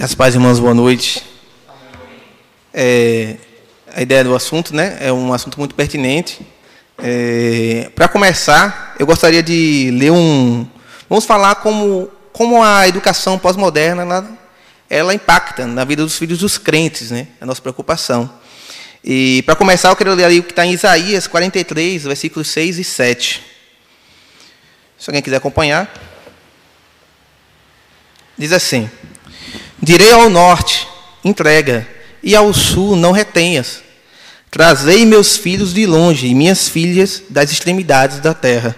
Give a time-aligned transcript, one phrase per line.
[0.00, 1.24] As paz, irmãos, boa noite.
[2.72, 3.34] É,
[3.92, 6.38] a ideia do assunto, né, é um assunto muito pertinente.
[6.98, 10.64] É, Para começar, eu gostaria de ler um.
[11.08, 14.38] Vamos falar como, como a educação pós-moderna ela,
[14.88, 18.32] ela impacta na vida dos filhos dos crentes, né, a nossa preocupação.
[19.02, 22.78] E para começar, eu quero ler ali o que está em Isaías 43, versículos 6
[22.78, 23.44] e 7.
[24.96, 25.92] Se alguém quiser acompanhar.
[28.38, 28.88] Diz assim:
[29.80, 30.88] Direi ao norte,
[31.24, 31.86] entrega,
[32.22, 33.82] e ao sul, não retenhas.
[34.50, 38.74] Trazei meus filhos de longe e minhas filhas das extremidades da terra.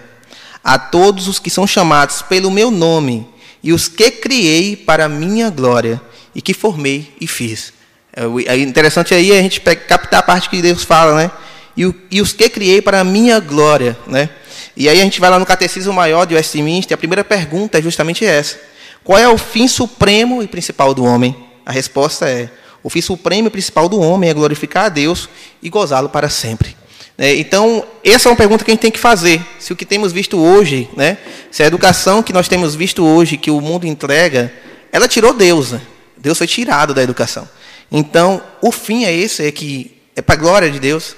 [0.63, 3.27] A todos os que são chamados pelo meu nome,
[3.63, 5.99] e os que criei para a minha glória,
[6.35, 7.73] e que formei e fiz.
[8.15, 11.31] É, é interessante aí a gente captar a parte que Deus fala, né?
[11.75, 14.29] E, e os que criei para a minha glória, né?
[14.75, 17.81] E aí a gente vai lá no Catecismo Maior de Westminster, a primeira pergunta é
[17.81, 18.57] justamente essa.
[19.03, 21.35] Qual é o fim supremo e principal do homem?
[21.65, 22.49] A resposta é:
[22.83, 25.29] o fim supremo e principal do homem é glorificar a Deus
[25.61, 26.75] e gozá-lo para sempre.
[27.17, 29.45] É, então, essa é uma pergunta que a gente tem que fazer.
[29.59, 31.17] Se o que temos visto hoje, né,
[31.51, 34.51] se a educação que nós temos visto hoje, que o mundo entrega,
[34.91, 35.71] ela tirou Deus.
[35.71, 35.81] Né?
[36.17, 37.47] Deus foi tirado da educação.
[37.91, 41.15] Então, o fim é esse, é que é para a glória de Deus.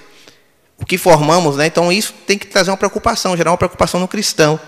[0.77, 1.67] O que formamos, né?
[1.67, 4.59] Então, isso tem que trazer uma preocupação, gerar uma preocupação no cristão.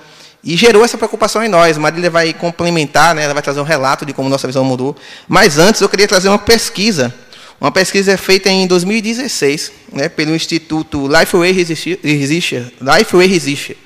[0.45, 1.75] E gerou essa preocupação em nós.
[1.75, 3.23] Marília vai complementar, né?
[3.23, 4.95] ela vai trazer um relato de como nossa visão mudou.
[5.27, 7.11] Mas antes eu queria trazer uma pesquisa.
[7.59, 11.99] Uma pesquisa feita em 2016, né, pelo Instituto Lifeway Resistir.
[12.03, 13.77] Lifeway Resistir.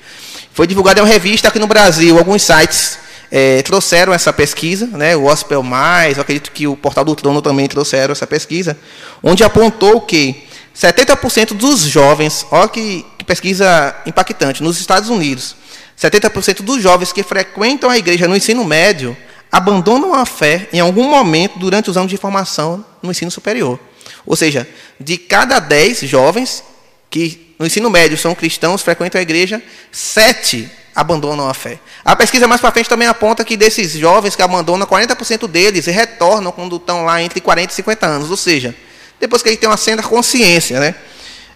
[0.52, 2.18] Foi divulgada em uma revista aqui no Brasil.
[2.18, 2.98] Alguns sites
[3.30, 7.68] é, trouxeram essa pesquisa, né, o Gospel Mais, acredito que o Portal do Trono também
[7.68, 8.76] trouxeram essa pesquisa,
[9.22, 10.42] onde apontou que
[10.76, 15.54] 70% dos jovens, olha que, que pesquisa impactante, nos Estados Unidos,
[16.00, 19.16] 70% dos jovens que frequentam a igreja no ensino médio
[19.52, 23.78] abandonam a fé em algum momento durante os anos de formação no ensino superior.
[24.24, 24.66] Ou seja,
[24.98, 26.62] de cada 10 jovens
[27.10, 29.62] que no ensino médio são cristãos, frequentam a igreja,
[29.92, 31.78] 7 abandonam a fé.
[32.04, 36.52] A pesquisa mais para frente também aponta que desses jovens que abandonam, 40% deles retornam
[36.52, 38.30] quando estão lá entre 40 e 50 anos.
[38.30, 38.74] Ou seja,
[39.18, 40.80] depois que ele tem uma certa consciência.
[40.80, 40.94] Né?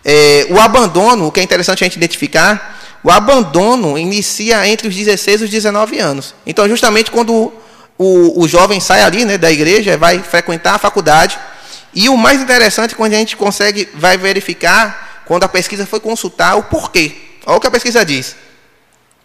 [0.04, 4.96] É, o abandono, o que é interessante a gente identificar, o abandono inicia entre os
[4.96, 6.34] 16 e os 19 anos.
[6.46, 7.52] Então, justamente quando
[7.98, 11.38] o, o jovem sai ali né, da igreja, vai frequentar a faculdade.
[11.94, 16.56] E o mais interessante, quando a gente consegue, vai verificar, quando a pesquisa foi consultar,
[16.56, 17.14] o porquê.
[17.44, 18.36] Olha o que a pesquisa diz.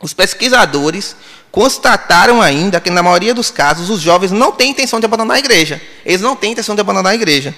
[0.01, 1.15] Os pesquisadores
[1.49, 5.39] constataram ainda que, na maioria dos casos, os jovens não têm intenção de abandonar a
[5.39, 5.81] igreja.
[6.05, 7.55] Eles não têm intenção de abandonar a igreja.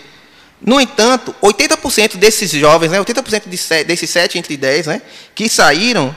[0.64, 5.02] No entanto, 80% desses jovens, né, 80% de, desses 7 entre 10 né,
[5.34, 6.16] que saíram,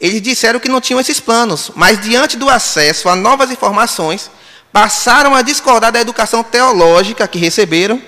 [0.00, 4.30] eles disseram que não tinham esses planos, mas diante do acesso a novas informações,
[4.72, 8.00] passaram a discordar da educação teológica que receberam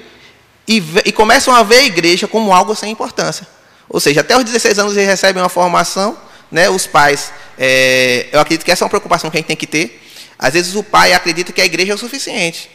[0.68, 3.46] e, e começam a ver a igreja como algo sem importância.
[3.88, 6.16] Ou seja, até os 16 anos eles recebem uma formação,
[6.48, 9.56] né, os pais, é, eu acredito que essa é uma preocupação que a gente tem
[9.56, 10.00] que ter.
[10.38, 12.70] Às vezes o pai acredita que a igreja é o suficiente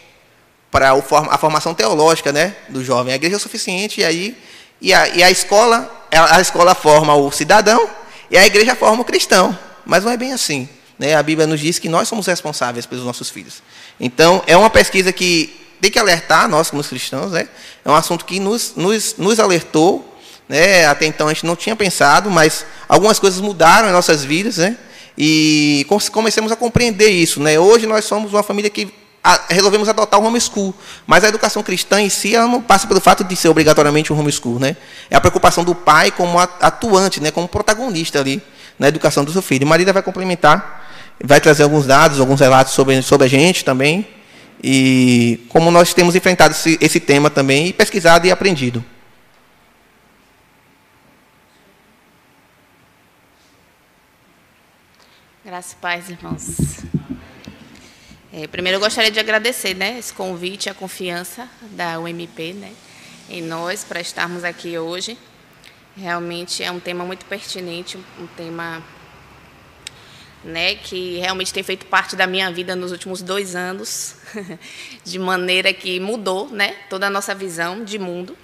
[0.78, 3.12] para a formação teológica né, do jovem.
[3.12, 4.38] A igreja é o suficiente, e aí
[4.80, 7.90] e a, e a escola, a escola forma o cidadão
[8.30, 9.58] e a igreja forma o cristão.
[9.84, 10.70] Mas não é bem assim.
[11.00, 11.16] Né?
[11.16, 13.64] A Bíblia nos diz que nós somos responsáveis pelos nossos filhos.
[14.00, 17.32] Então, é uma pesquisa que tem que alertar nós como cristãos.
[17.32, 17.48] Né?
[17.84, 20.16] É um assunto que nos, nos, nos alertou.
[20.48, 20.86] Né?
[20.86, 24.58] Até então a gente não tinha pensado, mas algumas coisas mudaram em nossas vidas.
[24.58, 24.78] Né?
[25.18, 27.40] E comecemos a compreender isso.
[27.40, 27.60] Né?
[27.60, 28.94] Hoje nós somos uma família que
[29.50, 30.74] resolvemos adotar o homeschool.
[31.06, 34.20] Mas a educação cristã em si ela não passa pelo fato de ser obrigatoriamente um
[34.20, 34.60] homeschool.
[34.60, 34.76] Né?
[35.10, 37.32] É a preocupação do pai como atuante, né?
[37.32, 38.42] como protagonista ali
[38.80, 39.68] na educação do seu filho.
[39.68, 40.88] Marília vai complementar,
[41.24, 44.08] vai trazer alguns dados, alguns relatos sobre, sobre a gente também.
[44.64, 48.84] E como nós temos enfrentado esse, esse tema também, e pesquisado e aprendido.
[55.46, 56.58] Graças a paz, irmãos.
[58.40, 62.72] É, primeiro, eu gostaria de agradecer né, esse convite, a confiança da UMP né,
[63.28, 65.18] em nós para estarmos aqui hoje.
[65.96, 68.84] Realmente é um tema muito pertinente, um tema
[70.44, 74.18] né, que realmente tem feito parte da minha vida nos últimos dois anos,
[75.04, 78.38] de maneira que mudou né, toda a nossa visão de mundo.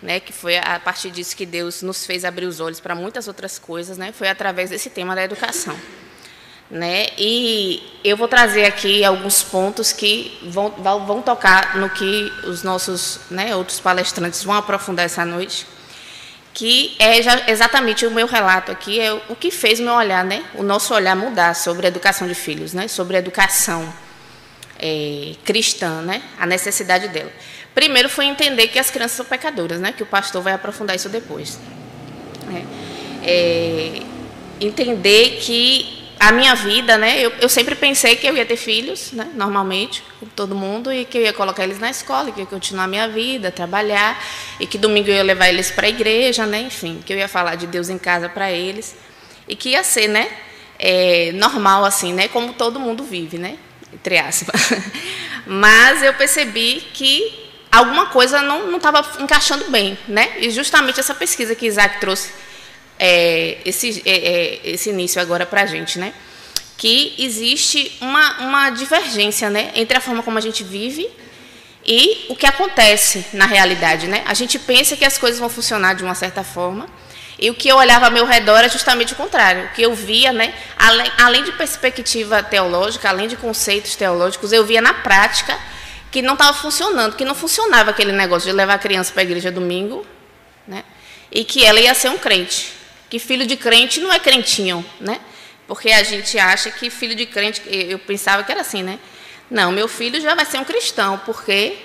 [0.00, 3.26] Né, que foi a partir disso que Deus nos fez abrir os olhos para muitas
[3.26, 5.76] outras coisas, né, foi através desse tema da educação.
[6.68, 7.08] Né?
[7.16, 10.70] E eu vou trazer aqui alguns pontos que vão,
[11.06, 15.64] vão tocar no que os nossos né, outros palestrantes vão aprofundar essa noite,
[16.52, 20.64] que é exatamente o meu relato aqui, é o que fez meu olhar, né, o
[20.64, 23.92] nosso olhar mudar sobre a educação de filhos, né, sobre a educação.
[24.78, 26.22] é, cristã, né?
[26.38, 27.30] A necessidade dela.
[27.74, 29.92] Primeiro foi entender que as crianças são pecadoras, né?
[29.92, 31.58] Que o pastor vai aprofundar isso depois.
[32.52, 32.64] É,
[33.28, 34.02] é,
[34.60, 37.20] entender que a minha vida, né?
[37.20, 39.28] Eu, eu, sempre pensei que eu ia ter filhos, né?
[39.34, 42.50] Normalmente, como todo mundo, e que eu ia colocar eles na escola, que eu ia
[42.50, 44.18] continuar a minha vida, trabalhar,
[44.58, 46.60] e que domingo eu ia levar eles para a igreja, né?
[46.60, 48.96] Enfim, que eu ia falar de Deus em casa para eles,
[49.46, 50.28] e que ia ser, né?
[50.78, 52.28] É, normal assim, né?
[52.28, 53.58] Como todo mundo vive, né?
[53.92, 54.70] Entre aspas.
[55.46, 60.32] Mas eu percebi que alguma coisa não estava encaixando bem, né?
[60.38, 62.45] E justamente essa pesquisa que Isaac trouxe
[62.98, 66.12] é, esse, é, é, esse início agora para a gente, né?
[66.76, 69.72] Que existe uma, uma divergência, né?
[69.74, 71.08] Entre a forma como a gente vive
[71.84, 74.22] e o que acontece na realidade, né?
[74.26, 76.88] A gente pensa que as coisas vão funcionar de uma certa forma
[77.38, 79.66] e o que eu olhava ao meu redor é justamente o contrário.
[79.66, 80.54] O que eu via, né?
[80.78, 85.58] Além, além de perspectiva teológica, além de conceitos teológicos, eu via na prática
[86.10, 89.24] que não estava funcionando, que não funcionava aquele negócio de levar a criança para a
[89.24, 90.06] igreja domingo,
[90.66, 90.82] né?
[91.30, 92.75] E que ela ia ser um crente
[93.08, 95.20] que filho de crente não é crentinho, né?
[95.66, 98.98] Porque a gente acha que filho de crente, eu pensava que era assim, né?
[99.50, 101.76] Não, meu filho já vai ser um cristão, porque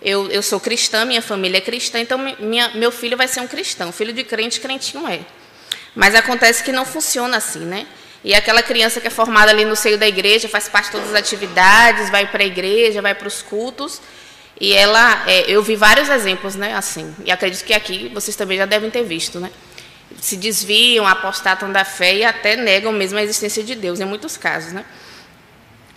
[0.00, 3.46] eu, eu sou cristã, minha família é cristã, então minha, meu filho vai ser um
[3.46, 3.92] cristão.
[3.92, 5.20] Filho de crente, crentinho é.
[5.94, 7.86] Mas acontece que não funciona assim, né?
[8.24, 11.08] E aquela criança que é formada ali no seio da igreja, faz parte de todas
[11.08, 14.00] as atividades, vai para a igreja, vai para os cultos,
[14.60, 18.56] e ela, é, eu vi vários exemplos, né, assim, e acredito que aqui vocês também
[18.56, 19.50] já devem ter visto, né?
[20.22, 24.36] Se desviam, apostatam da fé e até negam mesmo a existência de Deus, em muitos
[24.36, 24.72] casos.
[24.72, 24.84] Né?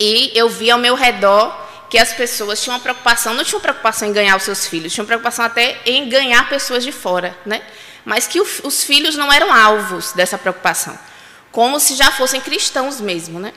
[0.00, 1.56] E eu vi ao meu redor
[1.88, 5.06] que as pessoas tinham uma preocupação, não tinham preocupação em ganhar os seus filhos, tinham
[5.06, 7.62] preocupação até em ganhar pessoas de fora, né?
[8.04, 10.98] mas que o, os filhos não eram alvos dessa preocupação,
[11.52, 13.38] como se já fossem cristãos mesmo.
[13.38, 13.52] Né?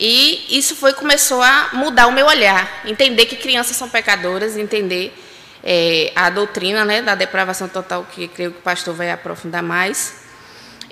[0.00, 5.12] E isso foi começou a mudar o meu olhar, entender que crianças são pecadoras, entender
[5.62, 10.22] é, a doutrina né, da depravação total, que creio que o pastor vai aprofundar mais.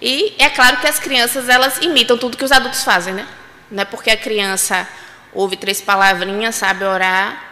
[0.01, 3.27] E é claro que as crianças elas imitam tudo que os adultos fazem, né?
[3.71, 4.87] Não é porque a criança
[5.33, 7.47] ouve três palavrinhas, sabe orar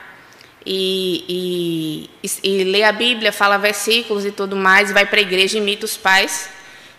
[0.66, 5.58] e, e, e lê a Bíblia, fala versículos e tudo mais, vai para a igreja,
[5.58, 6.48] imita os pais,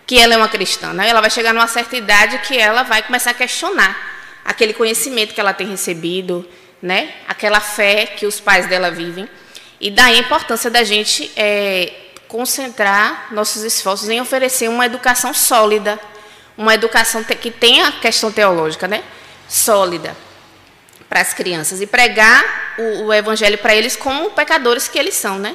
[0.06, 0.92] que ela é uma cristã.
[0.92, 1.08] Né?
[1.08, 4.14] Ela vai chegar numa certa idade que ela vai começar a questionar
[4.44, 6.48] aquele conhecimento que ela tem recebido,
[6.80, 7.12] né?
[7.26, 9.28] aquela fé que os pais dela vivem.
[9.80, 11.92] E daí a importância da gente é,
[12.28, 16.00] concentrar nossos esforços em oferecer uma educação sólida,
[16.56, 19.04] uma educação que tenha a questão teológica, né?
[19.48, 20.16] Sólida
[21.08, 21.80] para as crianças.
[21.80, 25.54] E pregar o, o evangelho para eles como pecadores que eles são, né?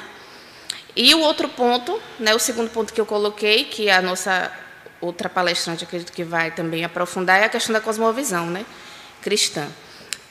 [0.94, 4.52] E o outro ponto, né, o segundo ponto que eu coloquei, que a nossa
[5.00, 8.64] outra palestrante acredito que vai também aprofundar, é a questão da cosmovisão, né,
[9.22, 9.66] cristã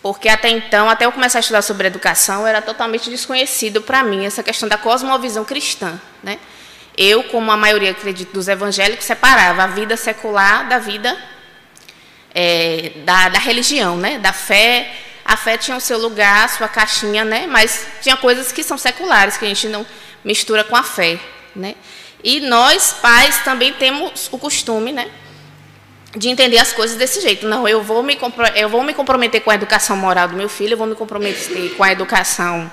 [0.01, 4.25] porque até então, até eu começar a estudar sobre educação, era totalmente desconhecido para mim
[4.25, 5.99] essa questão da cosmovisão cristã.
[6.23, 6.39] Né?
[6.97, 11.15] Eu, como a maioria, acredito, dos evangélicos, separava a vida secular da vida
[12.33, 14.17] é, da, da, religião, né?
[14.17, 14.91] da fé.
[15.23, 17.45] A fé tinha o seu lugar, a sua caixinha, né?
[17.47, 19.85] mas tinha coisas que são seculares, que a gente não
[20.23, 21.19] mistura com a fé.
[21.55, 21.75] Né?
[22.23, 25.09] E nós, pais, também temos o costume, né?
[26.15, 27.47] De entender as coisas desse jeito.
[27.47, 28.17] Não, eu vou me
[28.55, 31.75] eu vou me comprometer com a educação moral do meu filho, eu vou me comprometer
[31.75, 32.71] com a educação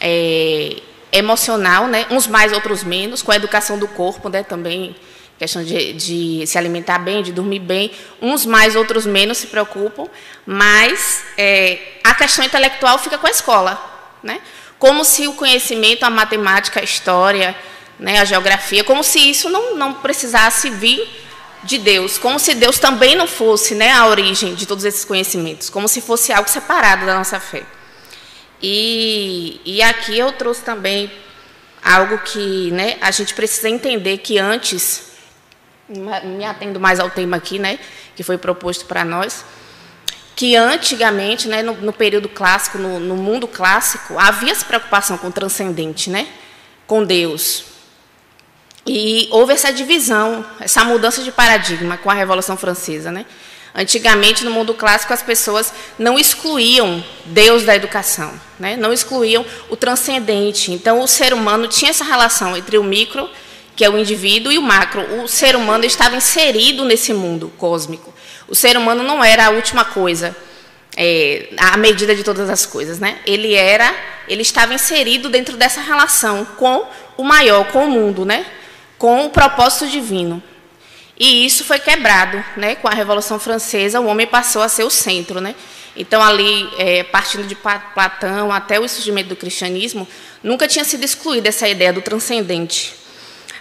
[0.00, 0.76] é,
[1.12, 2.06] emocional, né?
[2.10, 4.42] Uns mais, outros menos, com a educação do corpo, né?
[4.42, 4.94] Também
[5.38, 7.90] questão de, de se alimentar bem, de dormir bem.
[8.20, 10.06] Uns mais, outros menos se preocupam,
[10.44, 13.82] mas é, a questão intelectual fica com a escola,
[14.22, 14.40] né?
[14.78, 17.56] Como se o conhecimento, a matemática, a história,
[17.98, 21.06] né, a geografia, como se isso não, não precisasse vir
[21.62, 25.68] de Deus, como se Deus também não fosse né, a origem de todos esses conhecimentos,
[25.68, 27.62] como se fosse algo separado da nossa fé.
[28.62, 31.10] E, e aqui eu trouxe também
[31.82, 35.12] algo que né, a gente precisa entender que antes,
[35.88, 37.78] me atendo mais ao tema aqui, né,
[38.14, 39.44] que foi proposto para nós,
[40.36, 45.28] que antigamente, né, no, no período clássico, no, no mundo clássico, havia essa preocupação com
[45.28, 46.26] o transcendente, né,
[46.86, 47.64] com Deus,
[48.86, 53.12] e houve essa divisão, essa mudança de paradigma com a Revolução Francesa.
[53.12, 53.26] Né?
[53.74, 58.76] Antigamente, no mundo clássico, as pessoas não excluíam Deus da educação, né?
[58.76, 60.72] não excluíam o transcendente.
[60.72, 63.28] Então, o ser humano tinha essa relação entre o micro,
[63.76, 65.22] que é o indivíduo, e o macro.
[65.22, 68.12] O ser humano estava inserido nesse mundo cósmico.
[68.48, 70.36] O ser humano não era a última coisa,
[70.96, 72.98] é, à medida de todas as coisas.
[72.98, 73.18] Né?
[73.24, 73.94] Ele era,
[74.26, 76.84] ele estava inserido dentro dessa relação com
[77.16, 78.44] o maior, com o mundo, né?
[79.00, 80.42] Com o propósito divino.
[81.18, 82.74] E isso foi quebrado, né?
[82.74, 85.54] Com a Revolução Francesa, o homem passou a ser o centro, né?
[85.96, 90.06] Então, ali, é, partindo de Platão até o surgimento do cristianismo,
[90.42, 92.94] nunca tinha sido excluída essa ideia do transcendente,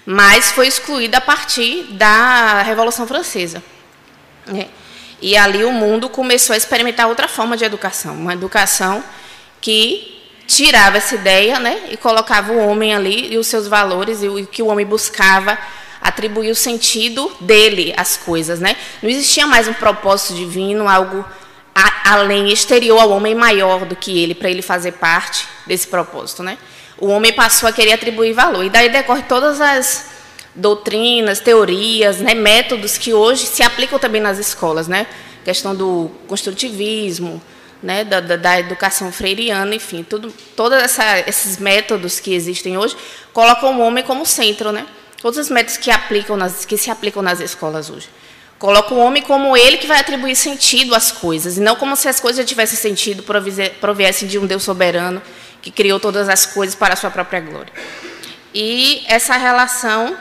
[0.06, 3.64] mas foi excluída a partir da Revolução Francesa.
[4.46, 4.68] Né?
[5.22, 9.02] E ali o mundo começou a experimentar outra forma de educação, uma educação
[9.62, 10.19] que
[10.50, 14.48] tirava essa ideia né, e colocava o homem ali e os seus valores e o
[14.48, 15.56] que o homem buscava
[16.02, 18.60] atribuir o sentido dele às coisas.
[18.60, 18.76] Né?
[19.02, 21.24] Não existia mais um propósito divino, algo
[21.76, 26.42] a, além, exterior ao homem maior do que ele, para ele fazer parte desse propósito.
[26.42, 26.58] Né?
[26.98, 28.66] O homem passou a querer atribuir valor.
[28.66, 30.10] E daí decorre todas as
[30.56, 35.06] doutrinas, teorias, né, métodos que hoje se aplicam também nas escolas, né?
[35.46, 37.40] Questão do construtivismo,
[37.82, 40.78] né, da, da, educação freiriana, enfim, tudo, todos
[41.26, 42.96] esses métodos que existem hoje
[43.32, 44.86] colocam o homem como centro, né?
[45.22, 48.10] Todos os métodos que aplicam nas, que se aplicam nas escolas hoje
[48.60, 52.10] colocam o homem como ele que vai atribuir sentido às coisas, e não como se
[52.10, 53.24] as coisas já tivessem sentido,
[53.80, 55.22] proviessem de um Deus soberano
[55.62, 57.72] que criou todas as coisas para a sua própria glória.
[58.54, 60.16] E essa relação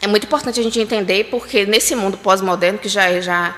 [0.00, 3.54] é muito importante a gente entender, porque nesse mundo pós-moderno, que já é, já,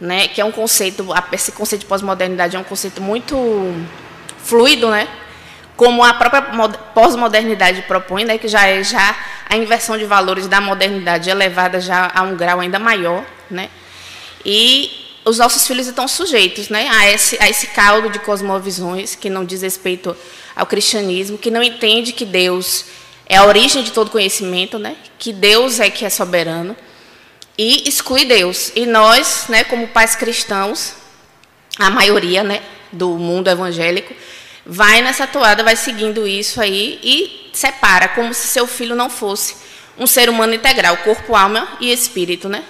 [0.00, 3.36] né, que é um conceito, esse conceito de pós-modernidade é um conceito muito
[4.38, 5.08] fluido, né?
[5.76, 6.42] Como a própria
[6.94, 9.16] pós-modernidade propõe, né, que já é já
[9.48, 13.70] a inversão de valores da modernidade elevada já a um grau ainda maior, né?
[14.44, 14.90] E
[15.24, 19.44] os nossos filhos estão sujeitos, né, a esse a esse caldo de cosmovisões que não
[19.44, 20.16] diz respeito
[20.54, 22.86] ao cristianismo, que não entende que Deus
[23.26, 24.96] é a origem de todo conhecimento, né?
[25.18, 26.76] Que Deus é que é soberano
[27.56, 28.72] e exclui Deus.
[28.74, 30.94] E nós, né, como pais cristãos,
[31.78, 34.14] a maioria, né, do mundo evangélico,
[34.64, 39.56] vai nessa toada, vai seguindo isso aí e separa como se seu filho não fosse
[39.98, 42.64] um ser humano integral, corpo, alma e espírito, né?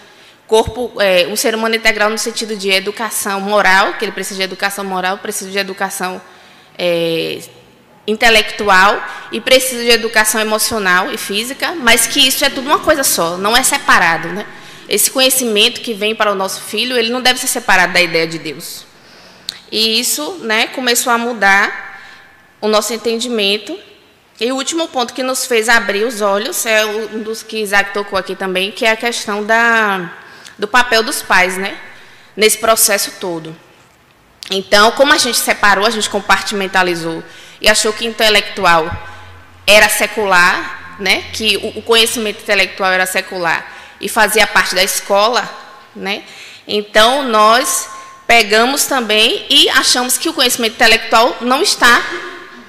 [0.46, 4.42] Corpo, é, um ser humano integral no sentido de educação moral, que ele precisa de
[4.42, 6.20] educação moral, precisa de educação
[6.76, 7.40] é,
[8.06, 13.04] intelectual e precisa de educação emocional e física, mas que isso é tudo uma coisa
[13.04, 14.44] só, não é separado, né?
[14.92, 18.26] Esse conhecimento que vem para o nosso filho, ele não deve ser separado da ideia
[18.26, 18.84] de Deus.
[19.70, 21.98] E isso, né, começou a mudar
[22.60, 23.74] o nosso entendimento.
[24.38, 27.94] E o último ponto que nos fez abrir os olhos é um dos que Isaac
[27.94, 30.12] tocou aqui também, que é a questão da,
[30.58, 31.74] do papel dos pais, né,
[32.36, 33.56] nesse processo todo.
[34.50, 37.24] Então, como a gente separou, a gente compartimentalizou
[37.62, 38.94] e achou que intelectual
[39.66, 41.24] era secular, né?
[41.32, 43.71] que o conhecimento intelectual era secular
[44.02, 45.48] e fazia parte da escola,
[45.96, 46.24] né?
[46.66, 47.88] então nós
[48.26, 52.02] pegamos também e achamos que o conhecimento intelectual não está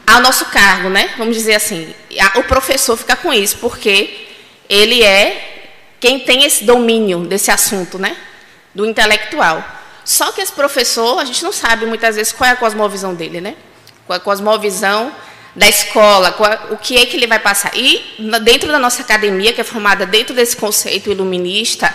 [0.06, 1.14] ao nosso cargo, né?
[1.18, 1.94] vamos dizer assim.
[2.36, 4.28] O professor fica com isso, porque
[4.70, 8.16] ele é quem tem esse domínio desse assunto, né?
[8.76, 9.64] do intelectual.
[10.06, 13.42] Só que esse professor, a gente não sabe muitas vezes qual é a cosmovisão dele,
[13.42, 13.56] né?
[14.06, 15.14] com a cosmovisão
[15.56, 16.36] da escola,
[16.72, 17.72] o que é que ele vai passar.
[17.76, 21.94] E dentro da nossa academia, que é formada dentro desse conceito iluminista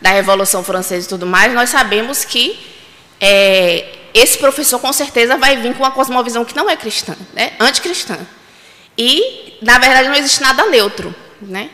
[0.00, 2.58] da Revolução Francesa e tudo mais, nós sabemos que
[3.20, 7.52] é, esse professor com certeza vai vir com uma cosmovisão que não é cristã, né?
[7.58, 8.18] anticristã.
[8.96, 11.14] E, na verdade, não existe nada neutro.
[11.40, 11.70] Né?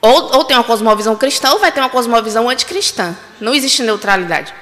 [0.00, 3.16] Ou, ou tem uma cosmovisão cristã ou vai ter uma cosmovisão anticristã.
[3.40, 4.54] Não existe neutralidade.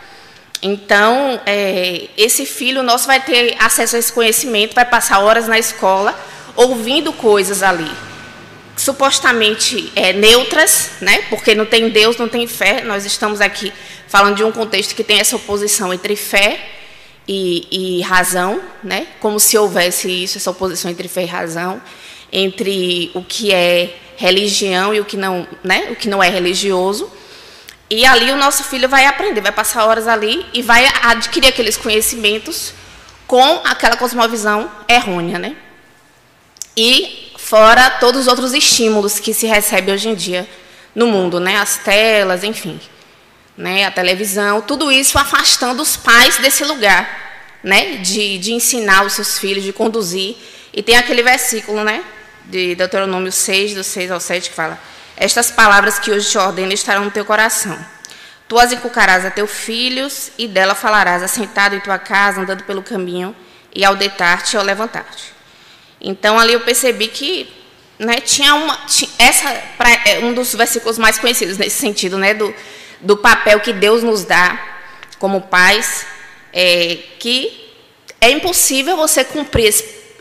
[0.62, 5.59] Então, é, esse filho nosso vai ter acesso a esse conhecimento, vai passar horas na
[5.59, 6.19] escola
[6.55, 7.90] ouvindo coisas ali,
[8.76, 11.23] supostamente é, neutras, né?
[11.31, 12.83] porque não tem Deus, não tem fé.
[12.83, 13.73] Nós estamos aqui
[14.07, 16.61] falando de um contexto que tem essa oposição entre fé
[17.26, 19.07] e, e razão, né?
[19.21, 21.81] como se houvesse isso, essa oposição entre fé e razão,
[22.31, 25.88] entre o que é religião e o que não, né?
[25.90, 27.11] o que não é religioso.
[27.90, 31.76] E ali o nosso filho vai aprender, vai passar horas ali e vai adquirir aqueles
[31.76, 32.73] conhecimentos
[33.26, 35.56] com aquela cosmovisão errônea, né?
[36.76, 40.49] E fora todos os outros estímulos que se recebe hoje em dia
[40.94, 41.56] no mundo, né?
[41.56, 42.80] As telas, enfim,
[43.56, 43.85] né?
[43.85, 47.97] A televisão, tudo isso afastando os pais desse lugar, né?
[47.97, 50.37] De, de ensinar os seus filhos, de conduzir.
[50.73, 52.04] E tem aquele versículo, né?
[52.44, 54.78] De Deuteronômio 6, do 6 ao 7, que fala
[55.21, 57.79] estas palavras que hoje te ordeno estarão no teu coração.
[58.49, 62.83] Tu as inculcarás a teus filhos, e dela falarás assentado em tua casa, andando pelo
[62.83, 63.37] caminho,
[63.73, 65.35] e ao deitar-te e ao levantar-te.
[66.00, 67.53] Então, ali eu percebi que
[67.99, 68.75] né, tinha uma.
[68.87, 69.50] Tinha, essa
[70.07, 72.53] é um dos versículos mais conhecidos nesse sentido, né, do,
[73.03, 74.59] do papel que Deus nos dá
[75.19, 76.07] como pais,
[76.50, 77.75] é, que
[78.23, 79.75] é impossível você cumprir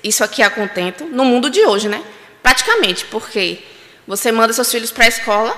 [0.03, 2.03] isso aqui a contento no mundo de hoje, né?
[2.44, 3.63] Praticamente, porque
[4.09, 5.55] você manda seus filhos para a escola,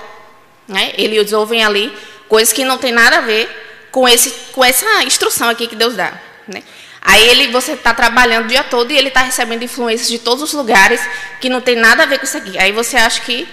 [0.68, 0.92] né?
[0.98, 1.90] eles ouvem ali
[2.28, 3.48] coisas que não tem nada a ver
[3.90, 6.12] com, esse, com essa instrução aqui que Deus dá.
[6.46, 6.62] Né?
[7.00, 10.42] Aí ele, você está trabalhando o dia todo e ele está recebendo influências de todos
[10.42, 11.00] os lugares
[11.40, 12.58] que não tem nada a ver com isso aqui.
[12.58, 13.48] Aí você acha que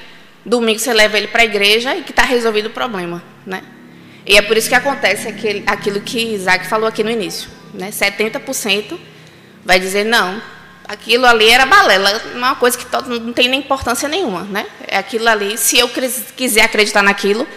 [0.46, 3.24] domingo você leva ele para a igreja e que está resolvido o problema.
[3.46, 3.64] Né?
[4.26, 7.50] E é por isso que acontece aquele, aquilo que Isaac falou aqui no início.
[7.74, 7.90] Né?
[7.90, 9.00] 70%
[9.64, 10.42] vai dizer, não,
[10.90, 14.42] aquilo ali era balela, uma coisa que não tem nem importância nenhuma.
[14.42, 14.66] Né?
[14.88, 15.88] É aquilo ali, se eu
[16.36, 17.48] quiser acreditar naquilo,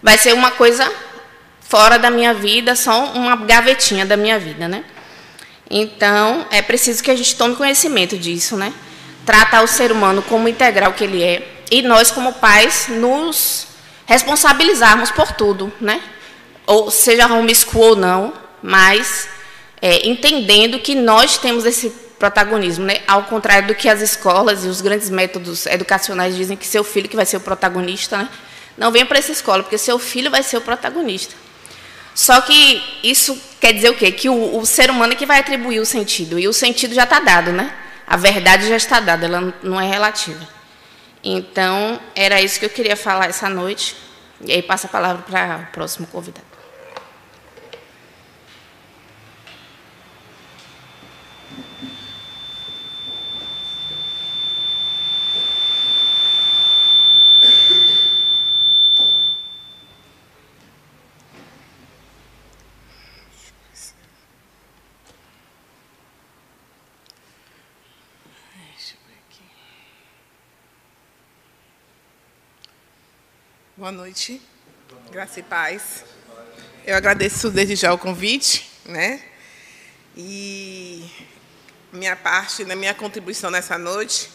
[0.00, 0.90] vai ser uma coisa
[1.60, 4.84] fora da minha vida, só uma gavetinha da minha vida, né?
[5.68, 8.72] Então, é preciso que a gente tome conhecimento disso, né?
[9.24, 13.66] Tratar o ser humano como integral que ele é e nós, como pais, nos
[14.06, 16.00] responsabilizarmos por tudo, né?
[16.64, 19.28] Ou seja homeschool ou não, mas
[19.82, 23.00] é, entendendo que nós temos esse protagonismo, né?
[23.06, 27.08] Ao contrário do que as escolas e os grandes métodos educacionais dizem que seu filho
[27.08, 28.28] que vai ser o protagonista, né?
[28.76, 31.34] Não venha para essa escola, porque seu filho vai ser o protagonista.
[32.14, 34.10] Só que isso quer dizer o quê?
[34.10, 36.38] Que o, o ser humano é que vai atribuir o sentido.
[36.38, 37.74] E o sentido já está dado, né?
[38.06, 40.46] A verdade já está dada, ela não é relativa.
[41.22, 43.96] Então, era isso que eu queria falar essa noite.
[44.40, 46.55] E aí passa a palavra para o próximo convidado.
[73.86, 74.42] Boa noite,
[75.12, 76.04] graça e paz.
[76.84, 79.22] Eu agradeço desde já o convite, né?
[80.16, 81.08] E
[81.92, 84.28] minha parte, na minha contribuição nessa noite,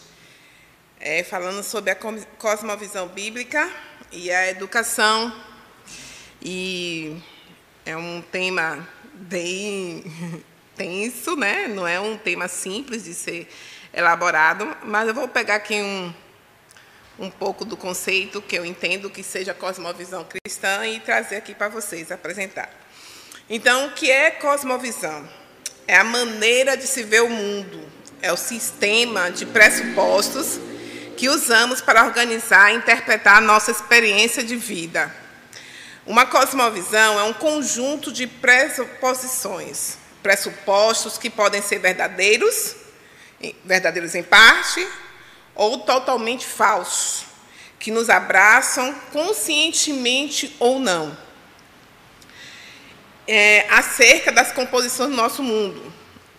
[1.02, 1.98] é falando sobre a
[2.38, 3.70] cosmovisão bíblica
[4.10, 5.36] e a educação.
[6.42, 7.22] E
[7.86, 10.06] é um tema bem
[10.78, 11.68] tenso, né?
[11.68, 13.50] Não é um tema simples de ser
[13.94, 16.14] elaborado, mas eu vou pegar aqui um
[17.22, 21.70] um pouco do conceito que eu entendo que seja cosmovisão cristã e trazer aqui para
[21.70, 22.68] vocês apresentar.
[23.48, 25.30] Então, o que é cosmovisão?
[25.88, 27.88] É a maneira de se ver o mundo,
[28.24, 30.60] é o sistema de pressupostos
[31.16, 35.16] que usamos para organizar e interpretar a nossa experiência de vida.
[36.08, 42.76] Uma cosmovisão é um conjunto de pressuposições, pressupostos que podem ser verdadeiros,
[43.64, 44.88] verdadeiros em parte,
[45.56, 47.26] ou totalmente falsos,
[47.80, 51.18] que nos abraçam conscientemente ou não,
[53.28, 55.92] é, acerca das composições do nosso mundo.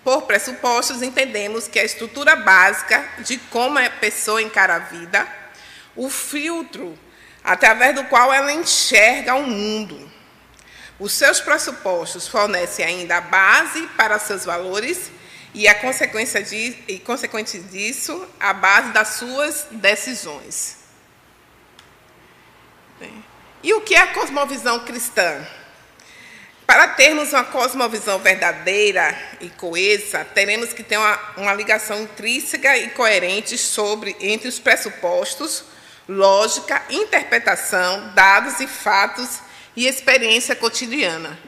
[0.05, 5.27] Por pressupostos, entendemos que a estrutura básica de como a pessoa encara a vida,
[5.95, 6.99] o filtro
[7.45, 10.11] através do qual ela enxerga o mundo.
[10.99, 15.11] Os seus pressupostos fornecem ainda a base para seus valores
[15.55, 20.79] e a consequência de, e consequente disso, a base das suas decisões.
[23.63, 25.47] E o que é a cosmovisão cristã?
[26.67, 32.91] Para termos uma cosmovisão verdadeira e coesa, teremos que ter uma, uma ligação intrínseca e
[32.91, 35.65] coerente sobre entre os pressupostos,
[36.09, 39.41] lógica, interpretação, dados e fatos
[39.77, 41.39] e experiência cotidiana.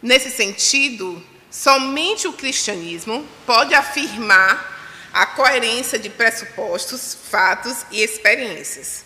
[0.00, 4.78] Nesse sentido, Somente o cristianismo pode afirmar
[5.12, 9.04] a coerência de pressupostos, fatos e experiências.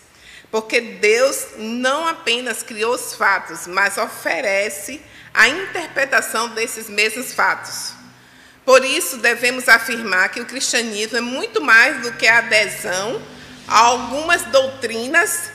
[0.51, 5.01] Porque Deus não apenas criou os fatos, mas oferece
[5.33, 7.95] a interpretação desses mesmos fatos.
[8.63, 13.23] Por isso, devemos afirmar que o cristianismo é muito mais do que a adesão
[13.67, 15.51] a algumas doutrinas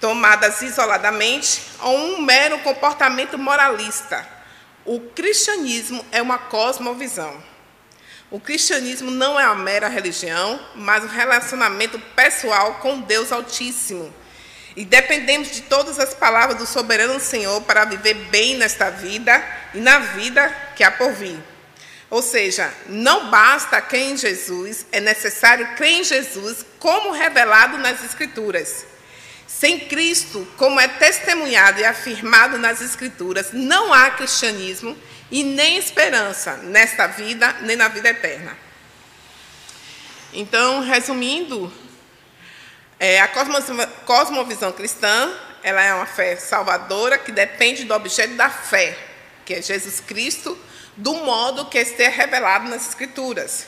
[0.00, 4.39] tomadas isoladamente ou um mero comportamento moralista
[4.90, 7.40] o cristianismo é uma cosmovisão.
[8.28, 14.12] O cristianismo não é uma mera religião, mas um relacionamento pessoal com Deus Altíssimo.
[14.74, 19.40] E dependemos de todas as palavras do soberano Senhor para viver bem nesta vida
[19.74, 21.38] e na vida que há por vir.
[22.10, 28.04] Ou seja, não basta crer em Jesus, é necessário crer em Jesus como revelado nas
[28.04, 28.89] Escrituras.
[29.58, 34.96] Sem Cristo, como é testemunhado e afirmado nas Escrituras, não há cristianismo
[35.30, 38.56] e nem esperança nesta vida, nem na vida eterna.
[40.32, 41.70] Então, resumindo,
[42.98, 43.28] é, a
[44.06, 45.30] cosmovisão cristã
[45.62, 48.96] ela é uma fé salvadora que depende do objeto da fé,
[49.44, 50.56] que é Jesus Cristo,
[50.96, 53.66] do modo que este é revelado nas Escrituras.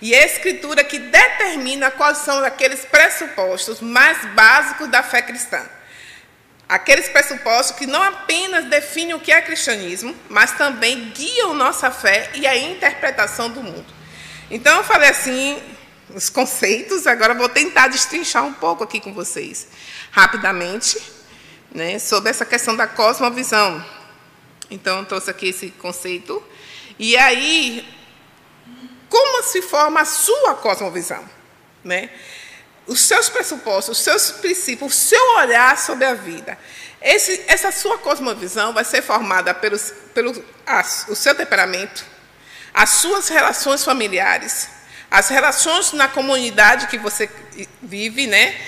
[0.00, 5.62] E a Escritura que determina quais são aqueles pressupostos mais básicos da fé cristã.
[6.68, 12.30] Aqueles pressupostos que não apenas definem o que é cristianismo, mas também guiam nossa fé
[12.34, 13.92] e a interpretação do mundo.
[14.50, 15.60] Então, eu falei assim,
[16.14, 19.66] os conceitos, agora vou tentar destrinchar um pouco aqui com vocês,
[20.10, 21.00] rapidamente,
[21.72, 23.84] né, sobre essa questão da cosmovisão.
[24.70, 26.42] Então, eu trouxe aqui esse conceito.
[26.98, 27.84] E aí,
[29.10, 31.22] como se forma a sua cosmovisão?
[31.84, 32.08] Né?
[32.86, 36.56] Os seus pressupostos, os seus princípios, o seu olhar sobre a vida.
[37.02, 40.32] Esse, essa sua cosmovisão vai ser formada pelos, pelo
[40.66, 42.04] a, o seu temperamento,
[42.72, 44.68] as suas relações familiares,
[45.10, 47.28] as relações na comunidade que você
[47.82, 48.58] vive, né?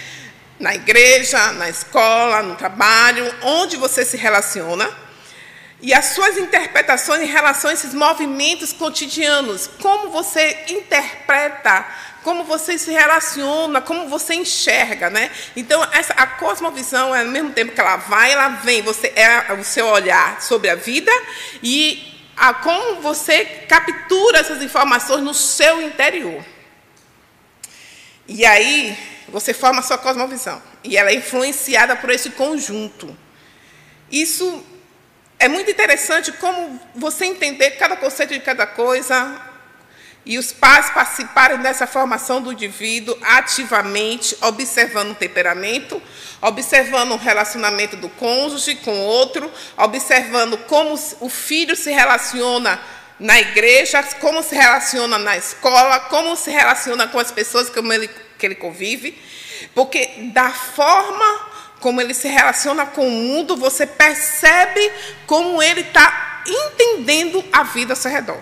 [0.59, 4.89] na igreja, na escola, no trabalho, onde você se relaciona
[5.83, 11.85] e as suas interpretações em relação a esses movimentos cotidianos, como você interpreta,
[12.23, 15.29] como você se relaciona, como você enxerga, né?
[15.57, 19.65] Então essa a cosmovisão, ao mesmo tempo que ela vai, ela vem, você é o
[19.65, 21.11] seu olhar sobre a vida
[21.61, 26.45] e a como você captura essas informações no seu interior.
[28.29, 28.97] E aí
[29.29, 33.17] você forma a sua cosmovisão e ela é influenciada por esse conjunto.
[34.09, 34.65] Isso
[35.43, 39.41] é muito interessante como você entender cada conceito de cada coisa
[40.25, 46.01] e os pais participarem dessa formação do indivíduo ativamente, observando o temperamento,
[46.41, 52.81] observando o relacionamento do cônjuge com o outro, observando como o filho se relaciona
[53.19, 58.09] na igreja, como se relaciona na escola, como se relaciona com as pessoas com ele,
[58.39, 59.21] que ele convive,
[59.75, 61.52] porque da forma
[61.83, 64.91] como ele se relaciona com o mundo, você percebe
[65.27, 68.41] como ele está entendendo a vida ao seu redor.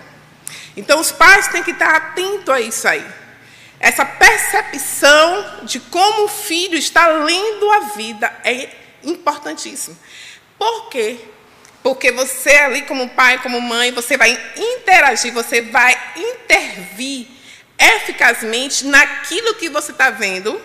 [0.77, 3.05] Então, os pais têm que estar atentos a isso aí.
[3.79, 8.69] Essa percepção de como o filho está lendo a vida é
[9.03, 9.97] importantíssimo.
[10.57, 11.19] Por quê?
[11.81, 17.27] Porque você ali, como pai, como mãe, você vai interagir, você vai intervir
[17.77, 20.61] eficazmente naquilo que você está vendo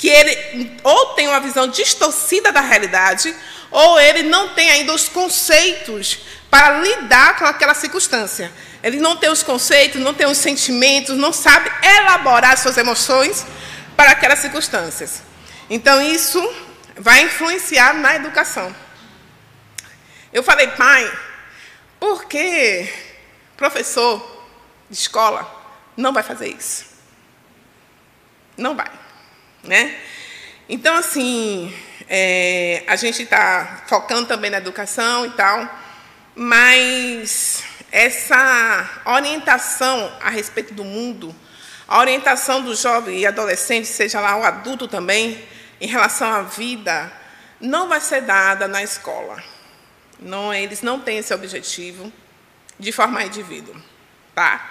[0.00, 3.36] que ele ou tem uma visão distorcida da realidade,
[3.70, 8.50] ou ele não tem ainda os conceitos para lidar com aquela circunstância.
[8.82, 13.44] Ele não tem os conceitos, não tem os sentimentos, não sabe elaborar suas emoções
[13.94, 15.22] para aquelas circunstâncias.
[15.68, 16.40] Então, isso
[16.96, 18.74] vai influenciar na educação.
[20.32, 21.12] Eu falei, pai,
[21.98, 22.90] por que
[23.54, 24.46] professor
[24.88, 25.46] de escola
[25.94, 26.86] não vai fazer isso?
[28.56, 28.99] Não vai.
[29.62, 29.96] Né?
[30.68, 31.74] Então, assim,
[32.08, 35.68] é, a gente está focando também na educação e tal,
[36.34, 41.34] mas essa orientação a respeito do mundo,
[41.86, 45.44] a orientação do jovem e adolescente, seja lá o adulto também,
[45.80, 47.12] em relação à vida,
[47.60, 49.42] não vai ser dada na escola.
[50.20, 52.12] Não, eles não têm esse objetivo
[52.78, 53.74] de formar indivíduo.
[54.34, 54.70] Tá?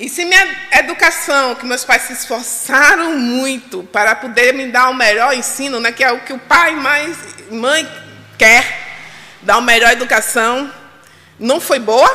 [0.00, 4.94] E se minha educação, que meus pais se esforçaram muito para poder me dar o
[4.94, 7.18] melhor ensino, né, que é o que o pai mais
[7.50, 7.86] mãe
[8.38, 8.64] quer,
[9.42, 10.72] dar uma melhor educação,
[11.38, 12.10] não foi boa,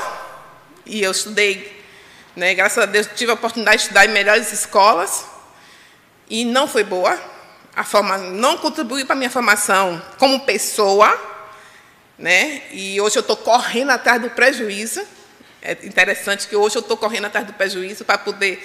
[0.83, 1.85] e eu estudei,
[2.35, 5.23] né, graças a Deus tive a oportunidade de estudar em melhores escolas,
[6.27, 7.21] e não foi boa,
[7.75, 11.15] a forma não contribuiu para a minha formação como pessoa,
[12.17, 15.05] né, e hoje eu estou correndo atrás do prejuízo,
[15.65, 18.63] é interessante que hoje eu estou correndo atrás do prejuízo para poder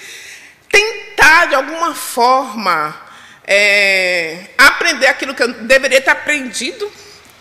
[0.69, 2.95] tentar, de alguma forma,
[3.43, 6.93] é, aprender aquilo que eu deveria ter aprendido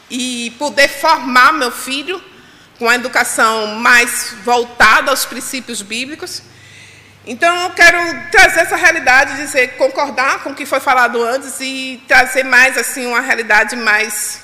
[0.10, 2.24] e poder formar meu filho
[2.78, 6.42] com a educação mais voltada aos princípios bíblicos.
[7.28, 12.02] Então, eu quero trazer essa realidade, dizer, concordar com o que foi falado antes e
[12.08, 14.40] trazer mais assim uma realidade mais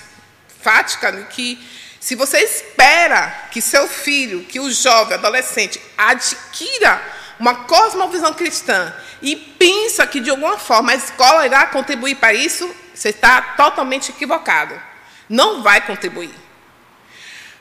[0.61, 1.57] fática, que
[2.05, 7.01] se você espera que seu filho, que o jovem, adolescente, adquira
[7.39, 12.69] uma cosmovisão cristã e pensa que de alguma forma a escola irá contribuir para isso,
[12.93, 14.79] você está totalmente equivocado.
[15.27, 16.29] Não vai contribuir.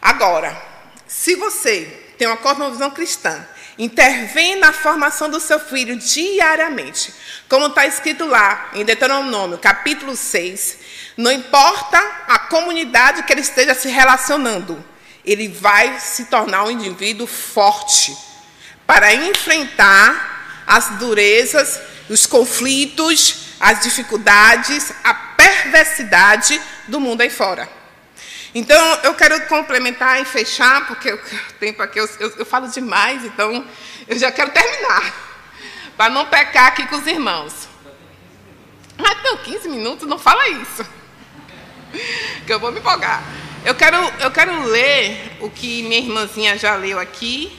[0.03, 0.55] Agora,
[1.07, 7.15] se você tem uma cosmovisão cristã, intervém na formação do seu filho diariamente,
[7.49, 10.77] como está escrito lá em Deuteronômio, capítulo 6,
[11.17, 14.83] não importa a comunidade que ele esteja se relacionando,
[15.25, 18.17] ele vai se tornar um indivíduo forte
[18.87, 27.69] para enfrentar as durezas, os conflitos, as dificuldades, a perversidade do mundo aí fora.
[28.55, 31.21] Então, eu quero complementar e fechar, porque o
[31.59, 33.65] tempo aqui eu, eu, eu falo demais, então
[34.07, 35.13] eu já quero terminar,
[35.97, 37.69] para não pecar aqui com os irmãos.
[38.97, 40.87] Mas tenho 15 minutos, não fala isso.
[42.47, 43.23] Que eu vou me empolgar.
[43.65, 47.59] Eu quero, eu quero ler o que minha irmãzinha já leu aqui,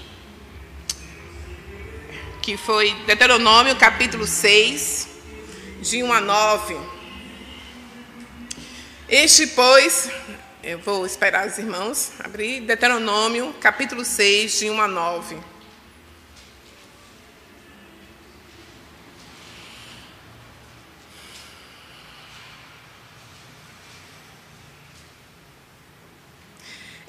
[2.41, 5.07] que foi Deuteronômio capítulo 6,
[5.81, 6.77] de 1 a 9.
[9.09, 10.09] Este, pois,
[10.63, 15.54] eu vou esperar os irmãos abrir, Deuteronômio capítulo 6, de 1 a 9.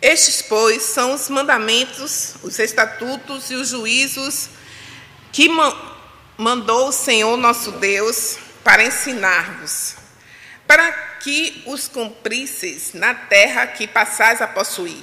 [0.06, 4.48] Estes, pois, são os mandamentos, os estatutos e os juízos
[5.32, 5.50] que
[6.38, 9.96] mandou o Senhor nosso Deus para ensinar-vos,
[10.64, 10.92] para
[11.24, 15.02] que os cumprisseis na terra que passais a possuir,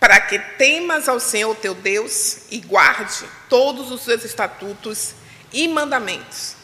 [0.00, 5.14] para que temas ao Senhor teu Deus e guarde todos os seus estatutos
[5.52, 6.56] e mandamentos,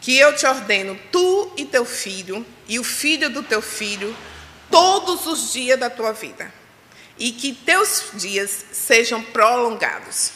[0.00, 4.16] que eu te ordeno, tu e teu filho, e o filho do teu filho,
[4.68, 6.57] todos os dias da tua vida
[7.18, 10.32] e que teus dias sejam prolongados.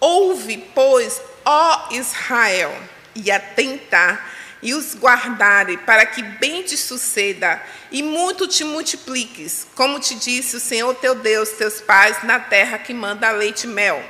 [0.00, 2.74] Ouve, pois, ó Israel,
[3.14, 4.20] e atenta
[4.62, 10.56] e os guardare, para que bem te suceda e muito te multipliques, como te disse
[10.56, 14.02] o Senhor teu Deus, teus pais, na terra que manda leite e mel.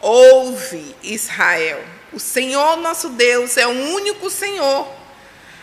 [0.00, 4.95] Ouve, Israel, o Senhor nosso Deus é o único Senhor.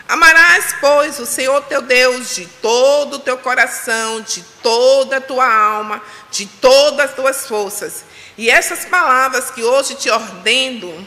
[0.06, 5.50] Amarás, pois, o Senhor teu Deus de todo o teu coração, de toda a tua
[5.50, 8.04] alma, de todas as tuas forças.
[8.36, 11.06] E essas palavras que hoje te ordeno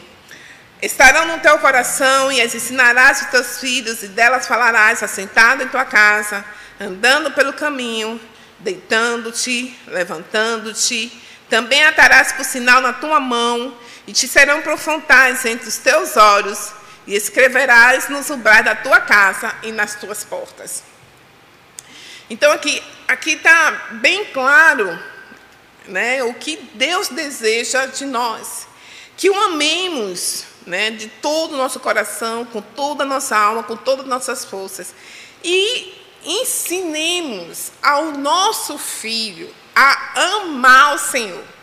[0.82, 5.68] estarão no teu coração e as ensinarás aos teus filhos, e delas falarás assentado em
[5.68, 6.44] tua casa,
[6.80, 8.20] andando pelo caminho,
[8.58, 11.12] deitando-te, levantando-te.
[11.48, 13.76] Também atarás por sinal na tua mão,
[14.08, 16.77] e te serão profundas entre os teus olhos
[17.08, 20.82] e escreverás nos umbrais da tua casa e nas tuas portas.
[22.28, 25.02] Então aqui está bem claro,
[25.86, 28.68] né, o que Deus deseja de nós,
[29.16, 33.74] que o amemos, né, de todo o nosso coração, com toda a nossa alma, com
[33.74, 34.94] todas as nossas forças,
[35.42, 41.57] e ensinemos ao nosso filho a amar o Senhor.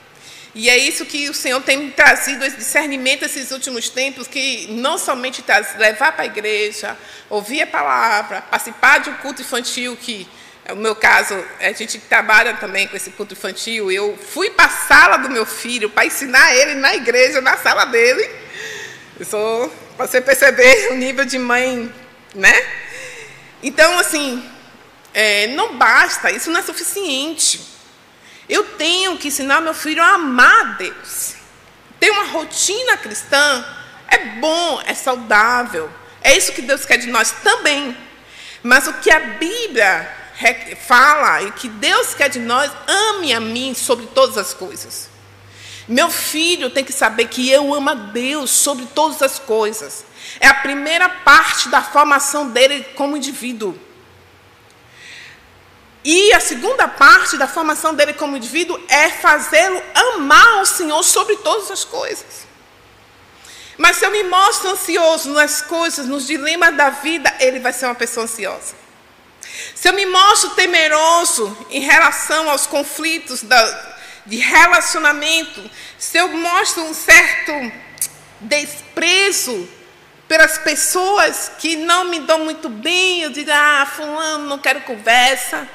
[0.56, 4.98] E é isso que o Senhor tem trazido esse discernimento esses últimos tempos, que não
[4.98, 6.98] somente traz, levar para a igreja,
[7.30, 10.26] ouvir a palavra, participar de um culto infantil, que
[10.64, 13.92] é o meu caso, a gente trabalha também com esse culto infantil.
[13.92, 17.84] Eu fui para a sala do meu filho para ensinar ele na igreja, na sala
[17.84, 18.28] dele.
[19.20, 21.94] Eu sou, para você perceber o nível de mãe,
[22.34, 22.66] né?
[23.62, 24.42] Então, assim,
[25.14, 27.75] é, não basta, isso não é suficiente.
[28.48, 31.36] Eu tenho que ensinar meu filho a amar Deus.
[32.00, 33.66] Ter uma rotina cristã
[34.08, 35.90] é bom, é saudável.
[36.22, 37.96] É isso que Deus quer de nós também.
[38.62, 40.26] Mas o que a Bíblia
[40.88, 45.10] fala e que Deus quer de nós, ame a mim sobre todas as coisas.
[45.88, 50.04] Meu filho tem que saber que eu amo a Deus sobre todas as coisas.
[50.40, 53.80] É a primeira parte da formação dele como indivíduo.
[56.06, 59.82] E a segunda parte da formação dele como indivíduo é fazê-lo
[60.14, 62.46] amar o Senhor sobre todas as coisas.
[63.76, 67.88] Mas se eu me mostro ansioso nas coisas, nos dilemas da vida, ele vai ser
[67.88, 68.76] uma pessoa ansiosa.
[69.74, 73.96] Se eu me mostro temeroso em relação aos conflitos da,
[74.28, 77.52] de relacionamento, se eu mostro um certo
[78.42, 79.68] desprezo
[80.28, 85.68] pelas pessoas que não me dão muito bem, eu digo, ah, fulano, não quero conversa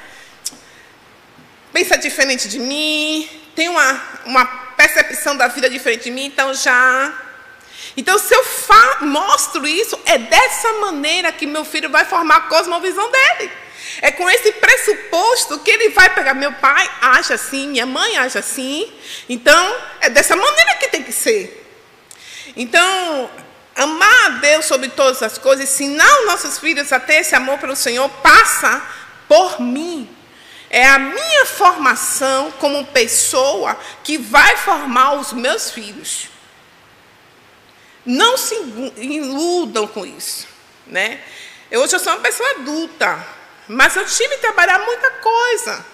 [1.72, 4.44] pensa diferente de mim, tem uma, uma
[4.76, 7.12] percepção da vida diferente de mim, então já.
[7.96, 8.44] Então, se eu
[9.02, 13.50] mostro isso, é dessa maneira que meu filho vai formar a cosmovisão dele.
[14.02, 16.34] É com esse pressuposto que ele vai pegar.
[16.34, 18.90] Meu pai age assim, minha mãe age assim.
[19.28, 21.56] Então, é dessa maneira que tem que ser.
[22.56, 23.30] Então,
[23.74, 27.58] amar a Deus sobre todas as coisas, ensinar os nossos filhos a ter esse amor
[27.58, 28.82] pelo Senhor, passa
[29.28, 30.08] por mim.
[30.70, 36.28] É a minha formação como pessoa que vai formar os meus filhos.
[38.06, 38.54] Não se
[38.96, 40.46] iludam com isso.
[40.86, 41.20] Né?
[41.68, 43.26] Eu, hoje eu sou uma pessoa adulta,
[43.66, 45.84] mas eu tive que trabalhar muita coisa.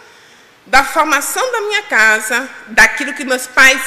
[0.66, 3.80] Da formação da minha casa, daquilo que meus pais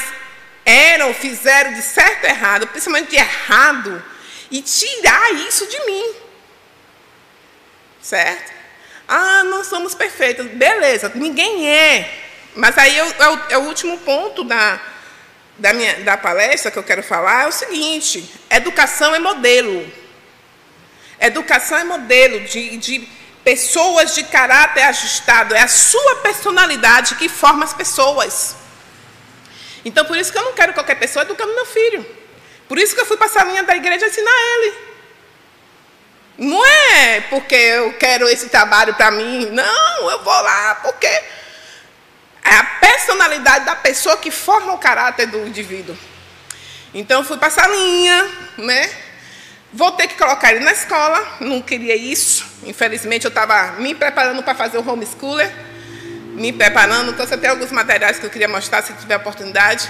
[0.66, 4.04] eram, fizeram de certo e errado, principalmente de errado,
[4.50, 6.16] e tirar isso de mim.
[8.02, 8.59] Certo?
[9.10, 10.46] Ah, não somos perfeitos.
[10.46, 12.28] Beleza, ninguém é.
[12.56, 14.80] Mas aí é o, é o último ponto da,
[15.58, 19.92] da, minha, da palestra que eu quero falar, é o seguinte: educação é modelo.
[21.20, 23.10] Educação é modelo de, de
[23.44, 25.56] pessoas de caráter ajustado.
[25.56, 28.56] É a sua personalidade que forma as pessoas.
[29.84, 32.06] Então, por isso que eu não quero qualquer pessoa educando meu filho.
[32.68, 34.89] Por isso que eu fui passar a linha da igreja ensinar ele.
[36.40, 39.50] Não é porque eu quero esse trabalho para mim.
[39.52, 45.46] Não, eu vou lá porque é a personalidade da pessoa que forma o caráter do
[45.46, 45.98] indivíduo.
[46.94, 48.90] Então, fui passar a linha, né?
[49.74, 52.46] Vou ter que colocar ele na escola, não queria isso.
[52.64, 55.54] Infelizmente, eu estava me preparando para fazer o homeschooler,
[56.34, 57.12] me preparando.
[57.12, 59.88] Então, você tem alguns materiais que eu queria mostrar, se tiver oportunidade.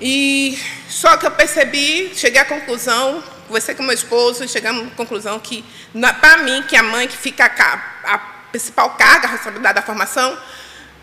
[0.00, 4.90] E só que eu percebi, cheguei à conclusão, conversei com meu esposo e chegamos à
[4.96, 5.64] conclusão que,
[6.20, 8.18] para mim, que a mãe que fica a, a
[8.50, 10.36] principal carga, a responsabilidade da formação,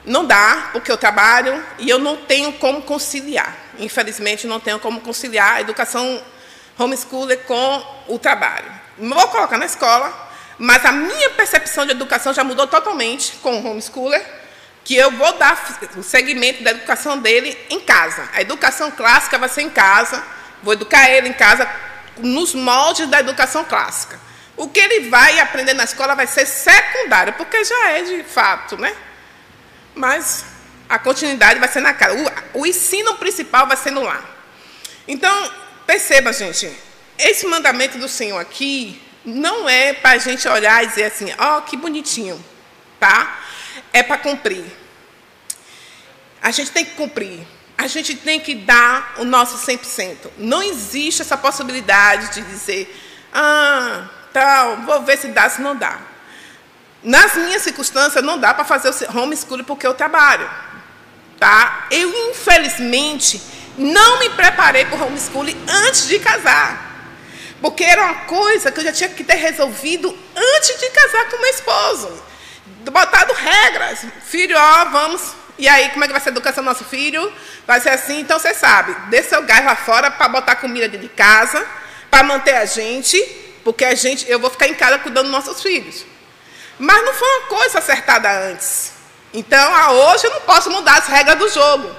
[0.06, 3.56] não dá, porque eu trabalho e eu não tenho como conciliar.
[3.80, 6.22] Infelizmente, não tenho como conciliar a educação
[6.78, 8.72] homeschooler com o trabalho.
[8.98, 10.12] Vou colocar na escola,
[10.58, 14.24] mas a minha percepção de educação já mudou totalmente com o homeschooler,
[14.84, 18.28] que eu vou dar o segmento da educação dele em casa.
[18.34, 20.22] A educação clássica vai ser em casa,
[20.62, 21.68] vou educar ele em casa
[22.18, 24.20] nos moldes da educação clássica.
[24.56, 28.78] O que ele vai aprender na escola vai ser secundário, porque já é de fato,
[28.78, 28.96] né?
[29.96, 30.46] Mas
[30.88, 32.16] a continuidade vai ser na casa.
[32.54, 34.24] O, o ensino principal vai ser no lar.
[35.08, 35.52] Então,
[35.86, 36.72] Perceba, gente,
[37.18, 41.58] esse mandamento do Senhor aqui não é para a gente olhar e dizer assim, ó,
[41.58, 42.44] oh, que bonitinho,
[43.00, 43.42] tá?
[43.92, 44.66] É para cumprir.
[46.42, 47.46] A gente tem que cumprir.
[47.78, 50.32] A gente tem que dar o nosso 100%.
[50.38, 52.96] Não existe essa possibilidade de dizer,
[53.34, 56.00] ah, tal, vou ver se dá, se não dá.
[57.04, 60.50] Nas minhas circunstâncias, não dá para fazer o homeschooling porque eu trabalho.
[61.40, 61.88] Tá?
[61.92, 63.42] Eu, infelizmente,
[63.78, 66.92] não me preparei para o homeschooling antes de casar.
[67.62, 71.38] Porque era uma coisa que eu já tinha que ter resolvido antes de casar com
[71.38, 72.24] meu esposo.
[72.92, 74.06] Botado regras.
[74.26, 75.43] Filho, ó, vamos.
[75.58, 77.32] E aí, como é que vai ser a educação do nosso filho?
[77.68, 81.08] Vai ser assim, então você sabe, dê seu gás lá fora para botar comida dentro
[81.08, 81.66] de casa,
[82.10, 83.22] para manter a gente,
[83.64, 86.06] porque a gente, eu vou ficar em casa cuidando dos nossos filhos.
[86.80, 88.94] Mas não foi uma coisa acertada antes.
[89.34, 91.96] Então, a hoje eu não posso mudar as regras do jogo.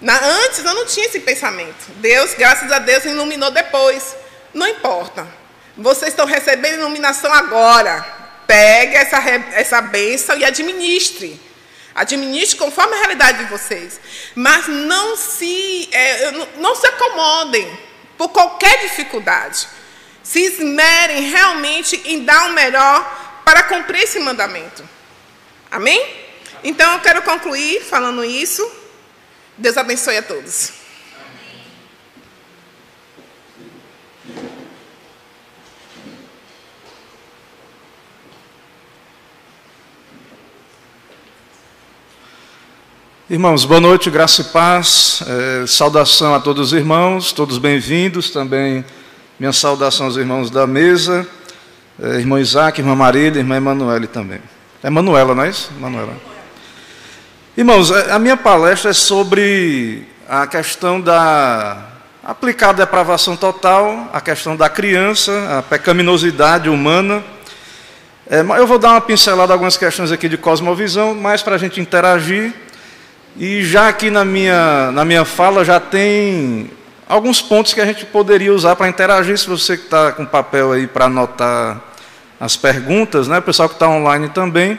[0.00, 1.90] Na, antes eu não tinha esse pensamento.
[1.96, 4.16] Deus, graças a Deus, iluminou depois.
[4.54, 5.26] Não importa.
[5.76, 8.04] Vocês estão recebendo iluminação agora.
[8.46, 9.18] Pegue essa,
[9.52, 11.40] essa bênção e administre.
[12.00, 14.00] Administre conforme a realidade de vocês.
[14.34, 17.78] Mas não se, é, não se acomodem
[18.16, 19.68] por qualquer dificuldade.
[20.22, 24.88] Se esmerem realmente em dar o melhor para cumprir esse mandamento.
[25.70, 26.26] Amém?
[26.62, 28.70] Então eu quero concluir falando isso.
[29.56, 30.77] Deus abençoe a todos.
[43.30, 45.22] Irmãos, boa noite, graça e paz.
[45.26, 48.30] É, saudação a todos os irmãos, todos bem-vindos.
[48.30, 48.82] Também
[49.38, 51.28] minha saudação aos irmãos da mesa,
[52.02, 54.40] é, irmão Isaac, irmã Marília, irmã Emanuele também.
[54.82, 55.70] É Manuela, não é isso?
[55.78, 56.14] Manuela.
[57.54, 61.86] Irmãos, a minha palestra é sobre a questão da
[62.24, 67.22] aplicada depravação total, a questão da criança, a pecaminosidade humana.
[68.26, 71.78] É, eu vou dar uma pincelada algumas questões aqui de cosmovisão, mais para a gente
[71.78, 72.54] interagir.
[73.40, 76.72] E já aqui na minha, na minha fala já tem
[77.08, 80.72] alguns pontos que a gente poderia usar para interagir, se você que está com papel
[80.72, 81.80] aí para anotar
[82.40, 83.38] as perguntas, né?
[83.38, 84.76] o pessoal que está online também.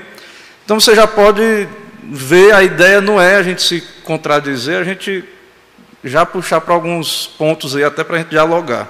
[0.65, 1.69] Então você já pode
[2.03, 5.23] ver, a ideia não é a gente se contradizer, a gente
[6.03, 8.89] já puxar para alguns pontos aí, até para a gente dialogar.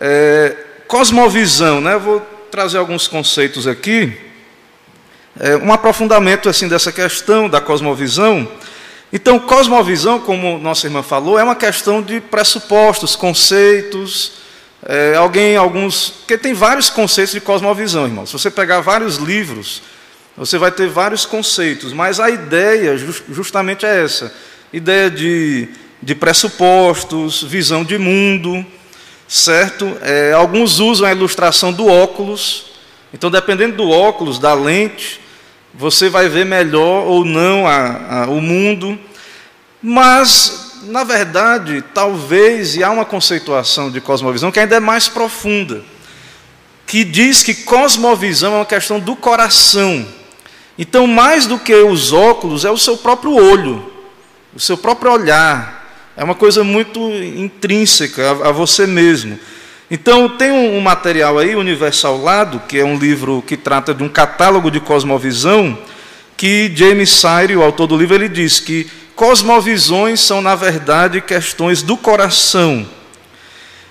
[0.00, 0.56] É,
[0.88, 1.98] cosmovisão, né?
[1.98, 4.31] Vou trazer alguns conceitos aqui.
[5.38, 8.46] É, um aprofundamento assim dessa questão da cosmovisão.
[9.12, 14.32] Então, cosmovisão, como nossa irmã falou, é uma questão de pressupostos, conceitos.
[14.84, 16.10] É, alguém, alguns.
[16.10, 18.26] Porque tem vários conceitos de cosmovisão, irmão.
[18.26, 19.82] Se você pegar vários livros
[20.36, 22.96] você vai ter vários conceitos, mas a ideia
[23.28, 24.34] justamente é essa:
[24.72, 25.68] ideia de,
[26.02, 28.64] de pressupostos, visão de mundo,
[29.28, 29.94] certo?
[30.00, 32.72] É, alguns usam a ilustração do óculos,
[33.12, 35.20] então, dependendo do óculos, da lente,
[35.74, 38.98] você vai ver melhor ou não a, a, o mundo,
[39.82, 45.82] mas, na verdade, talvez, e há uma conceituação de cosmovisão que ainda é mais profunda,
[46.86, 50.06] que diz que cosmovisão é uma questão do coração.
[50.78, 53.92] Então, mais do que os óculos, é o seu próprio olho,
[54.54, 55.80] o seu próprio olhar.
[56.16, 59.38] É uma coisa muito intrínseca a, a você mesmo.
[59.90, 64.02] Então, tem um, um material aí, Universal Lado, que é um livro que trata de
[64.02, 65.78] um catálogo de cosmovisão,
[66.36, 71.82] que James Sire, o autor do livro, ele diz que cosmovisões são, na verdade, questões
[71.82, 72.86] do coração.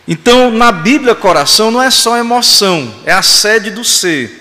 [0.07, 4.39] Então, na Bíblia, coração não é só emoção, é a sede do ser.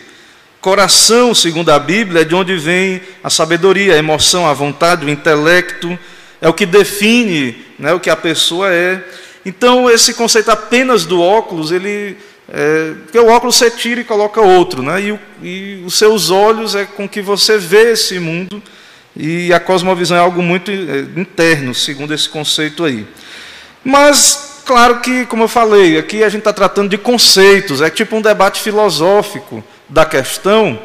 [0.60, 5.08] Coração, segundo a Bíblia, é de onde vem a sabedoria, a emoção, a vontade, o
[5.08, 5.98] intelecto,
[6.40, 9.02] é o que define né, o que a pessoa é.
[9.44, 12.16] Então, esse conceito apenas do óculos, ele.
[12.52, 15.00] É, porque o óculos você tira e coloca outro, né?
[15.00, 18.60] E, o, e os seus olhos é com que você vê esse mundo,
[19.16, 23.06] e a cosmovisão é algo muito é, interno, segundo esse conceito aí.
[23.84, 28.16] Mas, claro que, como eu falei, aqui a gente está tratando de conceitos, é tipo
[28.16, 30.78] um debate filosófico da questão.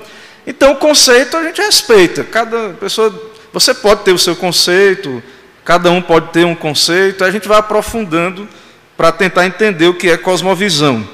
[0.48, 2.24] Então, o conceito a gente respeita.
[2.24, 3.14] Cada pessoa,
[3.52, 5.22] você pode ter o seu conceito,
[5.66, 8.48] cada um pode ter um conceito, a gente vai aprofundando
[8.96, 11.06] para tentar entender o que é cosmovisão.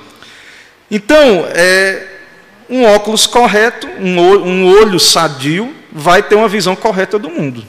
[0.91, 2.05] Então, é,
[2.69, 7.65] um óculos correto, um olho, um olho sadio, vai ter uma visão correta do mundo.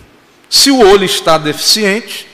[0.50, 2.26] Se o olho está deficiente,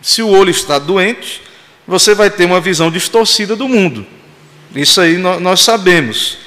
[0.00, 1.42] se o olho está doente,
[1.86, 4.06] você vai ter uma visão distorcida do mundo.
[4.74, 6.38] Isso aí nós sabemos.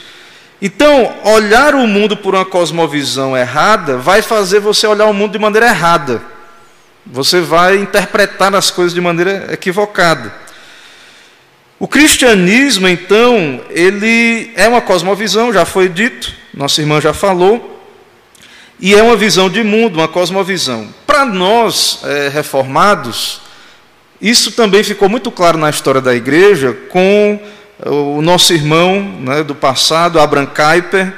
[0.61, 5.39] Então, olhar o mundo por uma cosmovisão errada vai fazer você olhar o mundo de
[5.39, 6.36] maneira errada.
[7.11, 10.33] Você vai interpretar as coisas de maneira equivocada.
[11.79, 17.79] O cristianismo, então, ele é uma cosmovisão, já foi dito, nossa irmã já falou,
[18.79, 20.87] e é uma visão de mundo, uma cosmovisão.
[21.05, 23.41] Para nós, é, reformados,
[24.19, 27.39] isso também ficou muito claro na história da igreja com
[27.85, 31.13] o nosso irmão né, do passado, Abraham Kuyper,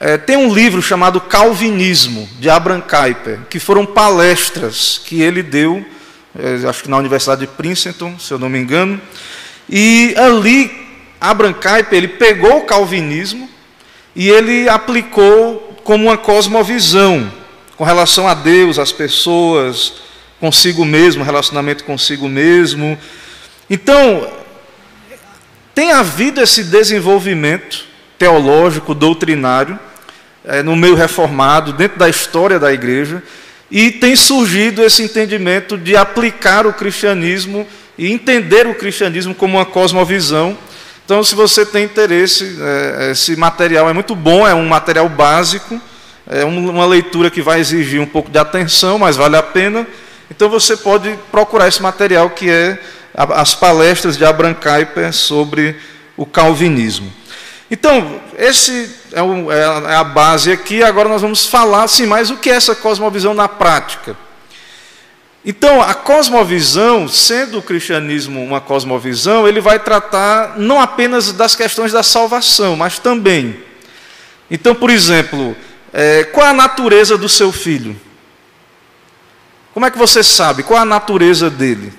[0.00, 5.84] é, tem um livro chamado Calvinismo, de Abraham Kuyper, que foram palestras que ele deu,
[6.38, 9.00] é, acho que na Universidade de Princeton, se eu não me engano,
[9.68, 10.70] e ali
[11.20, 13.48] Abraham Kuyper ele pegou o calvinismo
[14.16, 17.32] e ele aplicou como uma cosmovisão
[17.76, 19.94] com relação a Deus, às pessoas,
[20.40, 22.98] consigo mesmo, relacionamento consigo mesmo.
[23.68, 24.30] Então,
[25.74, 29.78] tem havido esse desenvolvimento teológico, doutrinário,
[30.44, 33.22] é, no meio reformado, dentro da história da igreja,
[33.70, 37.66] e tem surgido esse entendimento de aplicar o cristianismo
[37.98, 40.56] e entender o cristianismo como uma cosmovisão.
[41.04, 45.80] Então, se você tem interesse, é, esse material é muito bom, é um material básico,
[46.26, 49.86] é uma leitura que vai exigir um pouco de atenção, mas vale a pena.
[50.30, 52.78] Então, você pode procurar esse material que é
[53.14, 55.76] as palestras de Abraham Kuyper sobre
[56.16, 57.12] o calvinismo.
[57.70, 60.82] Então, esse é, é, é, a base aqui.
[60.82, 64.16] Agora nós vamos falar assim, mais o que é essa cosmovisão na prática.
[65.44, 71.92] Então, a cosmovisão, sendo o cristianismo uma cosmovisão, ele vai tratar não apenas das questões
[71.92, 73.62] da salvação, mas também.
[74.50, 75.54] Então, por exemplo,
[75.92, 77.98] é, qual a natureza do seu filho?
[79.74, 80.62] Como é que você sabe?
[80.62, 81.92] Qual a natureza dele?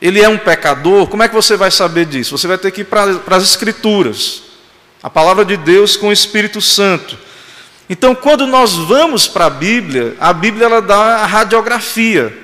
[0.00, 2.36] Ele é um pecador, como é que você vai saber disso?
[2.36, 4.42] Você vai ter que ir para, as Escrituras,
[5.02, 7.18] a palavra de Deus com o Espírito Santo.
[7.90, 12.36] Então, quando nós vamos para a Bíblia, a Bíblia ela dá a radiografia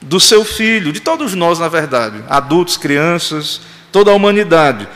[0.00, 3.60] do seu filho, de todos nós, na verdade, adultos, crianças,
[3.92, 4.88] toda a humanidade.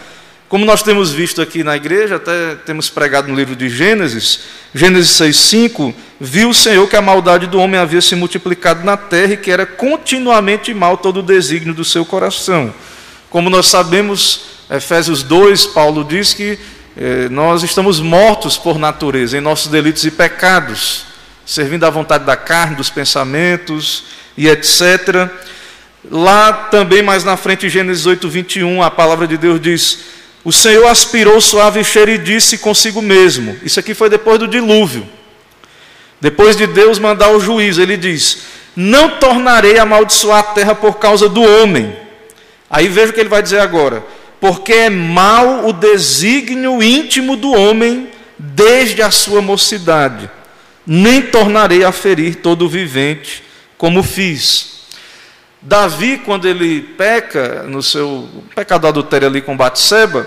[0.49, 4.41] Como nós temos visto aqui na igreja, até temos pregado no livro de Gênesis,
[4.73, 9.33] Gênesis 6,5, viu o Senhor que a maldade do homem havia se multiplicado na terra
[9.33, 12.73] e que era continuamente mal todo o desígnio do seu coração.
[13.29, 16.57] Como nós sabemos, Efésios 2, Paulo diz que
[16.97, 21.07] eh, nós estamos mortos por natureza, em nossos delitos e pecados,
[21.45, 24.05] servindo à vontade da carne, dos pensamentos
[24.39, 25.29] e etc.
[26.09, 30.16] Lá também, mais na frente, Gênesis 8, 21, a palavra de Deus diz
[30.47, 35.05] o Senhor aspirou suave cheiro e disse consigo mesmo: Isso aqui foi depois do dilúvio.
[36.21, 38.43] Depois de Deus mandar o juízo, ele diz:
[38.77, 41.93] Não tornarei a amaldiçoar a terra por causa do homem.
[42.71, 44.07] Aí veja o que ele vai dizer agora:
[44.41, 50.31] Porque é mau o desígnio íntimo do homem desde a sua mocidade.
[50.87, 53.43] Nem tornarei a ferir todo o vivente,
[53.77, 54.76] como fiz.
[55.67, 60.25] Davi, quando ele peca no seu pecado do adultério ali com Batseba,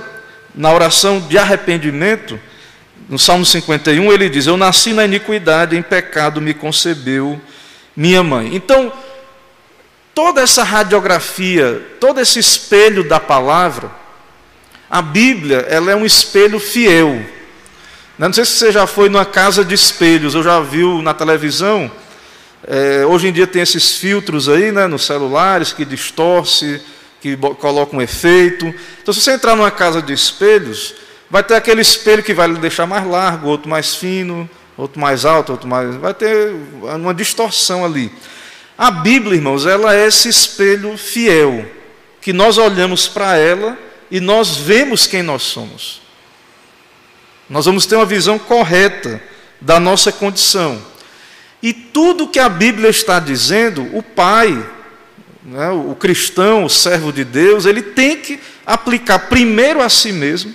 [0.53, 2.37] na oração de arrependimento,
[3.07, 7.39] no Salmo 51, ele diz: Eu nasci na iniquidade, em pecado me concebeu
[7.95, 8.53] minha mãe.
[8.53, 8.91] Então,
[10.13, 13.89] toda essa radiografia, todo esse espelho da palavra,
[14.89, 17.23] a Bíblia, ela é um espelho fiel.
[18.17, 21.89] Não sei se você já foi numa casa de espelhos, ou já viu na televisão
[22.67, 26.81] é, hoje em dia tem esses filtros aí, né, nos celulares, que distorce
[27.21, 28.73] que colocam um efeito.
[29.01, 30.95] Então, se você entrar numa casa de espelhos,
[31.29, 35.25] vai ter aquele espelho que vai lhe deixar mais largo, outro mais fino, outro mais
[35.25, 35.95] alto, outro mais.
[35.95, 38.11] Vai ter uma distorção ali.
[38.77, 41.65] A Bíblia, irmãos, ela é esse espelho fiel,
[42.21, 43.77] que nós olhamos para ela
[44.09, 46.01] e nós vemos quem nós somos.
[47.49, 49.21] Nós vamos ter uma visão correta
[49.59, 50.81] da nossa condição.
[51.61, 54.65] E tudo que a Bíblia está dizendo, o Pai,
[55.43, 60.53] né, o cristão, o servo de Deus, ele tem que aplicar primeiro a si mesmo,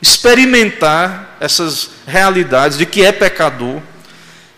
[0.00, 3.80] experimentar essas realidades de que é pecador.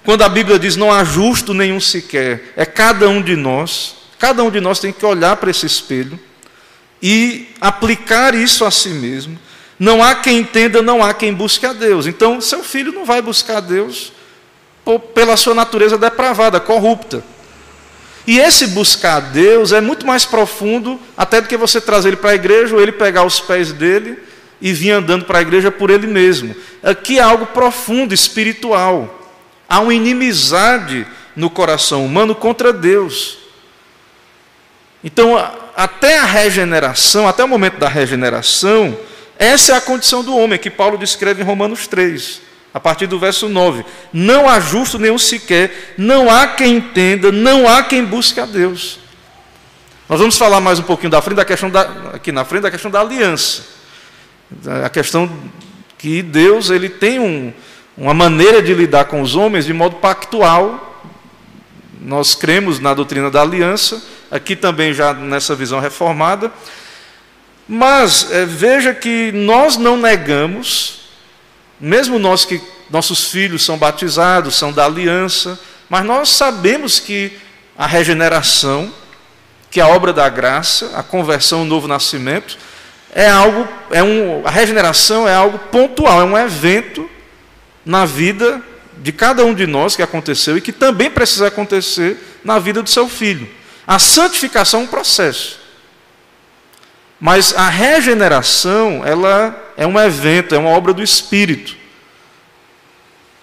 [0.05, 4.43] Quando a Bíblia diz não há justo nenhum sequer, é cada um de nós, cada
[4.43, 6.19] um de nós tem que olhar para esse espelho
[7.01, 9.39] e aplicar isso a si mesmo.
[9.79, 12.07] Não há quem entenda, não há quem busque a Deus.
[12.07, 14.13] Então, seu filho não vai buscar a Deus
[14.97, 17.25] pela sua natureza depravada, corrupta.
[18.25, 22.31] E esse buscar Deus é muito mais profundo até do que você trazer ele para
[22.31, 24.19] a igreja ou ele pegar os pés dele
[24.61, 26.55] e vir andando para a igreja por ele mesmo.
[26.83, 29.29] Aqui é algo profundo, espiritual.
[29.69, 33.39] Há uma inimizade no coração humano contra Deus.
[35.03, 35.37] Então,
[35.75, 38.97] até a regeneração, até o momento da regeneração,
[39.39, 43.19] essa é a condição do homem que Paulo descreve em Romanos 3 a partir do
[43.19, 48.41] verso 9: Não há justo nenhum sequer, não há quem entenda, não há quem busque
[48.41, 48.99] a Deus.
[50.09, 51.83] Nós vamos falar mais um pouquinho da frente da questão da,
[52.15, 53.63] aqui na frente da questão da aliança.
[54.85, 55.31] A questão
[55.99, 57.53] que Deus ele tem um,
[57.97, 61.03] uma maneira de lidar com os homens de modo pactual.
[62.01, 66.51] Nós cremos na doutrina da aliança, aqui também já nessa visão reformada.
[67.69, 71.08] Mas é, veja que nós não negamos
[71.81, 72.61] mesmo nós que
[72.91, 75.59] nossos filhos são batizados, são da aliança,
[75.89, 77.33] mas nós sabemos que
[77.77, 78.93] a regeneração,
[79.71, 82.59] que a obra da graça, a conversão, o novo nascimento,
[83.13, 87.09] é algo, é um, a regeneração é algo pontual, é um evento
[87.85, 88.63] na vida
[88.99, 92.91] de cada um de nós que aconteceu e que também precisa acontecer na vida do
[92.91, 93.49] seu filho.
[93.87, 95.59] A santificação é um processo.
[97.21, 101.77] Mas a regeneração, ela é um evento, é uma obra do Espírito.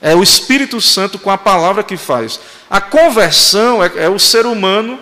[0.02, 2.42] É o Espírito Santo com a palavra que faz.
[2.70, 5.00] A conversão é, é o ser humano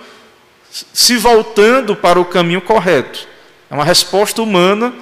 [0.93, 3.27] se voltando para o caminho correto.
[3.67, 4.93] É uma resposta humana,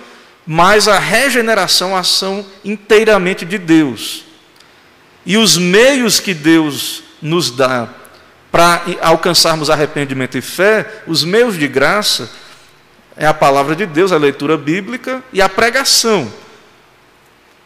[0.48, 4.24] mas a regeneração é ação inteiramente de Deus.
[5.26, 7.90] E os meios que Deus nos dá
[8.50, 12.32] para alcançarmos arrependimento e fé, os meios de graça,
[13.16, 16.32] é a palavra de Deus, a leitura bíblica e a pregação.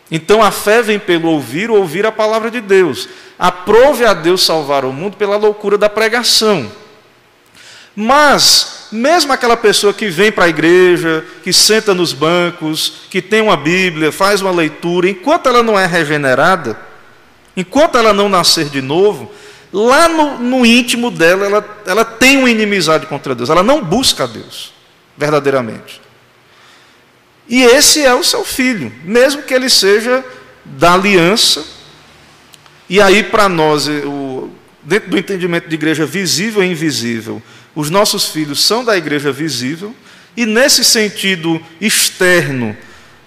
[0.09, 3.09] Então a fé vem pelo ouvir, ouvir a palavra de Deus.
[3.37, 6.71] Aprove a Deus salvar o mundo pela loucura da pregação.
[7.95, 13.41] Mas, mesmo aquela pessoa que vem para a igreja, que senta nos bancos, que tem
[13.41, 16.77] uma Bíblia, faz uma leitura, enquanto ela não é regenerada,
[17.55, 19.31] enquanto ela não nascer de novo,
[19.71, 24.25] lá no, no íntimo dela, ela, ela tem uma inimizade contra Deus, ela não busca
[24.25, 24.74] a Deus
[25.17, 26.01] verdadeiramente.
[27.47, 30.23] E esse é o seu filho, mesmo que ele seja
[30.63, 31.63] da aliança.
[32.89, 34.49] E aí, para nós, o,
[34.81, 37.41] dentro do entendimento de igreja visível e invisível,
[37.75, 39.95] os nossos filhos são da igreja visível,
[40.35, 42.75] e nesse sentido externo,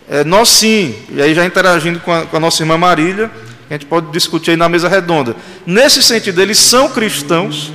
[0.09, 3.31] é, nós sim, e aí já interagindo com a, com a nossa irmã Marília,
[3.69, 5.37] a gente pode discutir aí na mesa redonda.
[5.67, 7.71] Nesse sentido, eles são cristãos,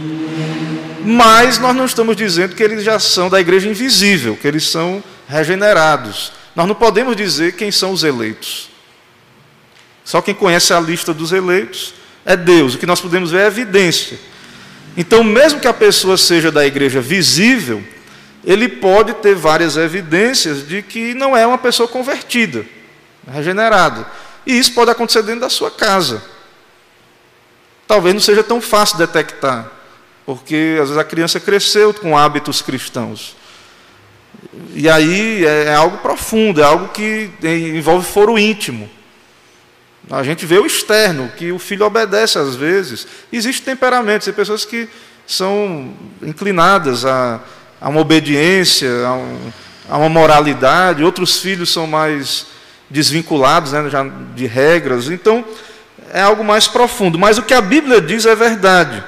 [1.04, 5.04] mas nós não estamos dizendo que eles já são da igreja invisível, que eles são
[5.28, 6.32] regenerados.
[6.56, 8.70] Nós não podemos dizer quem são os eleitos.
[10.06, 11.94] Só quem conhece a lista dos eleitos
[12.26, 12.76] é Deus.
[12.76, 14.20] O que nós podemos ver é evidência.
[14.96, 17.84] Então, mesmo que a pessoa seja da igreja visível,
[18.46, 22.66] ele pode ter várias evidências de que não é uma pessoa convertida,
[23.32, 24.06] regenerada.
[24.46, 26.22] E isso pode acontecer dentro da sua casa.
[27.88, 29.72] Talvez não seja tão fácil detectar.
[30.26, 33.36] Porque às vezes a criança cresceu com hábitos cristãos.
[34.74, 37.30] E aí é, é algo profundo, é algo que
[37.76, 38.90] envolve foro íntimo.
[40.10, 43.08] A gente vê o externo, que o filho obedece às vezes.
[43.32, 44.90] Existem temperamentos, tem pessoas que
[45.26, 47.40] são inclinadas a,
[47.80, 49.52] a uma obediência, a, um,
[49.90, 52.48] a, uma moralidade, outros filhos são mais
[52.90, 54.04] desvinculados né, já
[54.36, 55.10] de regras.
[55.10, 55.44] Então,
[56.12, 57.18] é algo mais profundo.
[57.18, 59.04] Mas o que a Bíblia diz é verdade.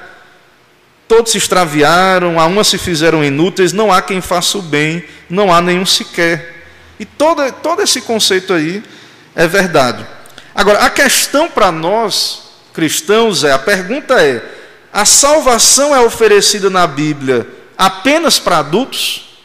[1.08, 5.53] Todos se extraviaram, a uma se fizeram inúteis, não há quem faça o bem, não
[5.53, 6.66] há nenhum sequer.
[6.99, 8.84] E todo, todo esse conceito aí
[9.36, 10.06] é verdade.
[10.53, 12.43] Agora, a questão para nós,
[12.74, 14.41] cristãos, é: a pergunta é,
[14.91, 17.45] a salvação é oferecida na Bíblia
[17.78, 19.38] apenas para adultos?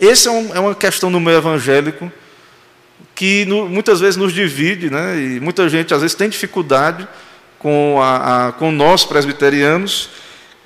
[0.00, 2.10] Essa é, um, é, uma questão no meio evangélico
[3.14, 5.18] que no, muitas vezes nos divide, né?
[5.18, 7.08] e muita gente às vezes tem dificuldade
[7.58, 10.10] com, a, a, com nós presbiterianos,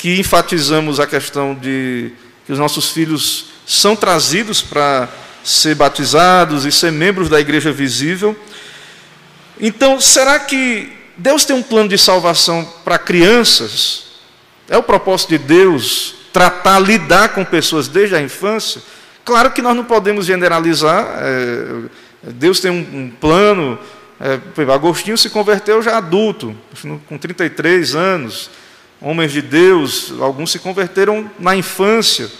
[0.01, 2.11] que enfatizamos a questão de
[2.47, 5.07] que os nossos filhos são trazidos para
[5.45, 8.35] ser batizados e ser membros da igreja visível.
[9.61, 14.05] Então, será que Deus tem um plano de salvação para crianças?
[14.71, 18.81] É o propósito de Deus tratar, lidar com pessoas desde a infância?
[19.23, 21.07] Claro que nós não podemos generalizar.
[21.19, 21.83] É,
[22.23, 23.79] Deus tem um, um plano.
[24.19, 26.57] É, Agostinho se converteu já adulto,
[27.07, 28.49] com 33 anos.
[29.01, 32.31] Homens de Deus, alguns se converteram na infância,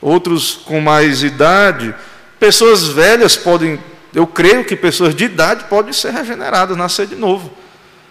[0.00, 1.94] outros com mais idade.
[2.38, 3.80] Pessoas velhas podem,
[4.14, 7.52] eu creio que pessoas de idade podem ser regeneradas, nascer de novo.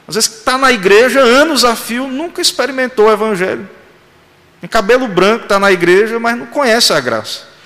[0.08, 3.68] Às vezes está na igreja anos a fio, nunca experimentou o evangelho.
[4.60, 7.58] Tem cabelo branco, está na igreja, mas não conhece a graça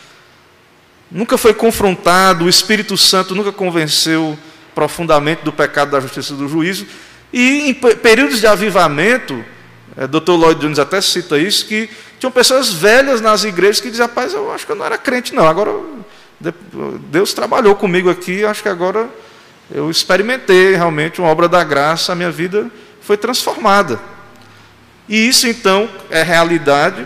[1.11, 4.37] nunca foi confrontado, o Espírito Santo nunca convenceu
[4.73, 6.87] profundamente do pecado, da justiça e do juízo.
[7.33, 9.43] E em períodos de avivamento,
[9.97, 10.31] é, Dr.
[10.31, 11.89] Lloyd Jones até cita isso, que
[12.19, 15.33] tinham pessoas velhas nas igrejas que diziam, rapaz, eu acho que eu não era crente,
[15.33, 15.47] não.
[15.47, 15.71] Agora
[17.09, 19.09] Deus trabalhou comigo aqui, acho que agora
[19.69, 22.69] eu experimentei realmente uma obra da graça, a minha vida
[23.01, 23.99] foi transformada.
[25.07, 27.05] E isso então é realidade,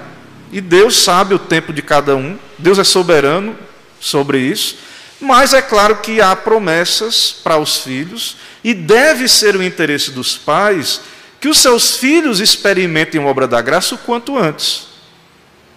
[0.51, 3.55] e Deus sabe o tempo de cada um, Deus é soberano,
[3.99, 4.77] sobre isso,
[5.19, 10.37] mas é claro que há promessas para os filhos, e deve ser o interesse dos
[10.37, 11.01] pais
[11.39, 14.87] que os seus filhos experimentem a obra da graça o quanto antes.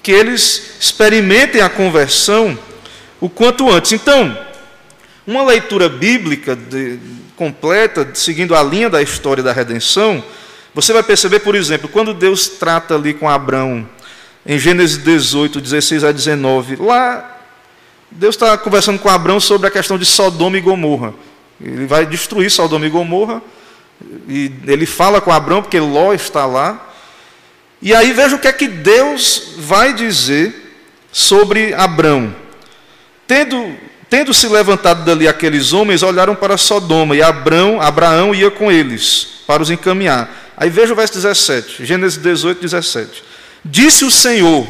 [0.02, 2.58] Que eles experimentem a conversão
[3.20, 3.92] o quanto antes.
[3.92, 4.36] Então,
[5.26, 6.98] uma leitura bíblica de,
[7.36, 10.22] completa, seguindo a linha da história da redenção,
[10.74, 13.88] você vai perceber, por exemplo, quando Deus trata ali com Abraão,
[14.46, 17.38] em Gênesis 18, 16 a 19, lá
[18.10, 21.12] Deus está conversando com Abraão sobre a questão de Sodoma e Gomorra.
[21.60, 23.42] Ele vai destruir Sodoma e Gomorra.
[24.28, 26.92] E ele fala com Abraão, porque Ló está lá.
[27.80, 30.54] E aí veja o que é que Deus vai dizer
[31.12, 32.34] sobre Abraão.
[33.26, 33.76] Tendo,
[34.08, 39.42] tendo se levantado dali aqueles homens, olharam para Sodoma, e Abraão, Abraão ia com eles,
[39.46, 40.52] para os encaminhar.
[40.56, 43.22] Aí veja o verso 17, Gênesis 18, 17.
[43.64, 44.66] Disse o Senhor,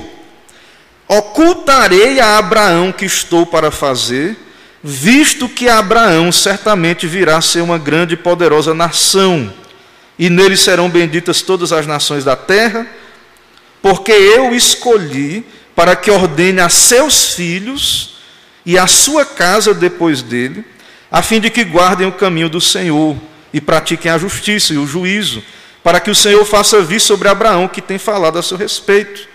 [1.09, 4.37] Ocultarei a Abraão que estou para fazer,
[4.83, 9.53] visto que Abraão certamente virá a ser uma grande e poderosa nação,
[10.19, 12.87] e nele serão benditas todas as nações da terra,
[13.83, 18.17] porque eu escolhi para que ordene a seus filhos
[18.67, 20.65] e a sua casa depois dele,
[21.11, 23.17] a fim de que guardem o caminho do Senhor
[23.53, 25.43] e pratiquem a justiça e o juízo,
[25.83, 29.27] para que o Senhor faça vir sobre Abraão que tem falado a seu respeito.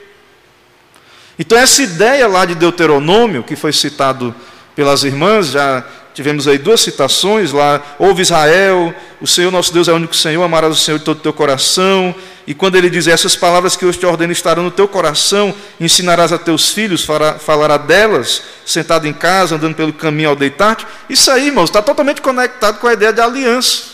[1.40, 4.36] Então, essa ideia lá de Deuteronômio, que foi citado
[4.76, 9.92] pelas irmãs, já tivemos aí duas citações lá, ouve Israel, o Senhor nosso Deus é
[9.92, 12.14] o único Senhor, amarás o Senhor de todo o teu coração,
[12.46, 16.32] e quando ele diz essas palavras que hoje te ordeno estarão no teu coração, ensinarás
[16.32, 17.08] a teus filhos,
[17.40, 22.22] falará delas, sentado em casa, andando pelo caminho ao deitar-te, isso aí, irmãos, está totalmente
[22.22, 23.94] conectado com a ideia de aliança.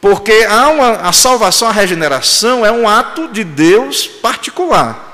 [0.00, 5.07] Porque há uma, a salvação, a regeneração é um ato de Deus particular.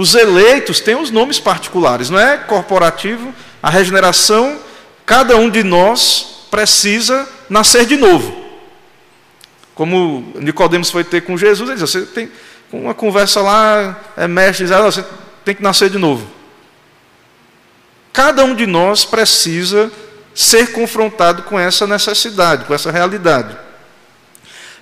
[0.00, 3.34] Os eleitos têm os nomes particulares, não é corporativo.
[3.62, 4.58] A regeneração,
[5.04, 8.34] cada um de nós precisa nascer de novo.
[9.74, 12.32] Como Nicodemos foi ter com Jesus, ele disse, você tem
[12.72, 15.04] uma conversa lá, é mestre, diz, ah, você
[15.44, 16.26] tem que nascer de novo.
[18.10, 19.92] Cada um de nós precisa
[20.34, 23.54] ser confrontado com essa necessidade, com essa realidade.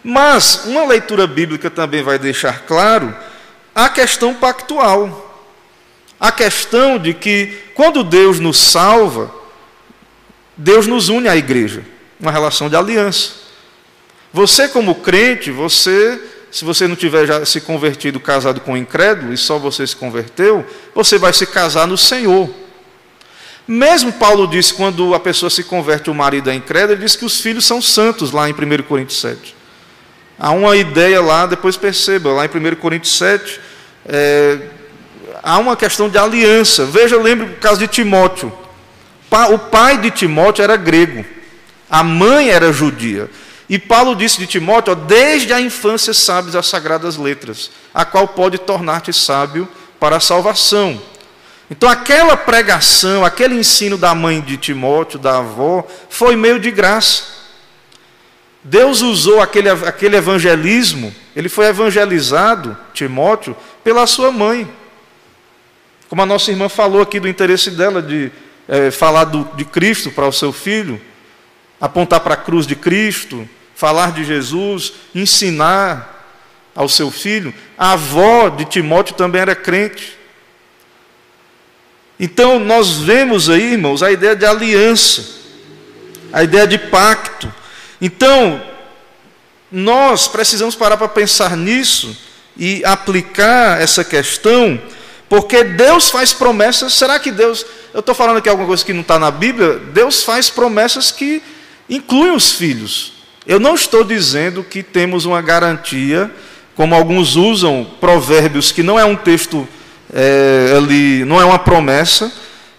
[0.04, 3.12] Mas uma leitura bíblica também vai deixar claro
[3.84, 5.24] a questão pactual.
[6.18, 9.32] A questão de que, quando Deus nos salva,
[10.56, 11.84] Deus nos une à igreja,
[12.18, 13.34] uma relação de aliança.
[14.32, 16.20] Você, como crente, você,
[16.50, 19.94] se você não tiver já se convertido, casado com um incrédulo, e só você se
[19.94, 22.50] converteu, você vai se casar no Senhor.
[23.66, 27.24] Mesmo Paulo disse, quando a pessoa se converte, o marido é incrédulo, ele diz que
[27.24, 29.54] os filhos são santos, lá em 1 Coríntios 7.
[30.36, 33.67] Há uma ideia lá, depois perceba, lá em 1 Coríntios 7,
[34.08, 34.58] é,
[35.42, 36.86] há uma questão de aliança.
[36.86, 38.52] Veja, lembre o caso de Timóteo.
[39.52, 41.24] O pai de Timóteo era grego,
[41.90, 43.30] a mãe era judia.
[43.68, 48.56] E Paulo disse de Timóteo: desde a infância sabes as sagradas letras, a qual pode
[48.58, 49.68] tornar-te sábio
[50.00, 51.00] para a salvação.
[51.70, 57.24] Então, aquela pregação, aquele ensino da mãe de Timóteo, da avó, foi meio de graça.
[58.64, 63.54] Deus usou aquele, aquele evangelismo, ele foi evangelizado, Timóteo,
[63.88, 64.70] pela sua mãe.
[66.10, 68.30] Como a nossa irmã falou aqui do interesse dela de
[68.68, 71.00] é, falar do, de Cristo para o seu filho,
[71.80, 76.36] apontar para a cruz de Cristo, falar de Jesus, ensinar
[76.74, 77.54] ao seu filho.
[77.78, 80.18] A avó de Timóteo também era crente.
[82.20, 85.24] Então nós vemos aí, irmãos, a ideia de aliança,
[86.30, 87.50] a ideia de pacto.
[88.02, 88.62] Então,
[89.72, 92.27] nós precisamos parar para pensar nisso
[92.58, 94.80] e aplicar essa questão,
[95.28, 96.94] porque Deus faz promessas.
[96.94, 99.78] Será que Deus, eu estou falando aqui alguma coisa que não está na Bíblia?
[99.92, 101.42] Deus faz promessas que
[101.88, 103.12] incluem os filhos.
[103.46, 106.30] Eu não estou dizendo que temos uma garantia,
[106.74, 109.66] como alguns usam provérbios, que não é um texto
[110.12, 112.30] é, ali, não é uma promessa,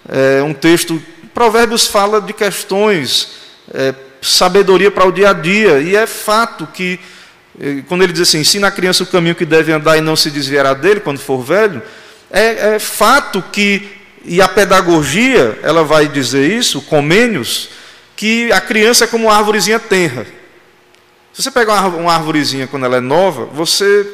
[0.07, 1.01] é um texto.
[1.34, 3.30] Provérbios fala de questões,
[3.73, 6.99] é, sabedoria para o dia a dia, e é fato que,
[7.88, 10.30] quando ele diz assim, ensina a criança o caminho que deve andar e não se
[10.30, 11.82] desviará dele quando for velho,
[12.32, 13.89] é, é fato que,
[14.24, 17.70] e a pedagogia, ela vai dizer isso, Comênios,
[18.16, 20.26] que a criança é como uma árvorezinha tenra.
[21.34, 24.06] Se você pegar uma árvorezinha quando ela é nova, você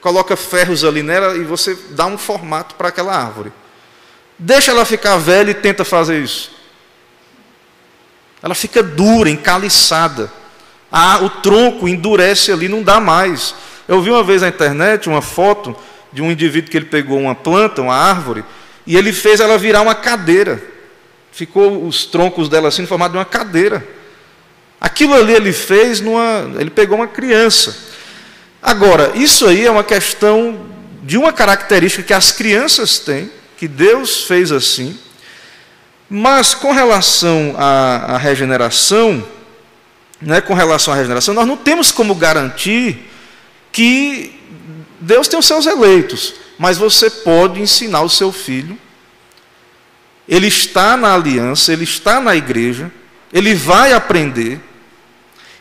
[0.00, 3.52] coloca ferros ali nela e você dá um formato para aquela árvore.
[4.38, 6.50] Deixa ela ficar velha e tenta fazer isso.
[8.42, 10.32] Ela fica dura, encaliçada.
[10.92, 13.54] Ah, o tronco endurece ali, não dá mais.
[13.88, 15.74] Eu vi uma vez na internet uma foto
[16.12, 18.44] de um indivíduo que ele pegou uma planta, uma árvore,
[18.86, 20.62] e ele fez ela virar uma cadeira.
[21.32, 23.86] Ficou os troncos dela assim, no formato de uma cadeira.
[24.78, 26.50] Aquilo ali ele fez numa.
[26.58, 27.74] Ele pegou uma criança.
[28.62, 30.66] Agora, isso aí é uma questão
[31.02, 34.98] de uma característica que as crianças têm, que Deus fez assim.
[36.08, 39.26] Mas com relação à, à regeneração,
[40.22, 43.10] né, com relação à regeneração, nós não temos como garantir
[43.70, 44.38] que
[45.00, 48.78] Deus tem os seus eleitos, mas você pode ensinar o seu filho
[50.28, 52.90] ele está na aliança, ele está na igreja,
[53.32, 54.60] ele vai aprender,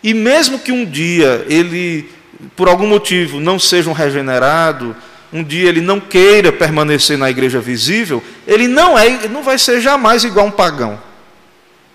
[0.03, 2.09] e mesmo que um dia ele,
[2.55, 4.95] por algum motivo, não seja um regenerado,
[5.33, 9.81] um dia ele não queira permanecer na igreja visível, ele não é, não vai ser
[9.81, 10.99] jamais igual a um pagão.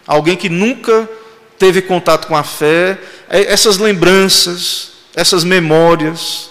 [0.06, 1.08] Alguém que nunca
[1.58, 2.98] teve contato com a fé,
[3.28, 6.50] é, essas lembranças, essas memórias.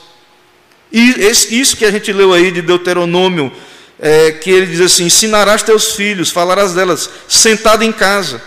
[0.91, 3.51] E isso que a gente leu aí de Deuteronômio
[3.99, 8.41] é, que ele diz assim: ensinarás teus filhos, falarás delas, sentado em casa,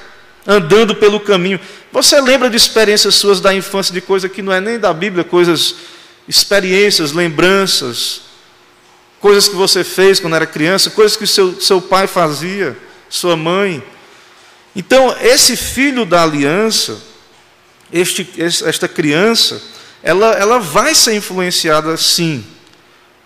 [0.46, 1.60] andando pelo caminho.
[1.92, 5.24] Você lembra de experiências suas da infância, de coisa que não é nem da Bíblia,
[5.24, 5.74] coisas,
[6.28, 8.22] experiências, lembranças,
[9.20, 12.76] coisas que você fez quando era criança, coisas que seu, seu pai fazia,
[13.08, 13.82] sua mãe.
[14.74, 16.98] Então, esse filho da aliança,
[17.92, 19.60] este, esta criança,
[20.02, 22.44] ela, ela vai ser influenciada sim.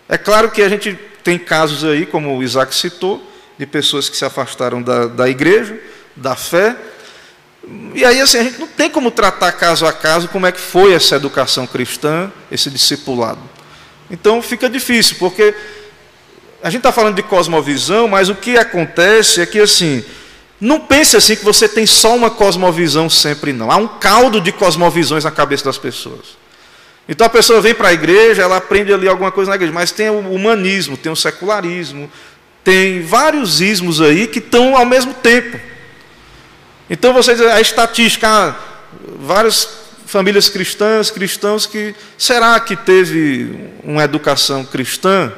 [0.09, 3.23] É claro que a gente tem casos aí, como o Isaac citou,
[3.59, 5.79] de pessoas que se afastaram da, da igreja,
[6.17, 6.77] da fé.
[7.95, 10.61] E aí, assim, a gente não tem como tratar caso a caso como é que
[10.61, 13.41] foi essa educação cristã, esse discipulado.
[14.11, 15.55] Então fica difícil, porque
[16.63, 20.05] a gente está falando de cosmovisão, mas o que acontece é que, assim,
[20.63, 23.69] não pense assim que você tem só uma cosmovisão sempre, não.
[23.69, 26.39] Há um caldo de cosmovisões na cabeça das pessoas.
[27.09, 29.91] Então a pessoa vem para a igreja, ela aprende ali alguma coisa na igreja, mas
[29.91, 32.09] tem o humanismo, tem o secularismo,
[32.63, 35.59] tem vários ismos aí que estão ao mesmo tempo.
[36.89, 38.55] Então você diz, a estatística, ah,
[39.19, 39.69] várias
[40.07, 45.33] famílias cristãs, cristãos que será que teve uma educação cristã?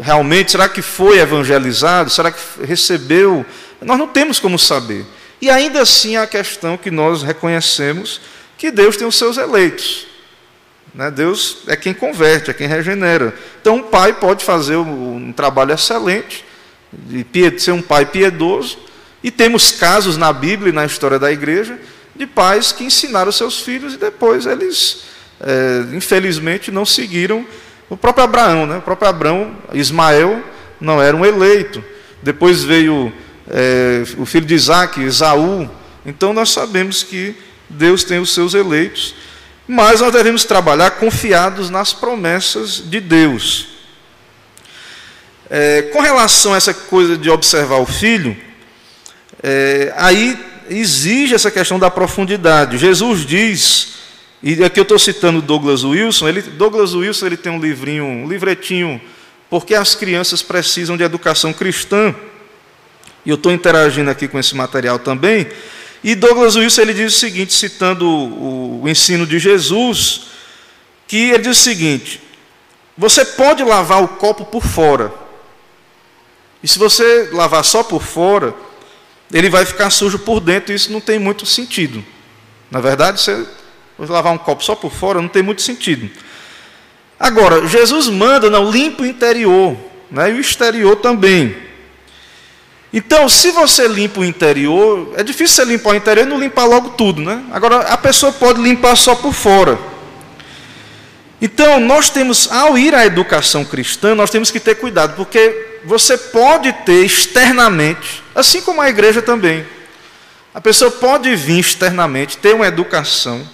[0.00, 2.10] Realmente, será que foi evangelizado?
[2.10, 3.44] Será que recebeu?
[3.80, 5.04] Nós não temos como saber.
[5.40, 8.20] E ainda assim a questão que nós reconhecemos
[8.58, 10.06] que Deus tem os seus eleitos.
[10.94, 11.10] Né?
[11.10, 13.34] Deus é quem converte, é quem regenera.
[13.60, 16.44] Então, um pai pode fazer um trabalho excelente,
[16.92, 18.78] de ser um pai piedoso,
[19.22, 21.78] e temos casos na Bíblia e na história da igreja
[22.14, 25.04] de pais que ensinaram seus filhos e depois eles,
[25.40, 27.46] é, infelizmente, não seguiram
[27.88, 28.66] o próprio Abraão.
[28.66, 28.76] Né?
[28.76, 30.42] O próprio Abraão, Ismael,
[30.78, 31.82] não era um eleito.
[32.22, 33.12] Depois veio
[33.50, 35.68] é, o filho de Isaac, Esaú.
[36.06, 37.34] Então, nós sabemos que
[37.68, 39.14] Deus tem os seus eleitos
[39.70, 43.68] mas nós devemos trabalhar confiados nas promessas de Deus.
[45.48, 48.36] É, com relação a essa coisa de observar o filho,
[49.40, 50.36] é, aí
[50.68, 52.78] exige essa questão da profundidade.
[52.78, 53.94] Jesus diz,
[54.42, 58.28] e aqui eu estou citando Douglas Wilson, ele, Douglas Wilson ele tem um livrinho, um
[58.28, 59.00] livretinho,
[59.48, 62.12] porque as crianças precisam de educação cristã.
[63.24, 65.46] E eu estou interagindo aqui com esse material também.
[66.02, 70.22] E Douglas Wilson ele diz o seguinte, citando o, o ensino de Jesus,
[71.06, 72.20] que ele diz o seguinte:
[72.96, 75.12] você pode lavar o copo por fora,
[76.62, 78.54] E se você lavar só por fora,
[79.32, 82.04] ele vai ficar sujo por dentro e isso não tem muito sentido.
[82.70, 83.46] Na verdade, você
[83.98, 86.10] lavar um copo só por fora não tem muito sentido.
[87.18, 89.76] Agora, Jesus manda, não, limpa o interior,
[90.10, 91.69] né, e o exterior também.
[92.92, 96.64] Então, se você limpa o interior, é difícil você limpar o interior e não limpar
[96.64, 97.44] logo tudo, né?
[97.52, 99.78] Agora, a pessoa pode limpar só por fora.
[101.40, 106.18] Então, nós temos, ao ir à educação cristã, nós temos que ter cuidado, porque você
[106.18, 109.64] pode ter externamente, assim como a igreja também,
[110.52, 113.48] a pessoa pode vir externamente, ter uma educação,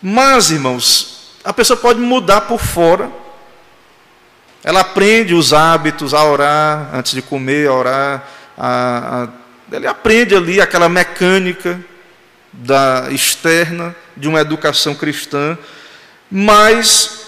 [0.00, 3.10] mas, irmãos, a pessoa pode mudar por fora
[4.62, 8.28] ela aprende os hábitos a orar, antes de comer, a orar.
[8.56, 9.28] A,
[9.70, 11.78] a, ele aprende ali aquela mecânica
[12.52, 15.56] da externa de uma educação cristã,
[16.30, 17.26] mas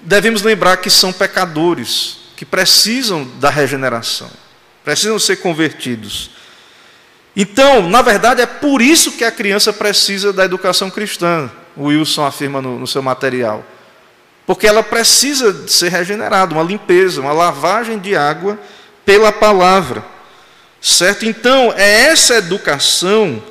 [0.00, 4.30] devemos lembrar que são pecadores, que precisam da regeneração,
[4.84, 6.30] precisam ser convertidos.
[7.34, 12.26] Então, na verdade, é por isso que a criança precisa da educação cristã, o Wilson
[12.26, 13.64] afirma no, no seu material.
[14.46, 18.58] Porque ela precisa ser regenerada, uma limpeza, uma lavagem de água
[19.04, 20.04] pela palavra.
[20.80, 21.24] Certo?
[21.24, 23.42] Então, é essa educação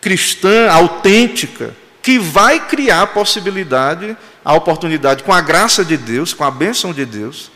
[0.00, 6.44] cristã autêntica que vai criar a possibilidade, a oportunidade, com a graça de Deus, com
[6.44, 7.50] a bênção de Deus,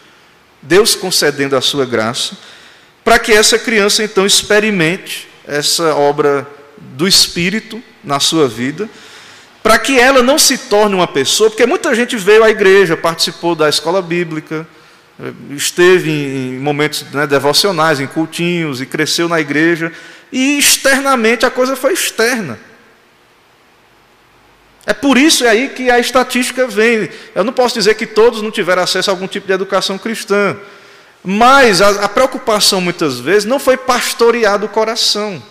[0.62, 2.36] Deus concedendo a sua graça,
[3.04, 6.46] para que essa criança então experimente essa obra
[6.78, 8.88] do Espírito na sua vida
[9.66, 13.56] para que ela não se torne uma pessoa, porque muita gente veio à igreja, participou
[13.56, 14.64] da escola bíblica,
[15.50, 19.92] esteve em momentos né, devocionais, em cultinhos, e cresceu na igreja,
[20.30, 22.60] e externamente a coisa foi externa.
[24.86, 27.08] É por isso aí que a estatística vem.
[27.34, 30.56] Eu não posso dizer que todos não tiveram acesso a algum tipo de educação cristã,
[31.24, 35.42] mas a, a preocupação muitas vezes não foi pastorear o coração.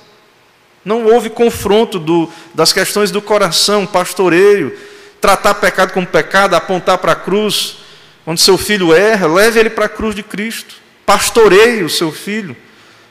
[0.85, 4.77] Não houve confronto do, das questões do coração, pastoreio,
[5.19, 7.77] tratar pecado como pecado, apontar para a cruz.
[8.23, 10.75] Quando seu filho erra, leve ele para a cruz de Cristo.
[11.03, 12.55] Pastoreie o seu filho,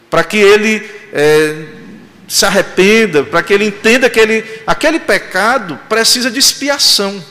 [0.09, 1.65] para que ele é,
[2.29, 7.23] se arrependa, para que ele entenda que ele, aquele pecado precisa de expiação.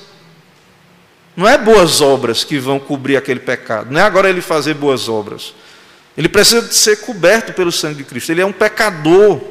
[1.36, 5.10] Não é boas obras que vão cobrir aquele pecado, não é agora ele fazer boas
[5.10, 5.54] obras.
[6.18, 8.32] Ele precisa ser coberto pelo sangue de Cristo.
[8.32, 9.42] Ele é um pecador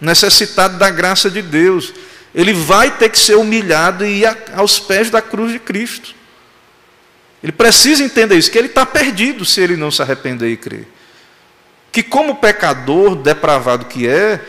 [0.00, 1.92] necessitado da graça de Deus.
[2.34, 6.14] Ele vai ter que ser humilhado e ir aos pés da cruz de Cristo.
[7.42, 10.88] Ele precisa entender isso, que ele está perdido se ele não se arrepender e crer.
[11.92, 14.40] Que, como pecador depravado que é,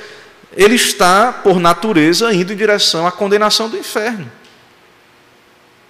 [0.55, 4.31] ele está, por natureza, indo em direção à condenação do inferno.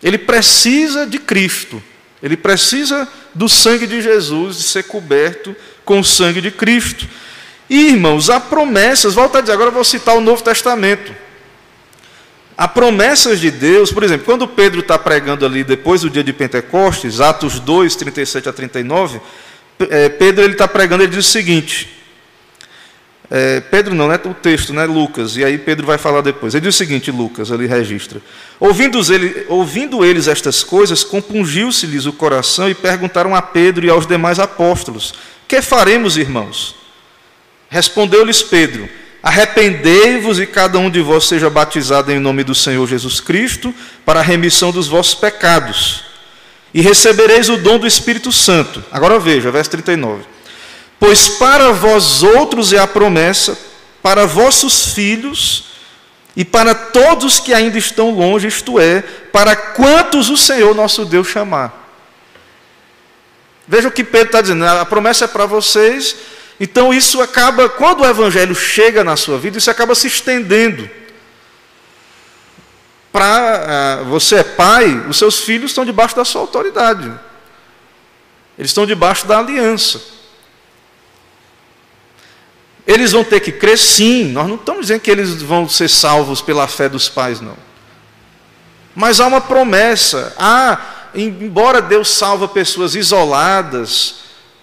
[0.02, 1.82] Ele precisa de Cristo,
[2.22, 7.08] ele precisa do sangue de Jesus, de ser coberto com o sangue de Cristo.
[7.70, 11.14] Irmãos, há promessas, volta a dizer, agora vou citar o Novo Testamento.
[12.58, 16.32] Há promessas de Deus, por exemplo, quando Pedro está pregando ali depois do dia de
[16.32, 19.20] Pentecostes, Atos 2, 37 a 39,
[19.90, 21.90] é, Pedro ele está pregando, ele diz o seguinte:
[23.30, 24.86] é, Pedro não, é o texto, né?
[24.86, 26.54] Lucas, e aí Pedro vai falar depois.
[26.54, 28.22] Ele diz o seguinte, Lucas, ele registra:
[28.58, 34.08] ouvindo, ele, ouvindo eles estas coisas, compungiu-se-lhes o coração e perguntaram a Pedro e aos
[34.08, 35.14] demais apóstolos:
[35.46, 36.85] Que faremos, irmãos?
[37.76, 38.88] Respondeu-lhes Pedro:
[39.22, 44.22] Arrependei-vos e cada um de vós seja batizado em nome do Senhor Jesus Cristo para
[44.22, 46.06] a remissão dos vossos pecados,
[46.74, 48.82] e recebereis o dom do Espírito Santo.
[48.90, 50.24] Agora veja, verso 39.
[50.98, 53.60] Pois para vós outros é a promessa,
[54.02, 55.66] para vossos filhos
[56.34, 59.02] e para todos que ainda estão longe, isto é,
[59.34, 61.74] para quantos o Senhor nosso Deus chamar.
[63.68, 66.16] Veja o que Pedro está dizendo: a promessa é para vocês
[66.60, 70.90] então isso acaba, quando o evangelho chega na sua vida, isso acaba se estendendo.
[73.12, 77.12] Para uh, você é pai, os seus filhos estão debaixo da sua autoridade.
[78.58, 80.02] Eles estão debaixo da aliança.
[82.88, 84.26] Eles vão ter que crer sim.
[84.32, 87.58] Nós não estamos dizendo que eles vão ser salvos pela fé dos pais, não.
[88.94, 90.34] Mas há uma promessa.
[90.38, 90.80] Há,
[91.14, 94.16] embora Deus salva pessoas isoladas,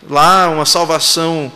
[0.09, 1.53] lá uma salvação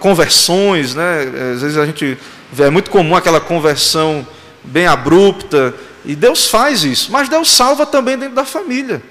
[0.00, 1.22] conversões, né?
[1.54, 2.16] às vezes a gente
[2.52, 4.26] vê, é muito comum aquela conversão
[4.64, 9.02] bem abrupta, e Deus faz isso, mas Deus salva também dentro da família.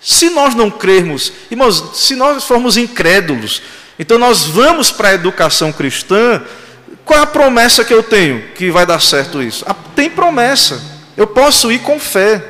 [0.00, 3.62] Se nós não crermos, irmãos, se nós formos incrédulos,
[3.98, 6.42] então nós vamos para a educação cristã,
[7.04, 9.64] qual é a promessa que eu tenho que vai dar certo isso?
[9.94, 10.80] Tem promessa,
[11.16, 12.44] eu posso ir com fé.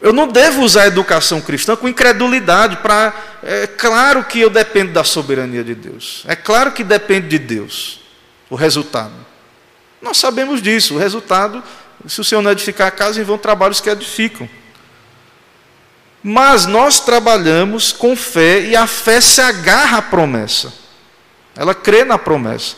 [0.00, 3.12] Eu não devo usar a educação cristã com incredulidade para
[3.42, 6.24] é claro que eu dependo da soberania de Deus.
[6.26, 8.00] É claro que depende de Deus
[8.50, 9.14] o resultado.
[10.00, 10.94] Nós sabemos disso.
[10.94, 11.62] O resultado,
[12.06, 14.48] se o Senhor não edificar a casa, vão trabalhos que edificam.
[16.22, 20.72] Mas nós trabalhamos com fé e a fé se agarra à promessa.
[21.54, 22.76] Ela crê na promessa.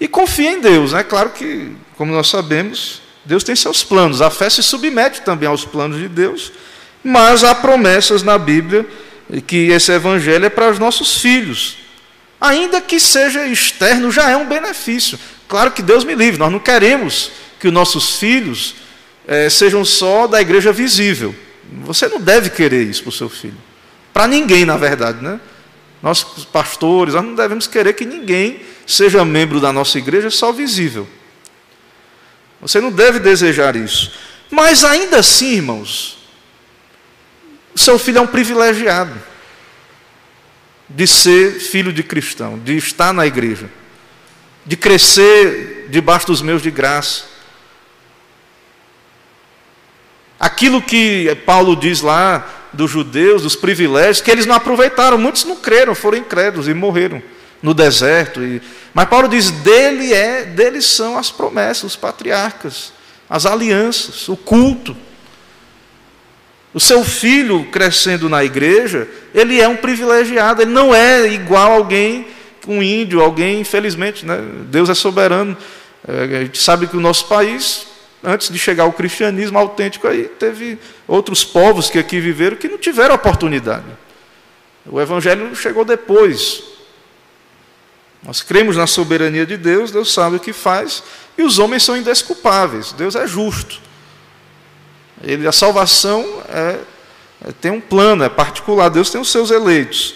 [0.00, 0.92] E confia em Deus.
[0.92, 4.22] É claro que, como nós sabemos, Deus tem seus planos.
[4.22, 6.52] A fé se submete também aos planos de Deus.
[7.02, 8.86] Mas há promessas na Bíblia
[9.46, 11.78] que esse evangelho é para os nossos filhos.
[12.40, 15.18] Ainda que seja externo, já é um benefício.
[15.48, 18.76] Claro que Deus me livre, nós não queremos que os nossos filhos
[19.26, 21.34] é, sejam só da igreja visível.
[21.84, 23.56] Você não deve querer isso para o seu filho.
[24.12, 25.40] Para ninguém, na verdade, né?
[26.02, 31.06] Nós, pastores, nós não devemos querer que ninguém seja membro da nossa igreja só visível.
[32.60, 34.12] Você não deve desejar isso.
[34.50, 36.17] Mas ainda assim, irmãos,
[37.78, 39.14] o seu filho é um privilegiado
[40.88, 43.70] de ser filho de cristão, de estar na igreja,
[44.66, 47.24] de crescer debaixo dos meus de graça.
[50.40, 55.54] Aquilo que Paulo diz lá dos judeus, dos privilégios, que eles não aproveitaram, muitos não
[55.54, 57.22] creram, foram incrédulos e morreram
[57.62, 58.42] no deserto.
[58.42, 58.60] E...
[58.92, 62.92] Mas Paulo diz: dele é, deles são as promessas, os patriarcas,
[63.30, 64.96] as alianças, o culto.
[66.78, 72.28] O seu filho crescendo na igreja, ele é um privilegiado, ele não é igual alguém,
[72.68, 74.40] um índio, alguém, infelizmente, né?
[74.66, 75.56] Deus é soberano.
[76.06, 77.88] É, a gente sabe que o nosso país,
[78.22, 82.78] antes de chegar ao cristianismo autêntico, aí teve outros povos que aqui viveram que não
[82.78, 83.86] tiveram oportunidade.
[84.86, 86.62] O evangelho chegou depois.
[88.22, 91.02] Nós cremos na soberania de Deus, Deus sabe o que faz,
[91.36, 93.87] e os homens são indesculpáveis, Deus é justo.
[95.22, 96.78] Ele, a salvação é,
[97.46, 98.88] é, tem um plano, é particular.
[98.88, 100.14] Deus tem os seus eleitos.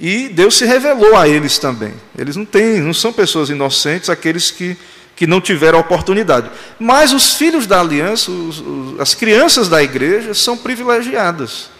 [0.00, 1.94] E Deus se revelou a eles também.
[2.18, 4.76] Eles não têm, não são pessoas inocentes, aqueles que,
[5.14, 6.50] que não tiveram oportunidade.
[6.78, 11.70] Mas os filhos da aliança, os, os, as crianças da igreja, são privilegiadas.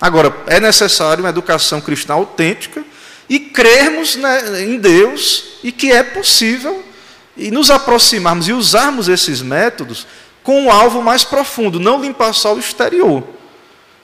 [0.00, 2.84] Agora, é necessário uma educação cristã autêntica
[3.28, 6.84] e crermos né, em Deus e que é possível
[7.36, 10.06] e nos aproximarmos e usarmos esses métodos
[10.42, 13.22] com um alvo mais profundo, não limpar só o exterior.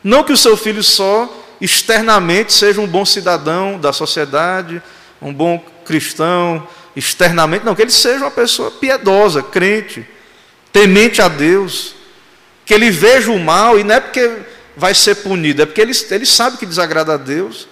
[0.03, 1.29] Não que o seu filho só
[1.61, 4.81] externamente seja um bom cidadão da sociedade,
[5.21, 10.07] um bom cristão, externamente, não, que ele seja uma pessoa piedosa, crente,
[10.73, 11.95] temente a Deus,
[12.65, 14.31] que ele veja o mal e não é porque
[14.77, 17.67] vai ser punido, é porque ele, ele sabe que desagrada a Deus,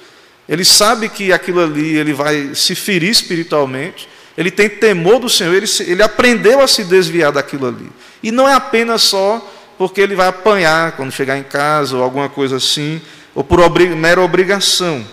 [0.49, 5.55] ele sabe que aquilo ali ele vai se ferir espiritualmente, ele tem temor do Senhor,
[5.55, 7.91] ele, ele aprendeu a se desviar daquilo ali.
[8.23, 12.29] E não é apenas só porque ele vai apanhar quando chegar em casa ou alguma
[12.29, 13.01] coisa assim,
[13.35, 15.05] ou por obri mera obrigação.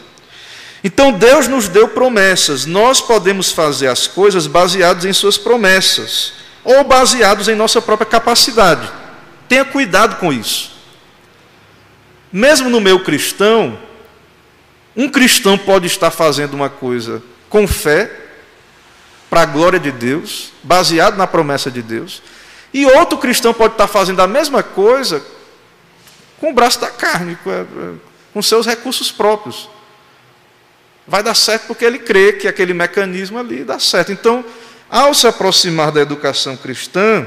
[0.84, 6.84] Então Deus nos deu promessas, nós podemos fazer as coisas baseados em Suas promessas, ou
[6.84, 8.90] baseados em nossa própria capacidade.
[9.48, 10.72] Tenha cuidado com isso.
[12.32, 13.78] Mesmo no meu cristão,
[14.96, 18.23] um cristão pode estar fazendo uma coisa com fé,
[19.34, 22.22] para a glória de Deus, baseado na promessa de Deus.
[22.72, 25.26] E outro cristão pode estar fazendo a mesma coisa
[26.40, 27.36] com o braço da carne,
[28.32, 29.68] com seus recursos próprios.
[31.08, 34.12] Vai dar certo porque ele crê que aquele mecanismo ali dá certo.
[34.12, 34.46] Então,
[34.88, 37.26] ao se aproximar da educação cristã,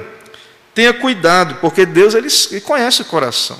[0.72, 2.28] tenha cuidado, porque Deus ele,
[2.60, 3.58] conhece o coração.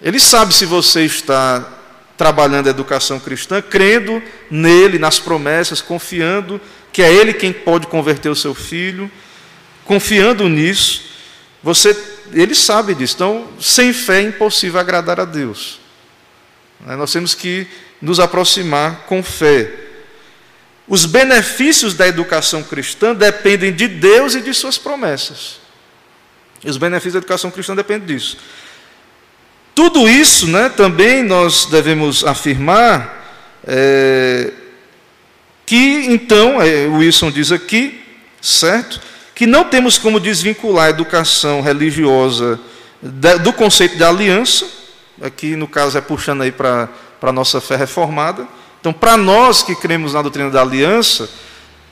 [0.00, 1.64] Ele sabe se você está
[2.22, 6.60] trabalhando a educação cristã, crendo nele, nas promessas, confiando
[6.92, 9.10] que é ele quem pode converter o seu filho,
[9.84, 11.02] confiando nisso,
[11.64, 12.00] você,
[12.32, 13.16] ele sabe disso.
[13.16, 15.80] Então, sem fé é impossível agradar a Deus.
[16.86, 17.66] Né, nós temos que
[18.00, 19.68] nos aproximar com fé.
[20.86, 25.58] Os benefícios da educação cristã dependem de Deus e de suas promessas.
[26.62, 28.36] E os benefícios da educação cristã dependem disso.
[29.74, 33.22] Tudo isso, né, também nós devemos afirmar
[33.66, 34.52] é,
[35.64, 38.02] que, então, é, Wilson diz aqui,
[38.40, 39.00] certo?
[39.34, 42.60] Que não temos como desvincular a educação religiosa
[43.42, 44.66] do conceito de aliança,
[45.20, 46.88] aqui no caso é puxando aí para
[47.20, 48.46] a nossa fé reformada.
[48.80, 51.28] Então, para nós que cremos na doutrina da aliança,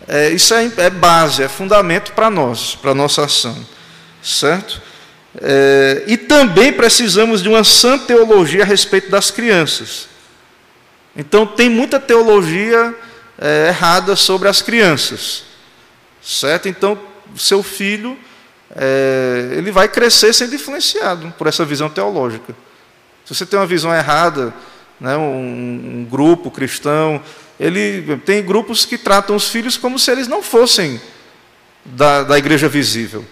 [0.06, 3.56] é, isso é, é base, é fundamento para nós, para a nossa ação,
[4.22, 4.82] certo?
[5.38, 10.08] É, e também precisamos de uma sã teologia a respeito das crianças.
[11.16, 12.94] Então, tem muita teologia
[13.38, 15.44] é, errada sobre as crianças,
[16.22, 16.68] certo?
[16.68, 16.98] Então,
[17.36, 18.18] seu filho,
[18.74, 22.54] é, ele vai crescer sendo influenciado por essa visão teológica.
[23.24, 24.52] Se você tem uma visão errada,
[25.00, 27.22] né, um, um grupo cristão,
[27.58, 31.00] ele tem grupos que tratam os filhos como se eles não fossem
[31.84, 33.24] da, da igreja visível.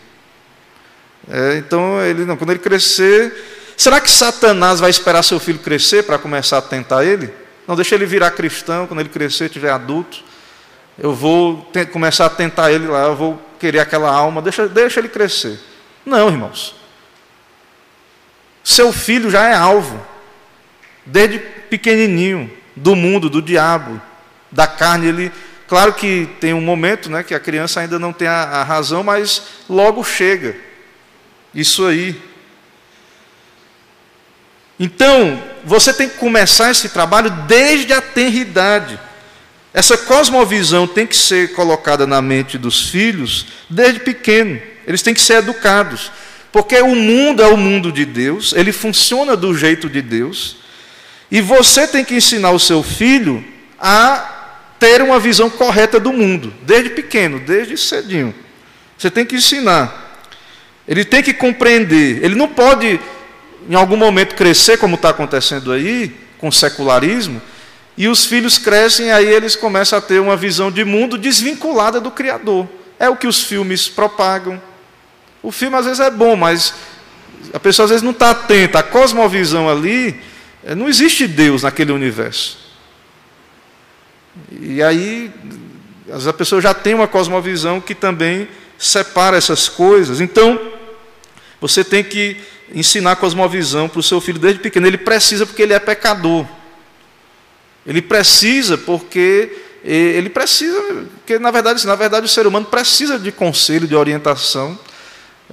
[1.31, 3.33] É, então, ele, não, quando ele crescer,
[3.77, 7.33] será que Satanás vai esperar seu filho crescer para começar a tentar ele?
[7.67, 10.25] Não, deixa ele virar cristão, quando ele crescer, tiver adulto,
[10.99, 15.09] eu vou começar a tentar ele lá, eu vou querer aquela alma, deixa, deixa ele
[15.09, 15.61] crescer.
[16.05, 16.75] Não, irmãos.
[18.65, 20.01] Seu filho já é alvo,
[21.05, 24.01] desde pequenininho, do mundo, do diabo,
[24.51, 25.09] da carne.
[25.09, 25.33] Ele,
[25.67, 29.03] claro que tem um momento, né, que a criança ainda não tem a, a razão,
[29.03, 30.68] mas logo chega.
[31.55, 32.21] Isso aí.
[34.79, 38.99] Então, você tem que começar esse trabalho desde a tenridade.
[39.75, 44.61] Essa cosmovisão tem que ser colocada na mente dos filhos desde pequeno.
[44.87, 46.11] Eles têm que ser educados.
[46.51, 50.57] Porque o mundo é o mundo de Deus, ele funciona do jeito de Deus.
[51.31, 53.45] E você tem que ensinar o seu filho
[53.79, 54.37] a
[54.79, 58.35] ter uma visão correta do mundo, desde pequeno, desde cedinho.
[58.97, 60.08] Você tem que ensinar.
[60.89, 62.25] Ele tem que compreender.
[62.25, 62.99] Ele não pode,
[63.69, 67.43] em algum momento, crescer, como está acontecendo aí, com o secularismo,
[67.97, 72.01] e os filhos crescem, e aí eles começam a ter uma visão de mundo desvinculada
[72.01, 72.67] do Criador.
[72.99, 74.61] É o que os filmes propagam.
[75.43, 76.73] O filme às vezes é bom, mas
[77.53, 78.79] a pessoa às vezes não está atenta.
[78.79, 80.19] A cosmovisão ali,
[80.65, 82.59] eh, não existe Deus naquele universo.
[84.61, 85.31] E aí,
[86.07, 90.21] às vezes a pessoa já tem uma cosmovisão que também separa essas coisas.
[90.21, 90.78] Então,
[91.61, 92.37] você tem que
[92.75, 94.87] ensinar cosmovisão para o seu filho desde pequeno.
[94.87, 96.47] Ele precisa porque ele é pecador.
[97.87, 99.51] Ele precisa porque
[99.85, 100.81] ele precisa,
[101.17, 104.79] porque na verdade, na verdade o ser humano precisa de conselho, de orientação.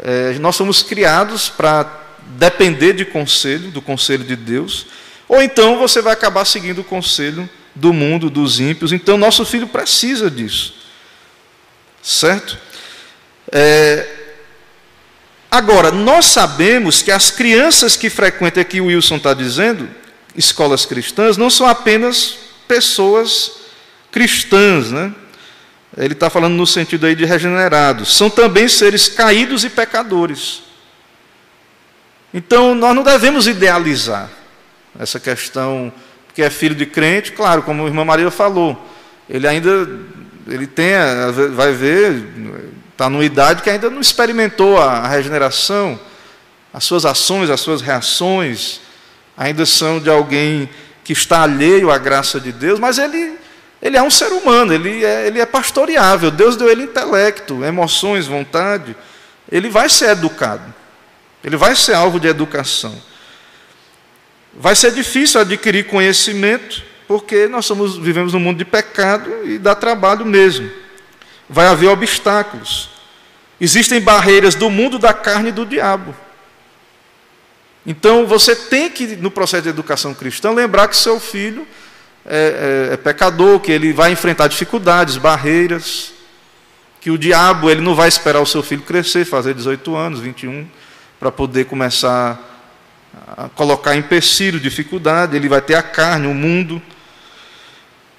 [0.04, 2.04] É, nós somos criados para
[2.38, 4.88] depender de conselho, do conselho de Deus,
[5.28, 8.92] ou então você vai acabar seguindo o conselho do mundo, dos ímpios.
[8.92, 10.76] Então, nosso filho precisa disso.
[12.02, 12.58] Certo?
[13.52, 14.25] É,
[15.50, 19.90] agora, nós sabemos que as crianças que frequentam aqui, o Wilson está dizendo,
[20.36, 22.38] escolas cristãs, não são apenas
[22.68, 23.52] pessoas
[24.12, 25.14] cristãs, né?
[25.98, 28.16] Ele está falando no sentido aí de regenerados.
[28.16, 30.64] São também seres caídos e pecadores.
[32.34, 34.30] Então, nós não devemos idealizar
[35.00, 35.92] essa questão,
[36.34, 38.92] que é filho de crente, claro, como a irmã Maria falou,
[39.30, 39.88] ele ainda
[40.48, 40.94] ele tem,
[41.54, 42.24] vai ver,
[42.96, 46.00] está numa idade que ainda não experimentou a regeneração,
[46.74, 48.80] as suas ações, as suas reações,
[49.36, 50.70] ainda são de alguém
[51.04, 53.38] que está alheio à graça de Deus, mas ele
[53.82, 56.32] ele é um ser humano, ele é, ele é pastoreável.
[56.32, 58.96] Deus deu ele intelecto, emoções, vontade.
[59.52, 60.74] Ele vai ser educado.
[61.44, 63.00] Ele vai ser alvo de educação.
[64.56, 69.76] Vai ser difícil adquirir conhecimento, porque nós somos, vivemos num mundo de pecado e dá
[69.76, 70.68] trabalho mesmo.
[71.50, 72.90] Vai haver obstáculos.
[73.60, 76.16] Existem barreiras do mundo da carne e do diabo.
[77.86, 81.68] Então você tem que, no processo de educação cristã, lembrar que seu filho
[82.26, 86.12] é, é, é pecador, que ele vai enfrentar dificuldades, barreiras,
[87.00, 90.68] que o diabo ele não vai esperar o seu filho crescer, fazer 18 anos, 21,
[91.20, 92.54] para poder começar
[93.38, 96.82] a colocar empecilho, dificuldade, ele vai ter a carne, o mundo.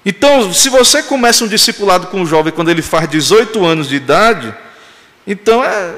[0.09, 3.97] Então, se você começa um discipulado com um jovem quando ele faz 18 anos de
[3.97, 4.55] idade,
[5.27, 5.93] então é.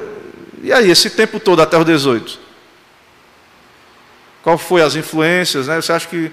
[0.64, 2.40] E aí, esse tempo todo até os 18?
[4.42, 5.68] Qual foi as influências?
[5.68, 5.80] Né?
[5.80, 6.32] Você acha que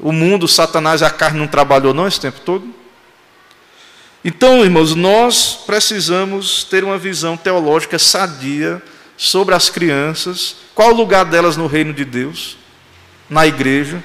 [0.00, 2.66] o mundo, Satanás e a carne não trabalhou não esse tempo todo?
[4.24, 8.82] Então, irmãos, nós precisamos ter uma visão teológica sadia
[9.18, 12.56] sobre as crianças, qual o lugar delas no reino de Deus,
[13.28, 14.02] na igreja,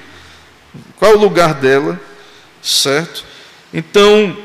[0.98, 1.98] qual o lugar dela,
[2.64, 3.24] certo?
[3.72, 4.36] Então,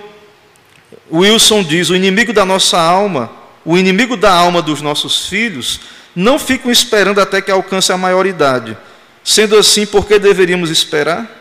[1.11, 3.31] Wilson diz: o inimigo da nossa alma,
[3.63, 5.79] o inimigo da alma dos nossos filhos,
[6.15, 8.77] não ficam esperando até que alcance a maioridade.
[9.23, 11.37] Sendo assim, por que deveríamos esperar?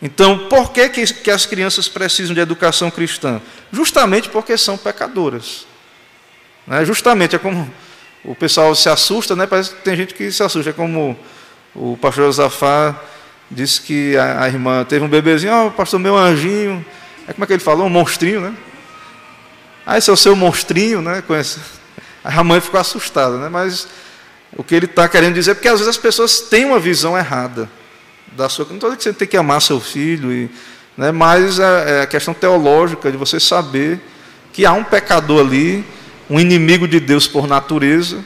[0.00, 3.40] Então, por que, que as crianças precisam de educação cristã?
[3.72, 5.66] Justamente porque são pecadoras.
[6.66, 6.84] Né?
[6.84, 7.68] Justamente, é como
[8.24, 9.46] o pessoal se assusta, né?
[9.46, 10.70] parece que tem gente que se assusta.
[10.70, 11.18] É como
[11.74, 12.94] o pastor Josafá
[13.50, 16.84] disse que a, a irmã teve um bebezinho, oh, pastor, meu anjinho.
[17.26, 17.86] É como é que ele falou?
[17.86, 18.54] Um monstrinho, né?
[19.86, 21.22] Ah, esse é o seu monstrinho, né?
[21.26, 21.60] Conhece?
[22.24, 23.48] A mãe ficou assustada, né?
[23.48, 23.88] Mas
[24.56, 27.16] o que ele está querendo dizer é porque às vezes as pessoas têm uma visão
[27.16, 27.68] errada
[28.32, 28.66] da sua.
[28.66, 30.50] Não estou dizendo que você tem que amar seu filho, e,
[30.96, 34.00] né, mas é, é a questão teológica de você saber
[34.52, 35.84] que há um pecador ali,
[36.28, 38.24] um inimigo de Deus por natureza,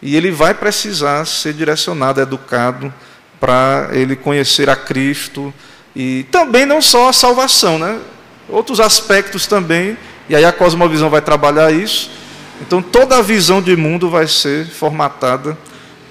[0.00, 2.92] e ele vai precisar ser direcionado, educado,
[3.46, 5.54] para ele conhecer a Cristo
[5.94, 8.00] e também não só a salvação, né?
[8.48, 9.96] Outros aspectos também,
[10.28, 12.10] e aí a cosmovisão vai trabalhar isso.
[12.60, 15.56] Então toda a visão de mundo vai ser formatada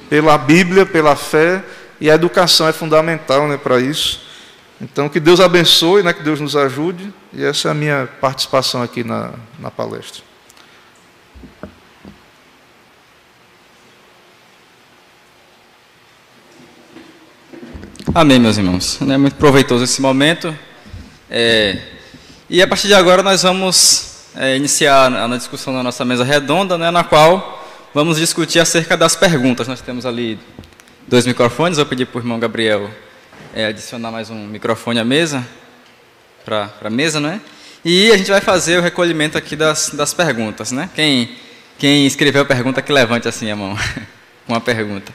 [0.09, 1.61] pela Bíblia, pela fé,
[1.99, 4.25] e a educação é fundamental né, para isso.
[4.79, 8.81] Então que Deus abençoe, né, que Deus nos ajude, e essa é a minha participação
[8.81, 10.23] aqui na, na palestra.
[18.13, 19.01] Amém, meus irmãos.
[19.01, 20.55] É muito proveitoso esse momento.
[21.29, 21.79] É,
[22.49, 26.77] e a partir de agora nós vamos é, iniciar a discussão da nossa mesa redonda,
[26.77, 29.67] né, na qual vamos discutir acerca das perguntas.
[29.67, 30.39] Nós temos ali
[31.07, 31.77] dois microfones.
[31.77, 32.89] Vou pedir para o irmão Gabriel
[33.53, 35.45] é, adicionar mais um microfone à mesa,
[36.45, 37.41] para a mesa, não é?
[37.83, 40.89] E a gente vai fazer o recolhimento aqui das, das perguntas, né?
[40.95, 41.35] Quem,
[41.77, 43.77] quem escreveu a pergunta, que levante assim a mão.
[44.47, 45.11] Uma pergunta.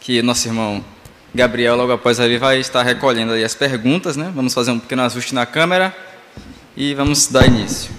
[0.00, 0.82] Que nosso irmão
[1.34, 4.32] Gabriel, logo após ali, vai estar recolhendo as perguntas, né?
[4.34, 5.94] Vamos fazer um pequeno ajuste na câmera
[6.76, 7.90] e vamos dar início.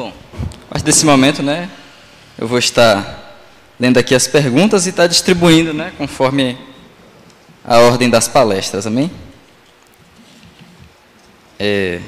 [0.00, 0.14] Bom,
[0.64, 1.68] a partir desse momento, né,
[2.38, 3.36] eu vou estar
[3.78, 6.56] lendo aqui as perguntas e estar distribuindo, né, conforme
[7.62, 9.10] a ordem das palestras, amém?
[11.58, 12.00] É...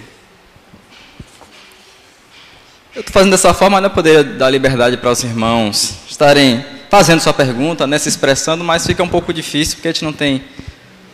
[2.95, 7.35] Eu estou fazendo dessa forma, né, poder dar liberdade para os irmãos estarem fazendo sua
[7.35, 10.43] pergunta, né, se expressando, mas fica um pouco difícil porque a gente não tem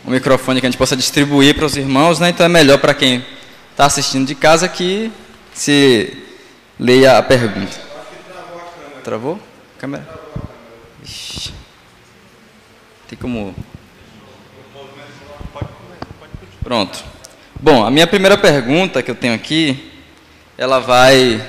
[0.07, 2.95] um microfone que a gente possa distribuir para os irmãos, né, então é melhor para
[2.95, 3.27] quem
[3.73, 5.11] está assistindo de casa que
[5.53, 6.28] se
[6.79, 7.77] Leia a pergunta.
[9.03, 9.41] Travou?
[9.79, 10.07] Câmera?
[11.03, 11.53] Ixi.
[13.09, 13.53] Tem como.
[16.63, 17.03] Pronto.
[17.61, 19.91] Bom, a minha primeira pergunta que eu tenho aqui,
[20.57, 21.45] ela vai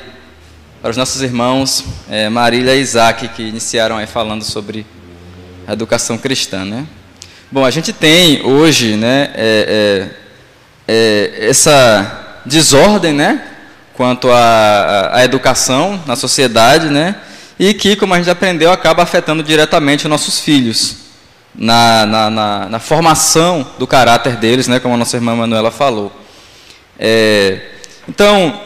[0.81, 4.83] para os nossos irmãos é, Marília e Isaac, que iniciaram aí falando sobre
[5.67, 6.87] a educação cristã, né?
[7.51, 10.09] Bom, a gente tem hoje, né, é,
[10.87, 13.58] é, é essa desordem, né,
[13.99, 17.17] quanto à, educação na sociedade, né?
[17.59, 20.95] E que, como a gente aprendeu, acaba afetando diretamente os nossos filhos
[21.53, 24.79] na, na, na, na formação do caráter deles, né?
[24.79, 26.13] Como a nossa irmã Manuela falou.
[26.97, 27.59] É,
[28.07, 28.57] então,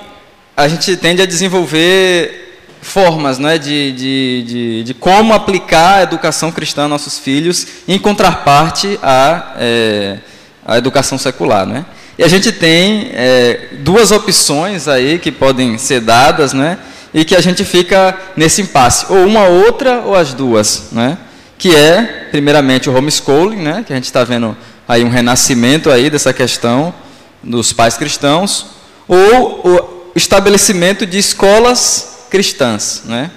[0.55, 6.51] a gente tende a desenvolver formas né, de, de, de, de, como aplicar a educação
[6.51, 10.19] cristã aos nossos filhos, em contraparte à, é,
[10.63, 11.65] à educação secular.
[11.65, 11.83] Né?
[12.17, 16.77] E a gente tem é, duas opções aí que podem ser dadas, né?
[17.13, 21.17] E que a gente fica nesse impasse, ou uma outra ou as duas, né?
[21.57, 23.83] Que é, primeiramente, o homeschooling, né?
[23.85, 24.55] Que a gente está vendo
[24.87, 26.93] aí um renascimento aí dessa questão
[27.41, 28.67] dos pais cristãos,
[29.07, 33.31] ou o estabelecimento de escolas cristãs, né?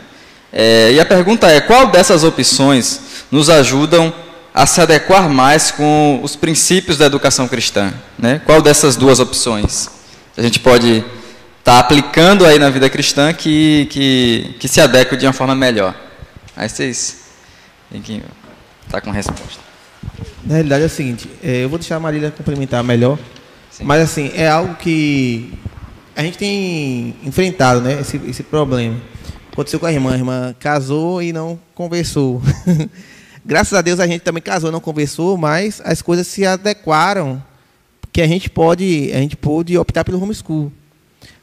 [0.53, 3.01] É, e a pergunta é, qual dessas opções
[3.31, 4.13] nos ajudam
[4.57, 7.93] a se adequar mais com os princípios da educação cristã?
[8.19, 8.41] Né?
[8.47, 9.91] Qual dessas duas opções
[10.35, 11.05] a gente pode
[11.59, 15.55] estar tá aplicando aí na vida cristã que, que, que se adequa de uma forma
[15.55, 15.95] melhor?
[16.57, 17.19] Aí vocês
[17.93, 19.61] têm que estar tá com resposta.
[20.43, 23.19] Na realidade é o seguinte, é, eu vou deixar a Marília complementar melhor,
[23.71, 23.85] Sim.
[23.85, 25.53] mas assim, é algo que
[26.15, 28.97] a gente tem enfrentado, né, esse, esse problema.
[29.53, 32.41] Aconteceu com a irmã, a irmã casou e não conversou.
[33.47, 37.41] Graças a Deus a gente também casou, não conversou, mas as coisas se adequaram,
[38.13, 40.73] que a gente pode, a gente pôde optar pelo homeschool.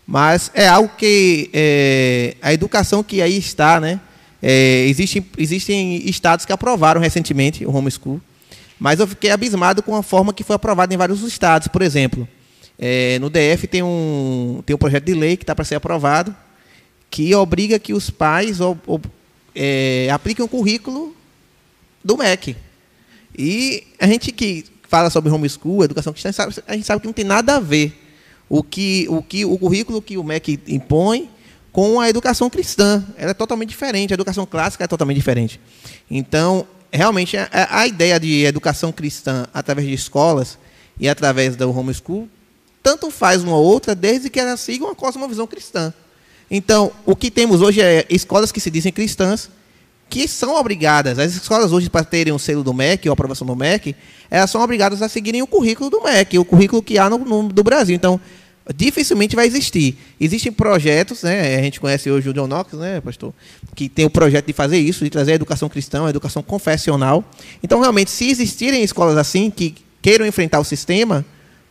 [0.05, 4.01] Mas é algo que é, a educação que aí está, né?
[4.41, 8.19] É, existem, existem estados que aprovaram recentemente o homeschool,
[8.77, 11.69] mas eu fiquei abismado com a forma que foi aprovada em vários estados.
[11.69, 12.27] Por exemplo,
[12.77, 16.35] É, no DF tem um, tem um projeto de lei que está para ser aprovado
[17.09, 18.57] que obriga que os pais
[19.55, 21.15] é, apliquem o currículo
[22.03, 22.55] do MEC.
[23.37, 26.29] E a gente que fala sobre homeschool, educação cristã,
[26.67, 27.99] a gente sabe que não tem nada a ver
[28.47, 31.29] o que o, que, o currículo que o MEC impõe
[31.71, 33.03] com a educação cristã.
[33.17, 35.59] Ela é totalmente diferente, a educação clássica é totalmente diferente.
[36.09, 40.59] Então, realmente, a, a ideia de educação cristã através de escolas
[40.99, 42.29] e através do homeschool,
[42.83, 45.91] tanto faz uma ou outra, desde que ela siga uma cosmovisão cristã.
[46.51, 49.49] Então, o que temos hoje é escolas que se dizem cristãs,
[50.13, 53.15] que são obrigadas, as escolas hoje, para terem o um selo do MEC, ou a
[53.15, 53.95] aprovação do MEC,
[54.29, 57.49] elas são obrigadas a seguirem o currículo do MEC, o currículo que há no, no
[57.49, 57.95] do Brasil.
[57.95, 58.21] Então,
[58.75, 59.97] dificilmente vai existir.
[60.21, 61.57] Existem projetos, né?
[61.57, 63.33] A gente conhece hoje o John Knox, né, pastor,
[63.73, 67.23] que tem o projeto de fazer isso, de trazer a educação cristã, a educação confessional.
[67.63, 71.25] Então, realmente, se existirem escolas assim que queiram enfrentar o sistema,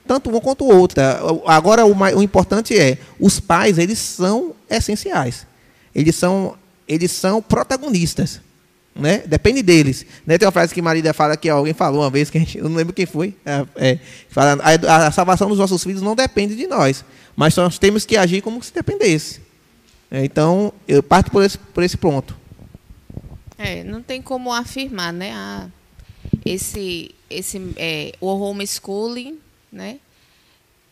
[0.04, 1.20] tanto uma quanto outra.
[1.46, 5.46] Agora, o, mais, o importante é, os pais, eles são essenciais.
[5.94, 6.56] Eles são,
[6.86, 8.40] eles são protagonistas.
[8.94, 9.22] Né?
[9.26, 10.04] Depende deles.
[10.26, 10.36] Né?
[10.36, 12.76] Tem uma frase que Marília fala que alguém falou uma vez, que gente, eu não
[12.76, 13.34] lembro quem foi.
[13.44, 13.98] É, é,
[14.28, 17.04] fala, a, a, salvação dos nossos filhos não depende de nós,
[17.34, 19.40] mas nós temos que agir como se dependesse.
[20.10, 22.36] É, então, eu parto por esse, por esse ponto.
[23.56, 25.32] É, não tem como afirmar, né?
[25.32, 25.68] A,
[26.44, 29.38] esse, esse, é, o homeschooling,
[29.72, 29.98] né?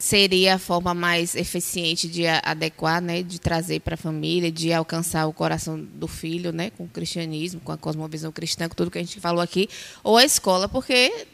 [0.01, 5.27] Seria a forma mais eficiente de adequar, né, de trazer para a família, de alcançar
[5.27, 8.97] o coração do filho, né, com o cristianismo, com a cosmovisão cristã, com tudo que
[8.97, 9.69] a gente falou aqui,
[10.03, 11.27] ou a escola, porque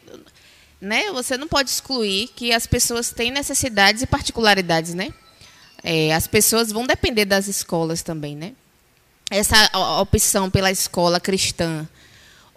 [0.81, 5.13] né, você não pode excluir que as pessoas têm necessidades e particularidades, né?
[5.81, 8.51] É, as pessoas vão depender das escolas também, né?
[9.31, 9.69] Essa
[10.01, 11.87] opção pela escola cristã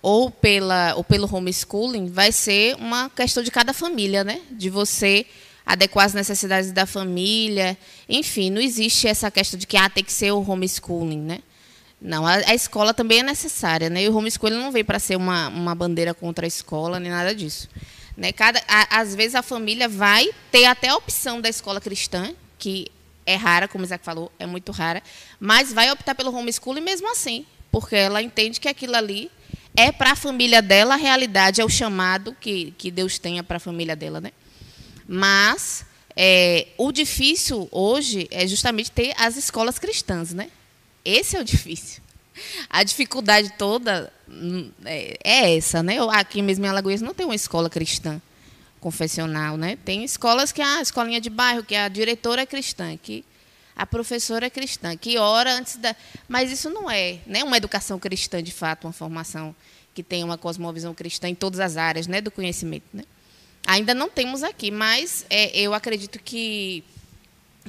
[0.03, 4.41] ou pela ou pelo homeschooling vai ser uma questão de cada família, né?
[4.51, 5.25] De você
[5.65, 7.77] adequar as necessidades da família.
[8.09, 11.39] Enfim, não existe essa questão de que ah, tem que ser o homeschooling, né?
[12.01, 14.05] Não, a, a escola também é necessária, né?
[14.05, 17.35] E o homeschooling não veio para ser uma, uma bandeira contra a escola, nem nada
[17.35, 17.69] disso.
[18.17, 18.33] Né?
[18.33, 22.87] Cada, a, às vezes a família vai ter até a opção da escola cristã, que
[23.27, 25.03] é rara, como o Isaac falou, é muito rara,
[25.39, 29.31] mas vai optar pelo homeschooling mesmo assim, porque ela entende que aquilo ali
[29.77, 33.59] é para a família dela, a realidade é o chamado que, que Deus tenha para
[33.59, 34.33] a família dela, né?
[35.13, 35.85] Mas
[36.15, 40.49] é, o difícil hoje é justamente ter as escolas cristãs, né?
[41.05, 42.01] Esse é o difícil.
[42.71, 45.97] A dificuldade toda hum, é, é essa, né?
[46.13, 48.23] Aqui mesmo em Alagoas não tem uma escola cristã
[48.79, 49.77] confessional, né?
[49.85, 53.25] Tem escolas que a escolinha de bairro, que a diretora é cristã, que
[53.75, 55.97] a professora é cristã, que ora antes da,
[56.29, 57.43] mas isso não é, né?
[57.43, 59.57] Uma educação cristã de fato, uma formação
[59.93, 63.03] que tem uma cosmovisão cristã em todas as áreas, né, do conhecimento, né?
[63.71, 66.83] Ainda não temos aqui, mas é, eu acredito que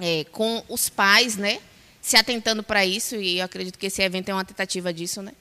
[0.01, 1.61] é, com os pais, né,
[2.01, 5.31] se atentando para isso, e eu acredito que esse evento é uma tentativa disso, né,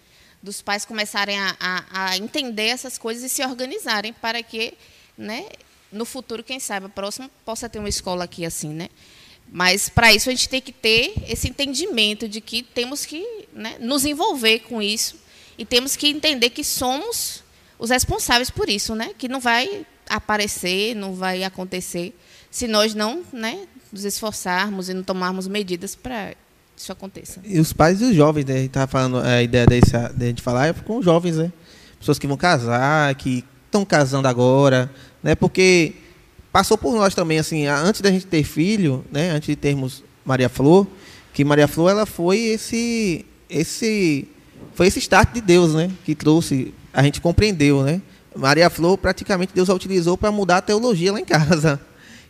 [0.43, 4.75] dos pais começarem a, a, a entender essas coisas e se organizarem para que,
[5.17, 5.47] né,
[5.91, 8.91] no futuro, quem sabe, próximo, possa ter uma escola aqui assim, né.
[9.51, 13.79] Mas para isso a gente tem que ter esse entendimento de que temos que né,
[13.81, 15.17] nos envolver com isso
[15.57, 17.43] e temos que entender que somos
[17.79, 19.15] os responsáveis por isso, né?
[19.19, 22.15] Que não vai aparecer, não vai acontecer
[22.51, 26.35] se nós não né, nos esforçarmos e não tomarmos medidas para
[26.77, 27.41] isso aconteça.
[27.45, 28.55] E os pais e os jovens, né?
[28.55, 31.37] A gente estava falando, a ideia desse, de a gente falar é com os jovens,
[31.37, 31.53] né?
[31.99, 34.91] Pessoas que vão casar, que estão casando agora,
[35.23, 35.35] né?
[35.35, 35.93] Porque
[36.51, 39.31] passou por nós também, assim, antes da gente ter filho, né?
[39.31, 40.87] Antes de termos Maria Flor,
[41.35, 44.27] que Maria Flor ela foi esse, esse,
[44.75, 45.91] foi esse start de Deus, né?
[46.05, 48.01] Que trouxe, a gente compreendeu, né?
[48.35, 51.81] Maria Flor, praticamente Deus a utilizou para mudar a teologia lá em casa.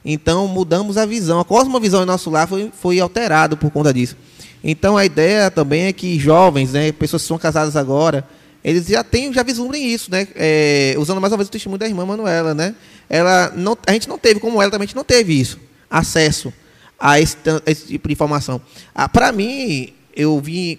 [0.05, 1.41] Então, mudamos a visão.
[1.41, 4.17] A cosmovisão em nosso lar foi, foi alterado por conta disso.
[4.63, 8.27] Então, a ideia também é que jovens, né, pessoas que são casadas agora,
[8.63, 10.29] eles já têm, já vislumbrem isso, né?
[10.35, 12.75] É, usando mais uma vez o testemunho da irmã Manuela, né?
[13.09, 15.59] Ela não, a gente não teve, como ela também, a gente não teve isso,
[15.89, 16.53] acesso
[16.99, 18.61] a esse, esse tipo de informação.
[18.95, 20.79] Ah, para mim, eu vi,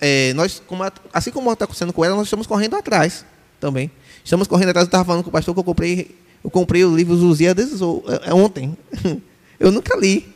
[0.00, 3.24] é, nós, como, assim como está acontecendo com ela, nós estamos correndo atrás
[3.60, 3.90] também.
[4.26, 6.92] Estamos correndo atrás, eu estava falando com o pastor que eu comprei, eu comprei o
[6.96, 8.76] livro Lusíadas é, é ontem.
[9.60, 10.26] eu nunca li.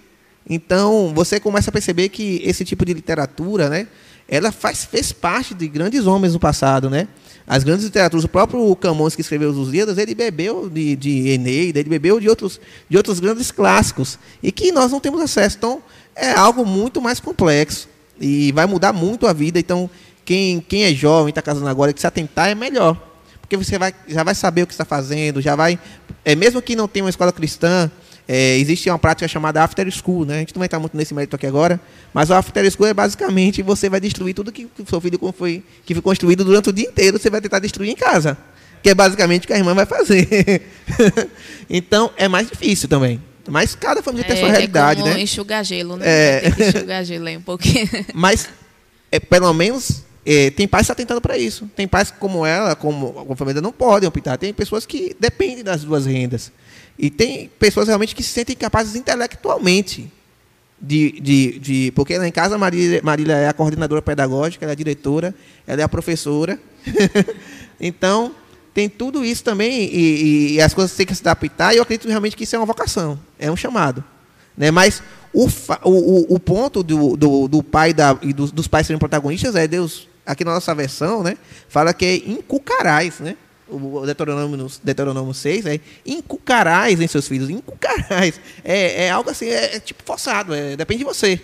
[0.49, 3.89] Então, você começa a perceber que esse tipo de literatura, né,
[4.29, 7.09] ela faz, fez parte de grandes homens no passado, né?
[7.45, 11.81] As grandes literaturas, o próprio Camões que escreveu os Lusíadas, ele bebeu de, de Eneida,
[11.81, 15.57] ele bebeu de outros, de outros grandes clássicos, e que nós não temos acesso.
[15.59, 15.83] Então,
[16.15, 17.89] é algo muito mais complexo,
[18.21, 19.59] e vai mudar muito a vida.
[19.59, 19.91] Então,
[20.25, 23.10] quem, quem é jovem, está casando agora, que se atentar é melhor
[23.51, 25.77] porque você vai, já vai saber o que está fazendo, já vai.
[26.25, 27.91] É, mesmo que não tenha uma escola cristã,
[28.29, 30.37] é, existe uma prática chamada after school, né?
[30.37, 31.81] A gente não vai entrar muito nesse mérito aqui agora,
[32.15, 35.65] mas o after school é basicamente você vai destruir tudo que o seu filho foi,
[35.85, 38.39] que foi construído durante o dia inteiro, você vai tentar destruir em casa.
[38.85, 40.63] Que é basicamente o que a irmã vai fazer.
[41.69, 43.21] então, é mais difícil também.
[43.49, 45.23] Mas cada família tem a sua É, realidade, é como né?
[45.23, 46.05] enxugar gelo, né?
[46.07, 46.41] É.
[46.41, 47.89] Tem que enxugar gelo aí um pouquinho.
[48.15, 48.49] Mas,
[49.11, 51.71] é, pelo menos, é, tem pais que estão tentando para isso.
[51.75, 54.37] Tem pais como ela, como a família, não podem optar.
[54.37, 56.53] Tem pessoas que dependem das duas rendas.
[56.99, 60.13] E tem pessoas realmente que se sentem capazes intelectualmente
[60.81, 64.75] de, de, de porque lá em casa Marília, Marília é a coordenadora pedagógica, ela é
[64.75, 65.35] a diretora,
[65.67, 66.59] ela é a professora.
[67.81, 68.35] então,
[68.73, 71.83] tem tudo isso também e, e- e as coisas têm que se adaptar e eu
[71.83, 74.03] acredito realmente que isso é uma vocação, é um chamado.
[74.57, 74.71] Né?
[74.71, 75.47] Mas o,
[75.85, 79.67] o, o, ponto do, do, do pai da, e dos, dos pais serem protagonistas é
[79.69, 81.37] Deus, aqui na nossa versão, né,
[81.69, 83.37] fala que é inculcarás, né?
[83.69, 88.41] O Deuteronômio, Deuteronômio 6 é inculcarás em seus filhos, inculcarás.
[88.65, 91.41] É, é algo assim, é, é tipo forçado, é, depende de você.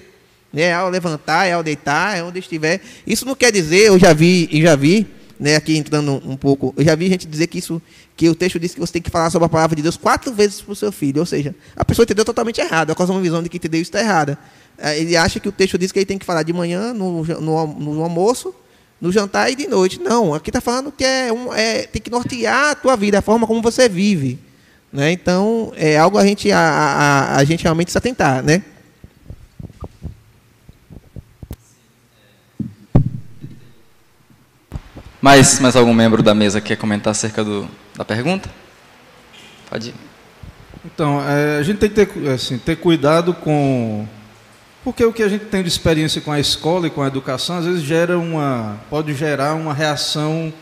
[0.53, 0.63] Né?
[0.63, 2.81] É ao levantar, é ao deitar, é onde estiver.
[3.07, 5.07] Isso não quer dizer, eu já vi, eu já vi,
[5.39, 7.81] né, aqui entrando um pouco, eu já vi gente dizer que isso,
[8.17, 10.33] que o texto diz que você tem que falar sobre a palavra de Deus quatro
[10.33, 11.21] vezes para o seu filho.
[11.21, 14.01] Ou seja, a pessoa entendeu totalmente errado, a uma visão de que entendeu isso está
[14.01, 14.39] errada.
[14.79, 17.23] Eh, Ele acha que o texto diz que ele tem que falar de manhã, no,
[17.23, 18.55] no, no almoço,
[18.99, 20.01] no jantar e de noite.
[20.01, 23.23] Não, aqui está falando que é, um, é tem que nortear a tua vida, a
[23.23, 24.39] forma como você vive.
[24.91, 25.13] Né?
[25.13, 28.63] Então, é algo a gente, a, a, a gente realmente se atentar, né?
[35.27, 38.49] Mais, mais algum membro da mesa quer comentar acerca do, da pergunta?
[39.69, 39.95] Pode ir.
[40.85, 44.07] Então, é, a gente tem que ter, assim, ter cuidado com.
[44.85, 47.59] Porque o que a gente tem de experiência com a escola e com a educação,
[47.59, 48.79] às vezes gera uma.
[48.89, 50.55] pode gerar uma reação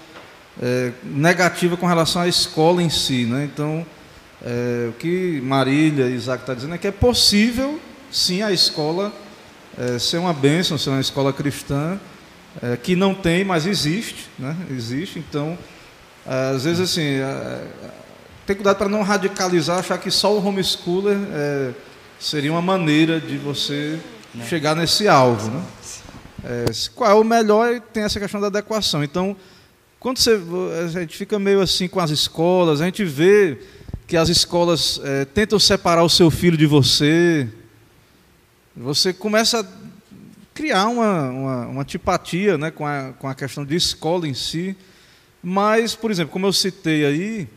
[0.62, 3.27] é, negativa com relação à escola em si.
[3.27, 3.45] Né?
[3.53, 3.85] Então,
[4.43, 7.78] é, o que Marília e Isaac estão dizendo é que é possível,
[8.11, 9.12] sim, a escola
[9.77, 12.01] é, ser uma bênção, ser uma escola cristã,
[12.62, 14.28] é, que não tem, mas existe.
[14.39, 14.56] Né?
[14.70, 15.18] Existe.
[15.18, 15.59] Então,
[16.26, 17.02] às vezes, assim.
[17.02, 17.64] é,
[18.47, 21.70] tem cuidado para não radicalizar, achar que só o homeschooler é,
[22.20, 23.98] seria uma maneira de você
[24.47, 25.51] chegar nesse alvo.
[25.51, 25.64] Né?
[26.44, 26.64] É,
[26.94, 27.81] qual é o melhor?
[27.81, 29.02] Tem essa questão da adequação.
[29.02, 29.35] Então,
[29.98, 30.39] quando você,
[30.85, 33.59] a gente fica meio assim com as escolas, a gente vê
[34.06, 37.48] que as escolas é, tentam separar o seu filho de você,
[38.76, 39.66] você começa a
[40.55, 44.76] criar uma, uma, uma antipatia né, com, a, com a questão de escola em si.
[45.43, 47.48] Mas, por exemplo, como eu citei aí,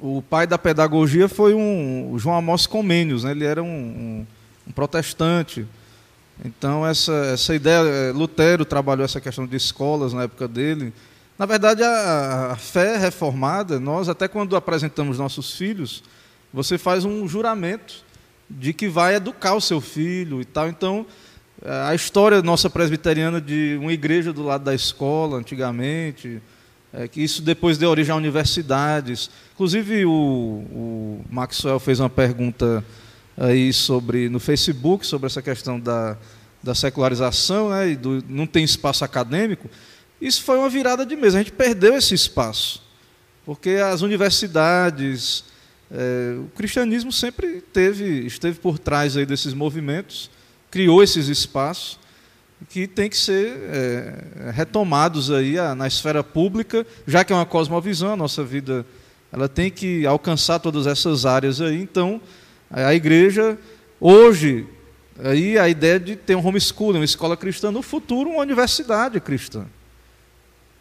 [0.00, 3.30] o pai da pedagogia foi um o João Amós Comênios, né?
[3.30, 4.26] ele era um, um-
[4.66, 5.66] um protestante.
[6.44, 10.92] Então, essa, essa ideia, eh, Lutero trabalhou essa questão de escolas na época dele.
[11.38, 16.02] Na verdade, a, a fé reformada, nós, até quando apresentamos nossos filhos,
[16.52, 18.04] você faz um juramento
[18.50, 20.68] de que vai educar o seu filho e tal.
[20.68, 21.06] Então,
[21.64, 26.40] a história nossa presbiteriana de uma igreja do lado da escola, antigamente,
[26.92, 29.30] é, que isso depois deu origem a universidades.
[29.54, 32.84] Inclusive, o, o Maxwell fez uma pergunta
[33.36, 36.16] aí sobre no Facebook sobre essa questão da,
[36.62, 39.68] da secularização né, e do não tem espaço acadêmico.
[40.20, 41.38] Isso foi uma virada de mesa.
[41.38, 42.82] A gente perdeu esse espaço.
[43.44, 45.44] Porque as universidades,
[45.90, 50.30] é, o cristianismo sempre teve, esteve por trás aí desses movimentos,
[50.70, 51.98] criou esses espaços
[52.70, 57.44] que tem que ser é, retomados aí a- na esfera pública, já que é uma
[57.46, 58.84] cosmovisão, a nossa vida
[59.32, 61.80] ela tem que alcançar todas essas áreas aí.
[61.80, 62.20] Então,
[62.70, 63.58] a igreja
[64.00, 64.66] hoje
[65.22, 69.66] aí a ideia de ter um homeschooling, uma escola cristã, no futuro uma universidade cristã.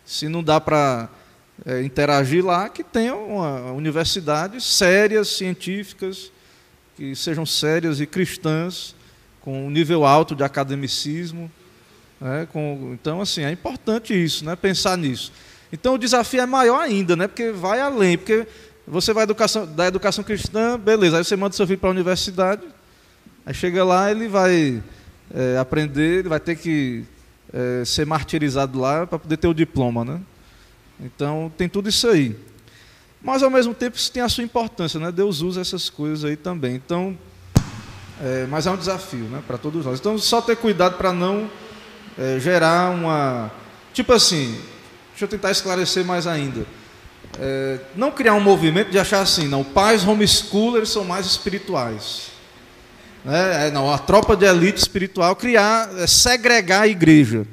[0.06, 1.10] Se não dá para
[1.66, 6.32] é, interagir lá, que tenha uma universidade sérias, científicas,
[6.96, 8.96] que sejam sérias e cristãs,
[9.46, 11.50] com um nível alto de academicismo.
[12.20, 15.34] né, com- então, assim, é importante isso, né, pensar nisso.
[15.72, 18.48] Então, o desafio é maior ainda, né, porque vai além, porque
[18.88, 22.62] você vai educação, da educação cristã, beleza, aí você manda seu filho para a universidade,
[23.46, 24.82] aí chega lá, ele vai
[25.34, 27.04] é, aprender, ele vai ter que
[27.54, 30.22] é, ser martirizado lá para poder ter o diploma, né?
[31.02, 32.34] Então, tem tudo isso aí.
[33.22, 35.12] Mas, ao mesmo tempo, isso tem a sua importância, né?
[35.12, 36.76] Deus usa essas coisas aí também.
[36.76, 37.18] Então,
[38.22, 40.00] é, mas é um desafio né, para todos nós.
[40.00, 41.50] Então, só ter cuidado para não
[42.18, 43.52] é, gerar uma.
[43.94, 44.60] Tipo assim,
[45.10, 46.66] deixa eu tentar esclarecer mais ainda.
[47.40, 52.32] É, não criar um movimento de achar assim, não, pais homeschoolers são mais espirituais.
[53.24, 53.68] Né?
[53.68, 57.46] É, não, a tropa de elite espiritual, criar, é, segregar a igreja.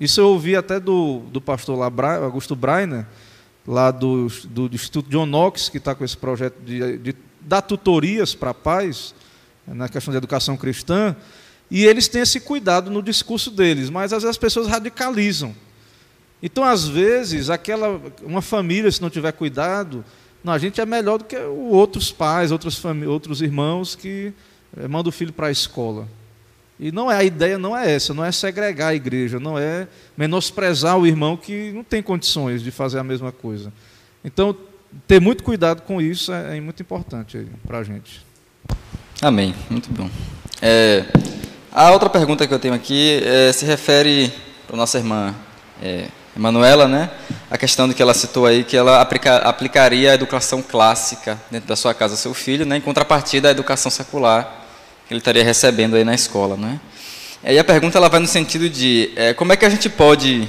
[0.00, 3.06] Isso eu ouvi até do, do pastor lá, Augusto Brainer,
[3.66, 8.34] lá do, do Instituto John Knox, que está com esse projeto de, de dá tutorias
[8.34, 9.14] para pais
[9.66, 11.14] na questão de educação cristã,
[11.70, 15.54] e eles têm esse cuidado no discurso deles, mas às vezes as pessoas radicalizam.
[16.42, 20.04] Então, às vezes, aquela uma família, se não tiver cuidado,
[20.42, 24.32] não, a gente é melhor do que outros pais, outros, outros irmãos que
[24.76, 26.08] é, mandam o filho para a escola.
[26.78, 29.86] E não é a ideia não é essa, não é segregar a igreja, não é
[30.16, 33.70] menosprezar o irmão que não tem condições de fazer a mesma coisa.
[34.24, 34.56] Então,
[35.06, 38.24] ter muito cuidado com isso é, é muito importante para a gente.
[39.22, 40.08] Amém, muito bom.
[40.62, 41.04] É,
[41.70, 44.32] a outra pergunta que eu tenho aqui é, se refere
[44.66, 45.34] para nossa irmã
[45.82, 47.10] é, Emanuela, né?
[47.50, 51.68] A questão de que ela citou aí que ela aplica, aplicaria a educação clássica dentro
[51.68, 52.78] da sua casa ao seu filho, né?
[52.78, 54.64] Em contrapartida à educação secular
[55.06, 56.80] que ele estaria recebendo aí na escola, né?
[57.44, 60.48] E a pergunta ela vai no sentido de é, como é que a gente pode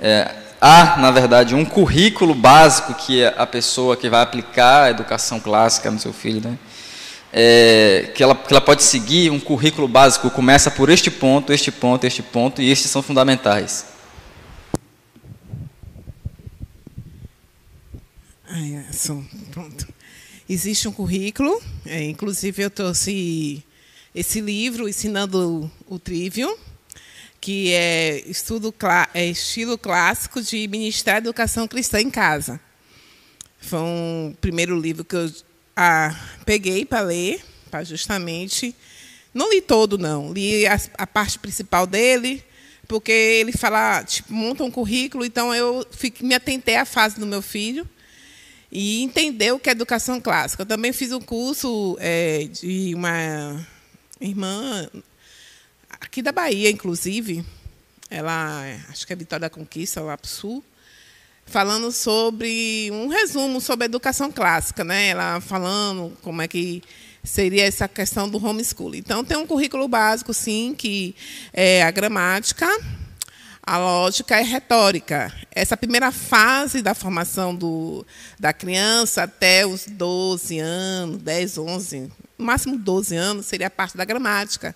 [0.00, 5.40] é, há na verdade um currículo básico que a pessoa que vai aplicar a educação
[5.40, 6.56] clássica no seu filho, né?
[7.38, 11.70] É, que, ela, que ela pode seguir um currículo básico começa por este ponto, este
[11.70, 13.84] ponto, este ponto e estes são fundamentais.
[18.48, 18.86] Ai,
[19.50, 19.86] pronto.
[20.48, 23.62] Existe um currículo, é, inclusive eu trouxe
[24.14, 26.56] esse livro, Ensinando o Trivium,
[27.38, 28.74] que é estudo
[29.12, 32.58] é estilo clássico de ministrar educação cristã em casa.
[33.60, 35.30] Foi um primeiro livro que eu
[36.44, 38.74] peguei para ler, para justamente.
[39.34, 40.32] Não li todo, não.
[40.32, 42.42] Li a, a, parte principal dele,
[42.88, 47.26] porque ele fala, tipo, monta um currículo, então eu fico, me atentei à fase do
[47.26, 47.86] meu filho
[48.72, 50.62] e entender o que é educação clássica.
[50.62, 53.66] Eu também fiz um curso é, de uma
[54.20, 54.88] irmã
[56.00, 57.44] aqui da Bahia, inclusive,
[58.08, 60.64] ela, acho que é Vitória da Conquista, lá para o sul,
[61.46, 65.08] falando sobre um resumo sobre a educação clássica, né?
[65.08, 66.82] Ela falando como é que
[67.22, 68.98] seria essa questão do homeschooling.
[68.98, 71.14] Então tem um currículo básico, sim, que
[71.52, 72.68] é a gramática,
[73.62, 75.32] a lógica e a retórica.
[75.50, 78.04] Essa primeira fase da formação do,
[78.38, 83.96] da criança até os 12 anos, 10, 11, no máximo 12 anos, seria a parte
[83.96, 84.74] da gramática,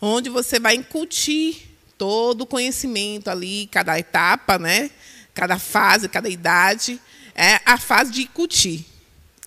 [0.00, 4.90] onde você vai incutir todo o conhecimento ali, cada etapa, né?
[5.34, 7.00] Cada fase, cada idade,
[7.34, 8.86] é a fase de incutir.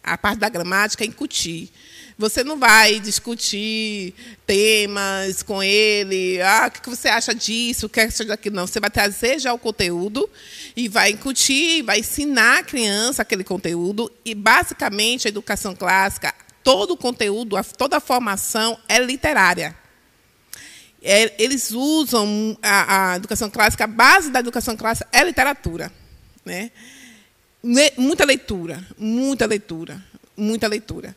[0.03, 1.71] A parte da gramática é incutir.
[2.19, 4.13] Você não vai discutir
[4.45, 8.65] temas com ele, ah, o que você acha disso, o que acha daquilo, não.
[8.65, 10.27] Você vai trazer já o conteúdo
[10.75, 14.11] e vai incutir, vai ensinar a criança aquele conteúdo.
[14.25, 16.33] E, basicamente, a educação clássica,
[16.63, 19.75] todo o conteúdo, toda a formação é literária.
[21.01, 25.91] É, eles usam a, a, educação clássica, a base da educação clássica é literatura.
[26.43, 26.71] Né?
[27.97, 30.03] Muita leitura, muita leitura,
[30.35, 31.15] muita leitura.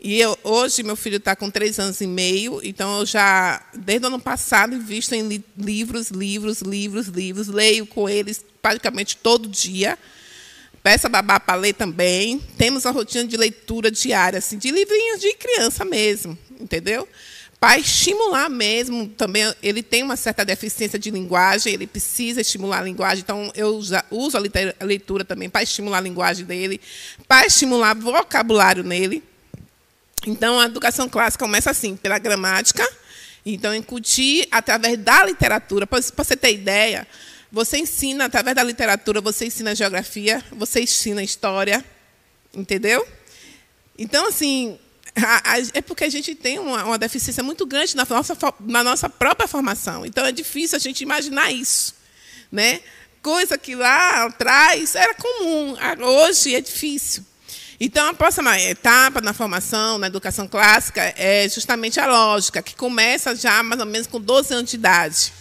[0.00, 4.04] E eu, hoje meu filho está com três anos e meio, então eu já, desde
[4.04, 9.48] o ano passado, invisto em li livros, livros, livros, livros, leio com eles praticamente todo
[9.48, 9.98] dia.
[10.82, 12.38] Peço a babá para ler também.
[12.56, 17.08] Temos a rotina de leitura diária, assim, de livrinhos de criança mesmo, entendeu?
[17.66, 22.82] Para estimular mesmo, também ele tem uma certa deficiência de linguagem, ele precisa estimular a
[22.84, 23.74] linguagem, então eu
[24.08, 26.80] uso a leitura também para estimular a linguagem dele,
[27.26, 29.20] para estimular vocabulário nele.
[30.24, 32.88] Então, a educação clássica começa assim, pela gramática,
[33.44, 35.88] então incutir através da literatura.
[35.88, 37.04] Para você ter ideia,
[37.50, 41.84] você ensina, através da literatura, você ensina geografia, você ensina história,
[42.54, 43.04] entendeu?
[43.98, 44.78] Então, assim,
[45.72, 49.48] é porque a gente tem uma, uma, deficiência muito grande na nossa, na nossa própria
[49.48, 50.04] formação.
[50.04, 51.94] Então, é difícil a gente imaginar isso.
[52.52, 52.80] Né?
[53.22, 57.24] Coisa que lá atrás era comum, hoje é difícil.
[57.78, 63.34] Então, a próxima etapa na formação, na educação clássica, é justamente a lógica, que começa
[63.34, 65.32] já mais ou menos com 12 anos de idade.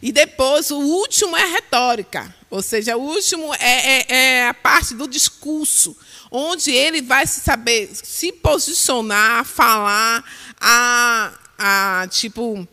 [0.00, 4.54] E depois, o último é a retórica, ou seja, o último é, é, é a
[4.54, 5.96] parte do discurso,
[6.32, 10.24] onde ele vai se saber se posicionar, falar,
[10.58, 12.66] a, a tipo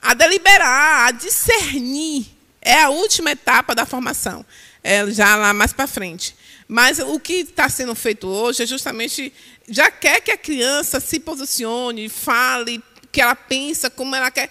[0.00, 2.26] a deliberar, a discernir.
[2.62, 4.46] É a última etapa da formação,
[4.84, 6.36] é já lá mais para frente.
[6.68, 9.32] Mas o que está sendo feito hoje é justamente
[9.68, 14.48] já quer que a criança se posicione, fale, que ela pensa, como ela quer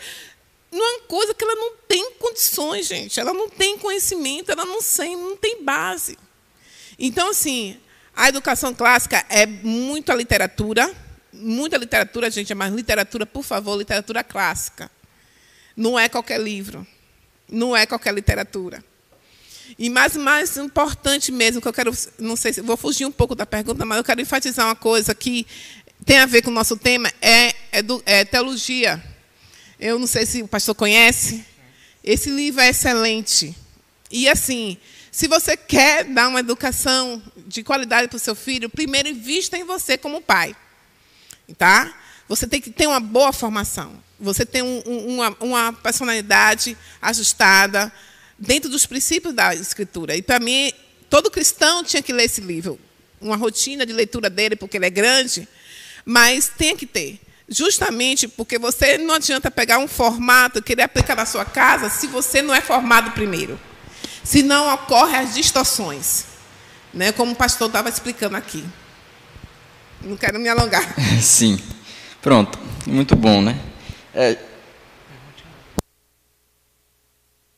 [0.71, 3.19] uma coisa que ela não tem condições, gente.
[3.19, 6.17] Ela não tem conhecimento, ela não sei, não tem base.
[6.97, 7.79] Então, assim,
[8.19, 10.93] a educação clássica é muita literatura,
[11.31, 14.91] muita literatura, gente, mas literatura, por favor, literatura clássica.
[15.73, 16.85] Não é qualquer livro,
[17.49, 18.83] não é qualquer literatura.
[19.77, 23.33] E mais mais importante mesmo, que eu quero, não sei se vou fugir um pouco
[23.35, 25.47] da pergunta, mas eu quero enfatizar uma coisa que
[26.05, 29.01] tem a ver com o nosso tema, é, é, do, é teologia.
[29.79, 31.45] Eu não sei se o pastor conhece.
[32.03, 33.55] Esse livro é excelente.
[34.11, 34.77] E assim,
[35.11, 39.63] se você quer dar uma educação de qualidade para o seu filho, primeiro invista em
[39.63, 40.55] você como pai.
[41.57, 41.93] Tá?
[42.27, 43.91] Você tem que ter uma boa formação.
[44.19, 47.91] Você tem um, uma, uma personalidade ajustada
[48.37, 50.15] dentro dos princípios da Escritura.
[50.15, 50.71] E, para mim,
[51.09, 52.79] todo cristão tinha que ler esse livro.
[53.19, 55.47] Uma rotina de leitura dele, porque ele é grande,
[56.05, 57.19] mas tem que ter.
[57.47, 62.05] Justamente porque você não adianta pegar um formato e querer aplicar na sua casa se
[62.05, 63.59] você não é formado primeiro.
[64.29, 66.25] Senão ocorrem as distorções.
[66.93, 67.11] Né?
[67.11, 68.63] Como o pastor estava explicando aqui.
[70.03, 70.83] Não quero me alongar.
[71.19, 71.59] Sim.
[72.21, 72.59] Pronto.
[72.85, 73.59] Muito bom, né?
[74.13, 74.37] É...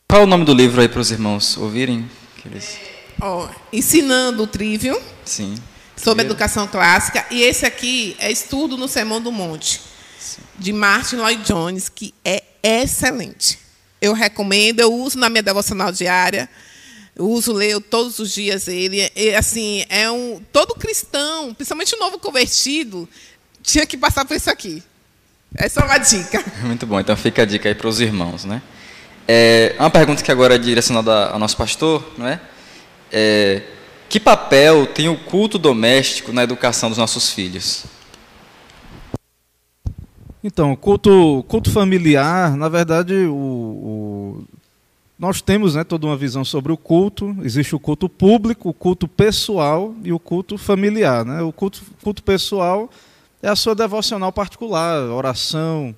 [0.08, 2.10] Qual é o nome do livro aí para os irmãos ouvirem?
[2.46, 2.78] Eles...
[3.20, 4.98] Oh, ensinando o Trivium.
[5.26, 5.54] Sim.
[5.94, 7.26] Sobre educação clássica.
[7.30, 9.78] E esse aqui é Estudo no Sermão do Monte,
[10.18, 10.40] Sim.
[10.58, 13.61] de Martin Lloyd Jones, que é excelente.
[14.02, 16.50] Eu recomendo, eu uso na minha devocional diária.
[17.14, 19.08] Eu uso, leio todos os dias ele.
[19.14, 23.08] E, assim, é um todo cristão, principalmente o novo convertido,
[23.62, 24.82] tinha que passar por isso aqui.
[25.54, 26.44] Essa é uma dica.
[26.66, 26.98] Muito bom.
[26.98, 28.60] Então fica a dica aí para os irmãos, né?
[29.28, 32.40] É, uma pergunta que agora é direcionada ao nosso pastor, não é?
[33.12, 33.62] é?
[34.08, 37.84] Que papel tem o culto doméstico na educação dos nossos filhos?
[40.44, 44.44] Então, culto, culto familiar, na verdade, o, o,
[45.16, 47.36] nós temos né, toda uma visão sobre o culto.
[47.44, 51.24] Existe o culto público, o culto pessoal e o culto familiar.
[51.24, 51.40] Né?
[51.42, 52.90] O culto, culto pessoal
[53.40, 55.94] é a sua devocional particular, oração.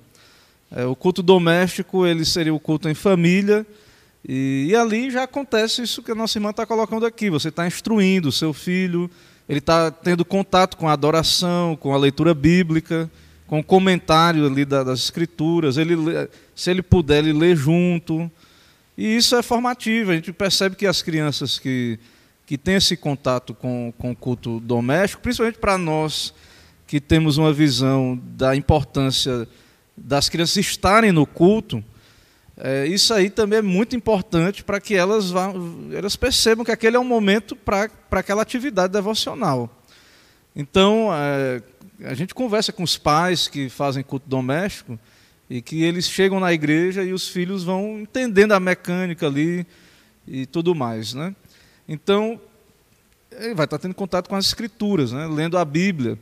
[0.71, 3.65] É, o culto doméstico ele seria o culto em família.
[4.27, 7.31] E, e ali já acontece isso que a nossa irmã está colocando aqui.
[7.31, 9.09] Você está instruindo o seu filho,
[9.49, 13.09] ele está tendo contato com a adoração, com a leitura bíblica
[13.47, 15.95] com comentário ali das escrituras, ele,
[16.55, 18.29] se ele puder, ele lê junto.
[18.97, 21.99] E isso é formativo, a gente percebe que as crianças que,
[22.45, 26.33] que têm esse contato com, com o culto doméstico, principalmente para nós
[26.87, 29.47] que temos uma visão da importância
[29.97, 31.83] das crianças estarem no culto,
[32.57, 35.51] é, isso aí também é muito importante para que elas, vá,
[35.91, 39.69] elas percebam que aquele é um momento para aquela atividade devocional.
[40.55, 41.61] Então, é,
[42.03, 44.99] a gente conversa com os pais que fazem culto doméstico
[45.49, 49.65] e que eles chegam na igreja e os filhos vão entendendo a mecânica ali
[50.27, 51.35] e tudo mais, né?
[51.87, 52.39] Então,
[53.31, 55.27] ele vai estar tendo contato com as escrituras, né?
[55.27, 56.17] lendo a Bíblia,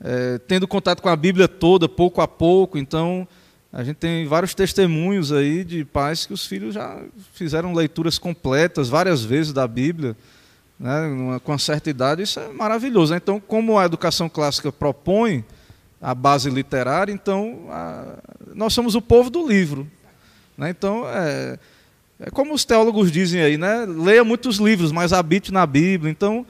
[0.00, 2.78] é, tendo contato com a Bíblia toda, pouco a pouco.
[2.78, 3.26] Então,
[3.72, 7.02] a gente tem vários testemunhos aí de pais que os filhos já
[7.32, 10.16] fizeram leituras completas várias vezes da Bíblia
[10.80, 13.12] né, com uma certa idade, isso é maravilhoso.
[13.12, 13.18] Né?
[13.22, 15.44] Então, como a educação clássica propõe
[16.00, 18.14] a base literária, então a,
[18.54, 19.86] nós somos o povo do livro.
[20.56, 20.70] Né?
[20.70, 21.58] Então, é,
[22.18, 23.84] é, como os teólogos dizem aí, né?
[23.86, 26.10] leia muitos livros, mas habite na Bíblia.
[26.10, 26.46] Então,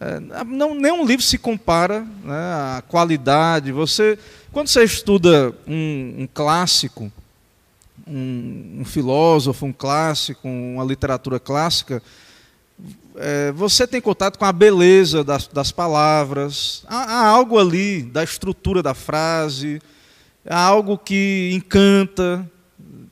[0.00, 3.72] é, não, nenhum livro se compara né, à qualidade.
[3.72, 4.18] Você,
[4.52, 7.12] quando você estuda um, um clássico,
[8.06, 12.02] um, um filósofo, um clássico, uma literatura clássica,
[13.16, 18.24] é, você tem contato com a beleza das, das palavras, há, há, algo ali da
[18.24, 19.80] estrutura da frase,
[20.48, 22.48] há algo que encanta,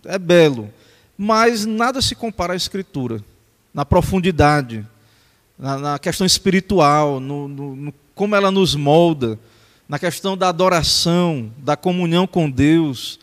[0.04, 0.70] é belo,
[1.16, 3.22] mas nada se compara à Escritura,
[3.72, 4.86] na profundidade,
[5.58, 9.38] na, na questão espiritual, no, no, no, como ela nos molda,
[9.88, 13.20] na questão da adoração, da comunhão com Deus.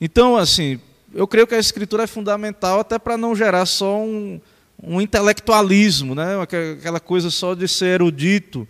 [0.00, 0.80] Então, assim,
[1.12, 4.40] eu creio que a Escritura é fundamental até para não gerar só um
[4.82, 6.40] um intelectualismo, né?
[6.40, 8.66] aquela coisa só de ser erudito.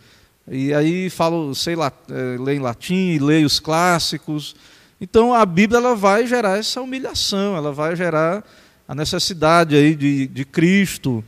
[0.49, 4.55] E aí falo, sei lá, é, leio em latim, leio os clássicos.
[5.01, 8.45] Então a Bíblia ela vai gerar essa humilhação, ela vai gerar
[8.87, 11.25] a necessidade aí de, de Cristo,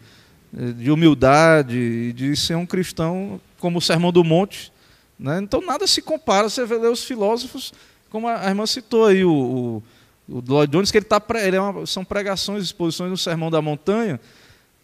[0.56, 4.72] é, de humildade, de ser um cristão como o Sermão do Monte.
[5.18, 5.40] Né?
[5.42, 7.74] Então nada se compara, você vê os filósofos,
[8.08, 9.82] como a irmã citou aí, o,
[10.28, 13.50] o, o Lloyd Jones, que ele, tá, ele é uma, são pregações, exposições no Sermão
[13.50, 14.20] da Montanha,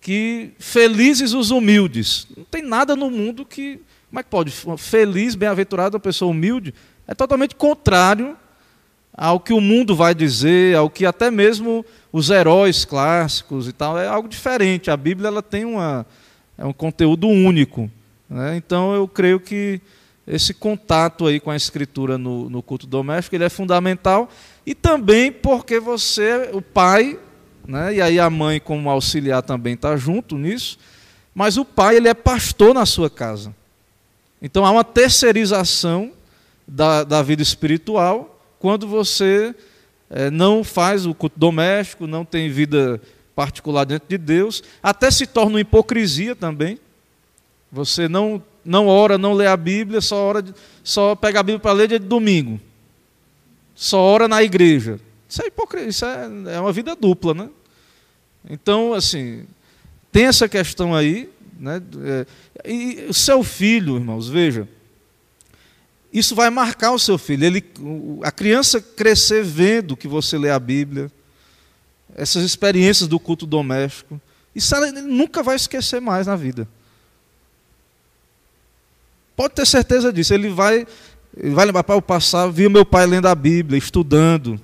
[0.04, 2.26] que felizes os humildes.
[2.36, 3.80] Não tem nada no mundo que.
[4.10, 4.52] Como é que pode?
[4.76, 6.74] Feliz, bem-aventurado, uma pessoa humilde,
[7.08, 8.36] é totalmente contrário
[9.14, 13.98] ao que o mundo vai dizer, ao que até mesmo os heróis clássicos e tal.
[13.98, 14.90] É algo diferente.
[14.90, 16.04] A Bíblia ela tem uma,
[16.58, 17.90] é um conteúdo único.
[18.28, 18.58] Né?
[18.58, 19.80] Então eu creio que
[20.26, 24.28] esse contato aí com a escritura no, no culto doméstico ele é fundamental
[24.66, 27.18] e também porque você, o pai,
[27.66, 27.94] né?
[27.94, 30.78] e aí a mãe, como auxiliar, também está junto nisso,
[31.34, 33.54] mas o pai ele é pastor na sua casa.
[34.40, 36.12] Então há uma terceirização
[36.66, 39.54] da, da vida espiritual quando você
[40.08, 43.00] é, não faz o culto doméstico, não tem vida
[43.34, 46.78] particular diante de Deus, até se torna uma hipocrisia também.
[47.70, 50.44] Você não, não ora, não lê a Bíblia, só, ora,
[50.82, 52.60] só pega a Bíblia para ler dia de domingo.
[53.74, 55.00] Só ora na igreja.
[55.34, 57.50] Isso é hipocrisia, isso é, é uma vida dupla, né?
[58.48, 59.44] Então, assim,
[60.12, 61.28] tem essa questão aí,
[61.58, 61.82] né?
[62.04, 64.68] É, e o seu filho, irmãos, veja,
[66.12, 67.44] isso vai marcar o seu filho.
[67.44, 67.64] Ele,
[68.22, 71.10] a criança crescer vendo que você lê a Bíblia,
[72.14, 74.20] essas experiências do culto doméstico,
[74.54, 76.68] isso ela nunca vai esquecer mais na vida.
[79.34, 80.32] Pode ter certeza disso.
[80.32, 80.86] Ele vai,
[81.36, 84.60] ele vai lembrar para o passado, viu meu pai lendo a Bíblia, estudando,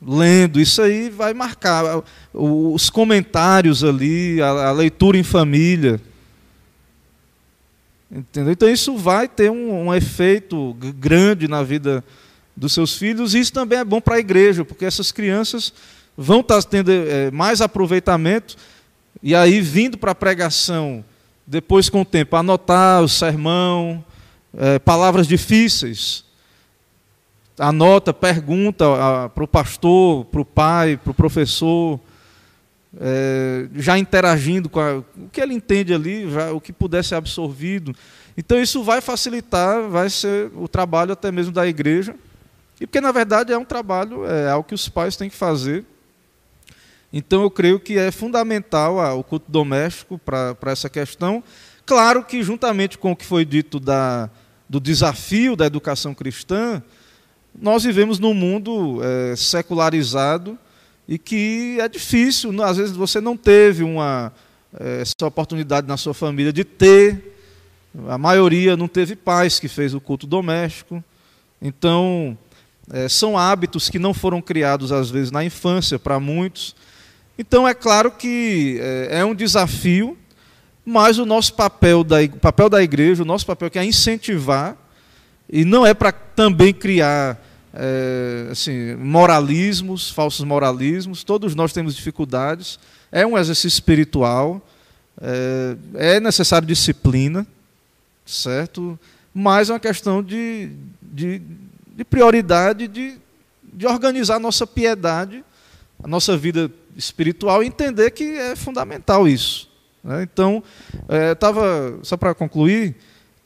[0.00, 0.60] lendo.
[0.60, 2.02] Isso aí vai marcar
[2.32, 6.00] os comentários ali, a, a leitura em família.
[8.10, 8.52] Entendeu?
[8.52, 12.04] Então isso vai ter um, um, efeito grande na vida
[12.56, 15.72] dos seus filhos, e isso também é bom para a igreja, porque essas crianças
[16.16, 18.56] vão estar tá tendo é, mais aproveitamento,
[19.22, 21.04] e aí vindo para a pregação,
[21.46, 24.02] depois com o tempo, anotar o sermão,
[24.56, 26.24] é, palavras difíceis,
[27.58, 28.84] anota, pergunta
[29.34, 32.00] para o pastor, para o pai, para o professor,
[32.98, 37.14] é, já interagindo com a, o que ele entende ali, já, o que puder ser
[37.14, 37.94] absorvido.
[38.36, 42.14] Então isso vai facilitar, vai ser o trabalho até mesmo da igreja.
[42.80, 45.84] E porque na verdade é um trabalho, é algo que os pais têm que fazer.
[47.12, 51.42] Então eu creio que é fundamental o culto doméstico para essa questão.
[51.86, 54.28] Claro que juntamente com o que foi dito da,
[54.68, 56.82] do desafio da educação cristã,
[57.60, 60.58] nós vivemos num mundo é, secularizado
[61.08, 64.32] e que é difícil, às vezes você não teve uma
[64.78, 67.34] é, essa oportunidade na sua família de ter,
[68.08, 71.02] a maioria não teve pais que fez o culto doméstico,
[71.62, 72.36] então
[72.92, 76.74] é, são hábitos que não foram criados às vezes na infância para muitos,
[77.38, 80.16] então é claro que é, é um desafio,
[80.84, 84.76] mas o nosso papel da, papel da igreja, o nosso papel que é incentivar,
[85.48, 87.40] e não é para também criar
[87.78, 92.78] é, assim, moralismos, falsos moralismos, todos nós temos dificuldades.
[93.12, 94.66] É um exercício espiritual,
[95.20, 95.76] é,
[96.16, 97.46] é necessário disciplina,
[98.24, 98.98] certo?
[99.32, 100.70] Mas é uma questão de,
[101.02, 101.42] de,
[101.94, 103.18] de prioridade, de,
[103.62, 105.44] de organizar a nossa piedade,
[106.02, 109.68] a nossa vida espiritual e entender que é fundamental isso.
[110.02, 110.22] Né?
[110.22, 110.62] Então,
[111.08, 112.96] é, tava, só para concluir,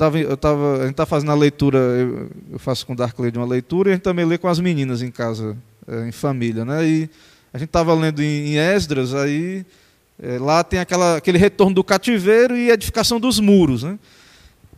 [0.00, 3.18] Tava, eu tava, a gente está fazendo a leitura, eu, eu faço com o Dark
[3.18, 5.54] Lady uma leitura e a gente também lê com as meninas em casa,
[5.86, 6.64] é, em família.
[6.64, 6.86] Né?
[6.86, 7.10] E
[7.52, 9.62] a gente estava lendo em, em, Esdras, aí
[10.18, 13.82] é, lá tem aquela, aquele retorno do cativeiro e edificação dos muros.
[13.82, 13.98] Né?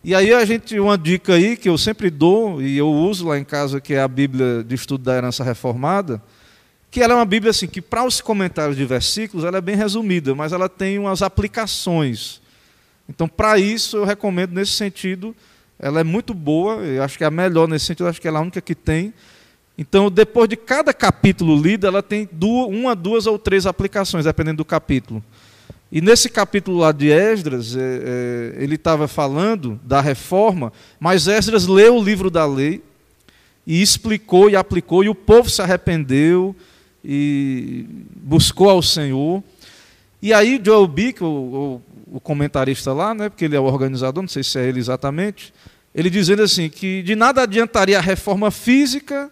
[0.03, 3.39] E aí a gente, uma dica aí que eu sempre dou, e eu uso lá
[3.39, 6.21] em casa, que é a Bíblia de Estudo da Herança Reformada,
[6.91, 9.77] que ela é uma Bíblia assim, que para os comentários de versículos ela é bem
[9.77, 12.42] resumida, mas ela tem umas aplicações.
[13.09, 15.35] Então, para isso, eu recomendo nesse sentido.
[15.79, 18.39] Ela é muito boa, eu acho que é a melhor nesse sentido, acho que ela
[18.39, 19.13] é a única que tem.
[19.77, 24.59] Então, depois de cada capítulo lido, ela tem duas, uma, duas ou três aplicações, dependendo
[24.59, 25.23] do capítulo.
[25.91, 31.67] E nesse capítulo lá de Esdras, é, é, ele estava falando da reforma, mas Esdras
[31.67, 32.83] leu o livro da lei
[33.67, 36.57] e explicou e aplicou, e o povo se arrependeu
[37.05, 39.43] e buscou ao Senhor.
[40.23, 44.29] E aí Joel Bick, o, o comentarista lá, né, porque ele é o organizador, não
[44.29, 45.53] sei se é ele exatamente,
[45.93, 49.29] ele dizendo assim que de nada adiantaria a reforma física,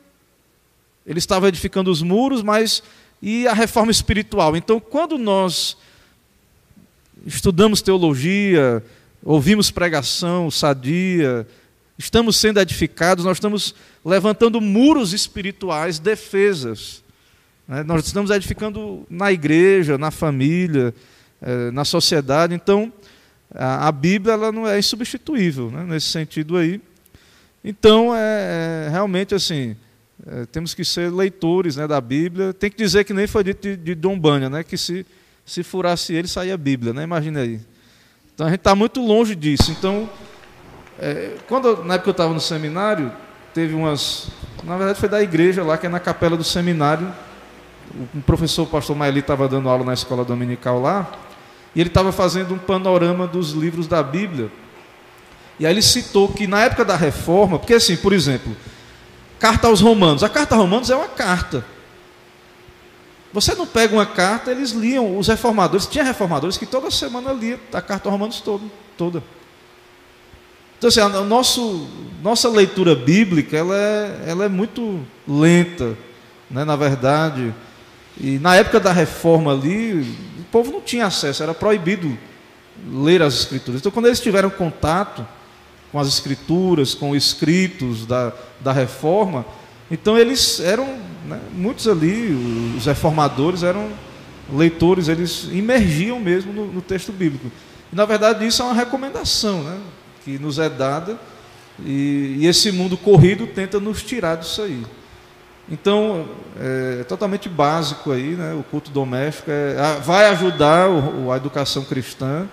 [1.06, 2.82] ele estava edificando os muros, mas
[3.22, 4.56] e a reforma espiritual.
[4.56, 5.76] Então, quando nós
[7.26, 8.82] estudamos teologia,
[9.22, 11.46] ouvimos pregação, sadia,
[11.98, 17.02] estamos sendo edificados, nós estamos levantando muros espirituais, defesas.
[17.70, 17.84] Né?
[17.84, 20.92] Nós estamos edificando na igreja, na família,
[21.40, 22.52] é, na sociedade.
[22.52, 22.92] Então,
[23.54, 26.80] a, Bíblia ela não é insubstituível né, nesse sentido aí.
[27.64, 29.76] Então, é, é realmente assim,
[30.26, 32.52] é, temos que ser leitores né, da Bíblia.
[32.52, 35.06] Tem que dizer que nem foi dito de, de Dom Banha, né, que se,
[35.46, 36.92] se furasse ele, saía a Bíblia.
[36.92, 37.60] Né, imagina aí.
[38.34, 39.70] Então, a gente está muito longe disso.
[39.70, 40.10] Então,
[40.98, 43.12] é, quando, na época que eu estava no seminário,
[43.54, 44.28] teve umas.
[44.64, 47.12] Na verdade, foi da igreja lá, que é na capela do seminário.
[48.14, 51.10] O professor, o pastor Maeli, estava dando aula na escola dominical lá.
[51.74, 54.50] E ele estava fazendo um panorama dos livros da Bíblia.
[55.58, 58.56] E aí ele citou que na época da reforma, porque assim, por exemplo,
[59.38, 60.22] carta aos Romanos.
[60.22, 61.64] A carta aos Romanos é uma carta.
[63.32, 67.60] Você não pega uma carta, eles liam, os reformadores, tinha reformadores que toda semana lia
[67.72, 69.22] a carta aos Romanos todo, toda.
[70.78, 71.86] Então, assim, a nosso,
[72.22, 75.96] nossa leitura bíblica ela é, ela é muito lenta,
[76.50, 77.54] né, na verdade.
[78.20, 79.92] E na época da reforma ali,
[80.38, 82.18] o povo não tinha acesso, era proibido
[82.92, 83.80] ler as escrituras.
[83.80, 85.26] Então, quando eles tiveram contato
[85.90, 89.46] com as escrituras, com os escritos da, da reforma,
[89.90, 90.86] então eles eram,
[91.26, 93.88] né, muitos ali, os reformadores eram
[94.52, 97.50] leitores, eles imergiam mesmo no, no, texto bíblico.
[97.90, 99.78] E na verdade isso é uma recomendação né,
[100.24, 101.18] que nos é dada,
[101.84, 104.84] e, e esse mundo corrido tenta nos tirar disso aí.
[105.70, 106.26] Então,
[106.58, 111.84] é, é totalmente básico aí, né, o culto doméstico é, vai ajudar o, a educação
[111.84, 112.48] cristã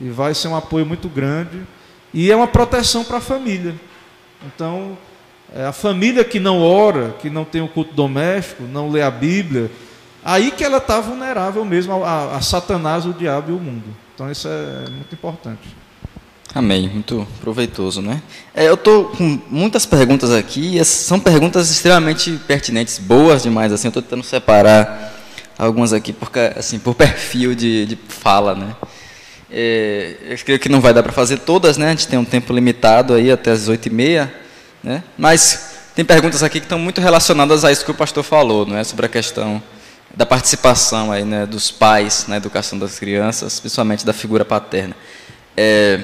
[0.00, 1.62] e vai ser um apoio muito grande
[2.14, 3.74] e é uma proteção para a família.
[4.46, 4.96] Então,
[5.54, 9.02] é a família que não ora, que não tem o um culto doméstico, não lê
[9.02, 9.70] a Bíblia,
[10.24, 13.94] aí que ela está vulnerável mesmo a, a, Satanás, o diabo e o mundo.
[14.14, 15.76] Então isso é muito importante.
[16.56, 18.22] Amém, muito proveitoso, né?
[18.54, 23.90] É, eu estou com muitas perguntas aqui, são perguntas extremamente pertinentes, boas demais, assim, eu
[23.90, 25.12] estou tentando separar
[25.58, 28.74] algumas aqui por, assim, por perfil de, de fala, né?
[29.50, 31.88] É, eu creio que não vai dar para fazer todas, né?
[31.88, 34.32] A gente tem um tempo limitado aí até as oito e meia.
[34.82, 35.04] Né?
[35.18, 38.78] Mas tem perguntas aqui que estão muito relacionadas a isso que o pastor falou, não
[38.78, 38.82] é?
[38.82, 39.62] sobre a questão
[40.14, 44.96] da participação aí, né, dos pais na educação das crianças, principalmente da figura paterna.
[45.54, 46.00] É,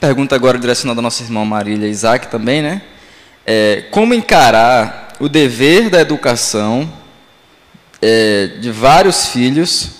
[0.00, 2.80] pergunta agora direcionada ao nosso irmão Marília e Isaac também, né?
[3.46, 6.90] É, como encarar o dever da educação
[8.00, 9.90] é, de vários filhos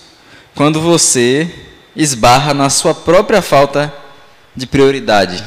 [0.55, 1.47] quando você
[1.95, 3.93] esbarra na sua própria falta
[4.55, 5.43] de prioridade?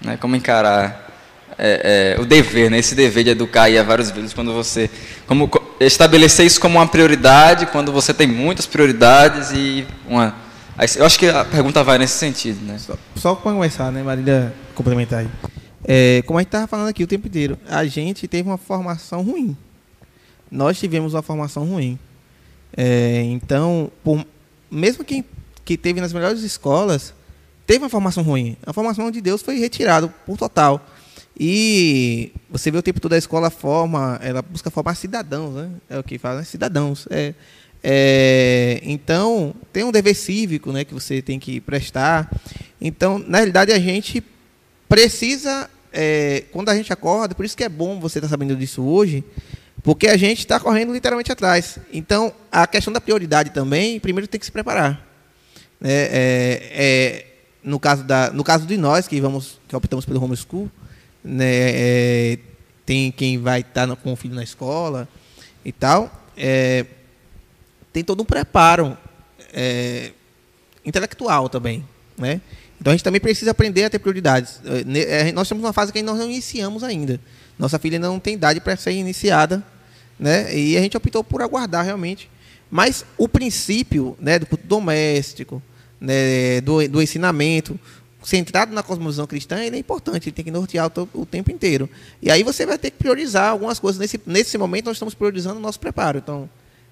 [0.00, 0.16] Né?
[0.16, 1.10] Como encarar
[1.58, 2.78] é, é, o dever, né?
[2.78, 4.88] esse dever de educar aí a vários filhos, quando você
[5.26, 10.46] como estabelecer isso como uma prioridade, quando você tem muitas prioridades e uma
[10.96, 12.78] eu acho que a pergunta vai nesse sentido, né?
[12.78, 15.28] Só, só para começar, né, Marília, complementar aí.
[15.84, 19.22] É, como a gente estava falando aqui o tempo inteiro, a gente teve uma formação
[19.22, 19.56] ruim.
[20.50, 21.98] Nós tivemos uma formação ruim.
[22.76, 24.24] É, então, por,
[24.70, 25.24] mesmo quem
[25.64, 27.12] que teve nas melhores escolas,
[27.66, 28.56] teve uma formação ruim.
[28.64, 30.86] A formação de Deus foi retirada por total.
[31.38, 35.70] E você vê o tempo todo a escola forma, ela busca formar cidadãos, né?
[35.88, 36.44] É o que fala, né?
[36.44, 37.06] cidadãos.
[37.10, 37.34] É,
[37.82, 42.30] é, então, tem um dever cívico né, que você tem que prestar.
[42.80, 44.22] Então, na realidade, a gente
[44.88, 48.56] precisa, é, quando a gente acorda, por isso que é bom você estar tá sabendo
[48.56, 49.24] disso hoje,
[49.82, 51.78] porque a gente está correndo literalmente atrás.
[51.92, 55.06] Então, a questão da prioridade também, primeiro tem que se preparar.
[55.80, 57.26] É, é, é
[57.62, 60.68] no, caso da, no caso de nós, que, vamos, que optamos pelo homeschool,
[61.22, 62.38] né, é,
[62.84, 65.08] tem quem vai estar tá com o filho na escola
[65.64, 66.84] e tal, é,
[67.98, 68.96] tem todo um preparo
[69.52, 70.12] é,
[70.84, 71.84] intelectual também,
[72.16, 72.40] né?
[72.80, 74.60] Então a gente também precisa aprender a ter prioridades.
[74.64, 77.20] É, é, nós estamos numa fase que nós não iniciamos ainda.
[77.58, 79.64] Nossa filha ainda não tem idade para ser iniciada,
[80.18, 80.54] né?
[80.56, 82.30] E a gente optou por aguardar realmente.
[82.70, 85.60] Mas o princípio, né, do doméstico,
[86.00, 87.80] né, do, do ensinamento,
[88.22, 91.88] centrado na cosmovisão cristã, ele é importante, ele tem que nortear o, tempo inteiro.
[92.22, 93.98] E aí você vai ter que priorizar algumas coisas.
[93.98, 96.18] Nesse, nesse momento, nós estamos priorizando o nosso preparo.
[96.18, 96.48] Então,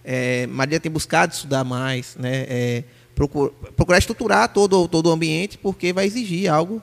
[0.09, 5.59] é, Maria tem buscado estudar mais, né, é, procurar, procurar estruturar todo, todo o ambiente,
[5.59, 6.81] porque vai exigir algo,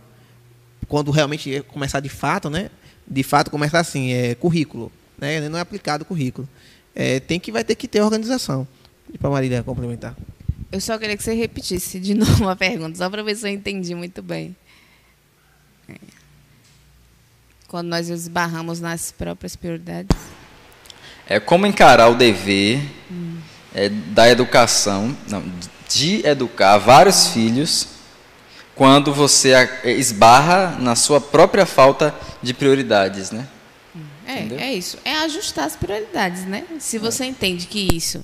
[0.89, 2.69] quando realmente começar de fato, né,
[3.07, 6.47] de fato começar assim, é currículo, né, não é aplicado currículo.
[6.93, 8.67] É, tem que vai ter que ter organização.
[9.19, 10.15] Para Marília complementar.
[10.71, 13.51] Eu só queria que você repetisse de novo a pergunta, só para ver se eu
[13.51, 14.55] entendi muito bem.
[15.87, 15.95] É.
[17.67, 20.15] Quando nós esbarramos nas próprias prioridades.
[21.33, 22.79] É como encarar o dever
[23.11, 23.39] hum.
[23.73, 25.43] é, da educação, não,
[25.89, 27.87] de educar vários filhos,
[28.75, 29.51] quando você
[29.83, 33.47] esbarra na sua própria falta de prioridades, né?
[34.27, 34.99] É, é isso.
[35.03, 36.65] É ajustar as prioridades, né?
[36.79, 37.27] Se você é.
[37.27, 38.23] entende que isso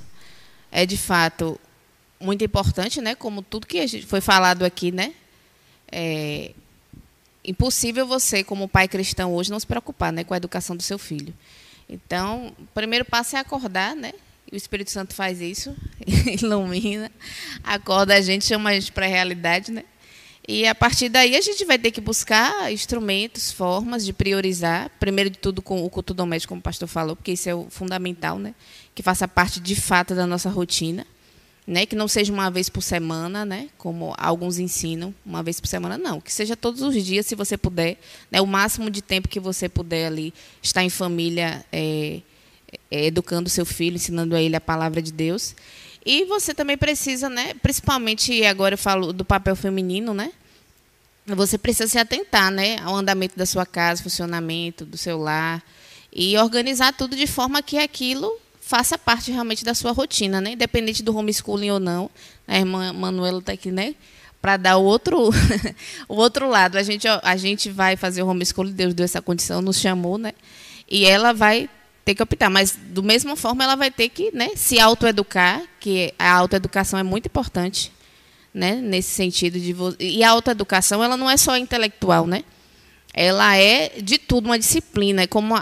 [0.72, 1.60] é de fato
[2.20, 3.16] muito importante, né?
[3.16, 5.14] Como tudo que foi falado aqui, né?
[5.92, 6.52] É
[7.44, 11.00] impossível você, como pai cristão hoje, não se preocupar, né, com a educação do seu
[11.00, 11.34] filho.
[11.90, 14.14] Então, o primeiro passo é acordar, né?
[14.52, 15.76] O Espírito Santo faz isso,
[16.42, 17.12] ilumina,
[17.64, 19.84] acorda a gente, chama a gente para a realidade, né?
[20.48, 25.30] E a partir daí a gente vai ter que buscar instrumentos, formas de priorizar, primeiro
[25.30, 28.40] de tudo com o culto doméstico, como o pastor falou, porque isso é o fundamental,
[28.40, 28.56] né?
[28.96, 31.06] Que faça parte de fato da nossa rotina
[31.70, 35.68] né, que não seja uma vez por semana, né, como alguns ensinam, uma vez por
[35.68, 38.00] semana, não, que seja todos os dias, se você puder,
[38.32, 40.34] né, o máximo de tempo que você puder ali
[40.64, 42.22] estar em família, é,
[42.90, 45.56] é, educando seu filho, ensinando a ele a palavra de Deus.
[46.04, 50.32] E você também precisa, né, principalmente agora eu falo do papel feminino, né?
[51.28, 55.64] Você precisa se atentar, né, ao andamento da sua casa, funcionamento do seu lar
[56.12, 58.36] e organizar tudo de forma que aquilo
[58.70, 60.52] faça parte realmente da sua rotina, né?
[60.52, 62.08] Independente do homeschooling ou não.
[62.48, 63.96] A irmã Manuela está aqui, né?
[64.40, 65.32] Para dar o outro,
[66.08, 66.78] o outro lado.
[66.78, 70.34] A gente, a gente vai fazer o homeschooling, Deus deu essa condição, nos chamou, né?
[70.88, 71.68] E ela vai
[72.06, 76.14] ter que optar, mas do mesma forma ela vai ter que né, se autoeducar, que
[76.20, 77.92] a autoeducação é muito importante,
[78.54, 82.44] né, nesse sentido de e a autoeducação ela não é só intelectual, né?
[83.14, 85.62] Ela é de tudo uma disciplina, é como a,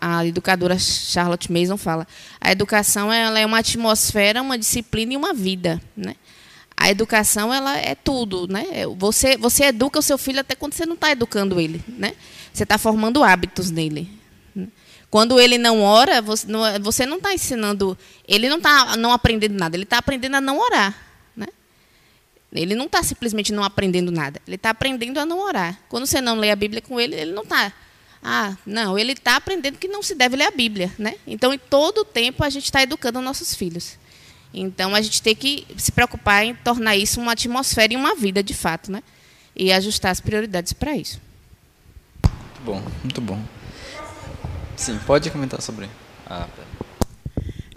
[0.00, 2.06] a, a educadora Charlotte Mason fala.
[2.40, 6.16] A educação ela é uma atmosfera, uma disciplina e uma vida, né?
[6.76, 8.64] A educação ela é tudo, né?
[8.98, 12.14] Você você educa o seu filho até quando você não está educando ele, né?
[12.52, 14.10] Você está formando hábitos nele.
[15.08, 17.96] Quando ele não ora, você não está ensinando,
[18.26, 21.11] ele não está não aprendendo nada, ele está aprendendo a não orar.
[22.52, 25.78] Ele não está simplesmente não aprendendo nada, ele está aprendendo a não orar.
[25.88, 27.72] Quando você não lê a Bíblia com ele, ele não está.
[28.22, 30.92] Ah, não, ele está aprendendo que não se deve ler a Bíblia.
[30.98, 31.16] Né?
[31.26, 33.98] Então, em todo o tempo, a gente está educando nossos filhos.
[34.54, 38.42] Então, a gente tem que se preocupar em tornar isso uma atmosfera e uma vida,
[38.42, 39.02] de fato, né?
[39.56, 41.20] e ajustar as prioridades para isso.
[42.22, 43.42] Muito bom, muito bom.
[44.76, 45.88] Sim, pode comentar sobre.
[46.26, 46.48] Ah,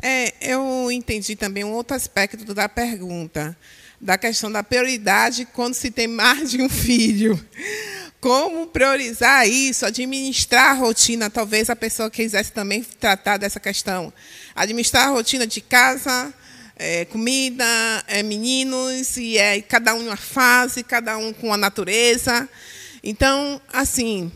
[0.02, 3.58] é, eu entendi também um outro aspecto da pergunta,
[4.06, 7.44] da questão da prioridade quando se tem mais de um filho.
[8.22, 14.14] Como priorizar isso, administrar a rotina, talvez a pessoa quisesse também tratar dessa questão.
[14.56, 16.32] Administrar a rotina de casa,
[16.76, 17.66] é, comida,
[18.06, 22.48] é, meninos, e é cada um em uma fase, cada um com a natureza.
[23.04, 24.32] Então, assim,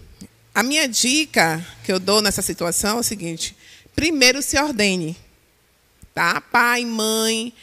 [0.53, 3.55] a minha dica que eu dou nessa situação é o seguinte:
[3.95, 5.15] primeiro se ordene.
[6.13, 6.41] Tá?
[6.41, 7.53] Pai, mãe,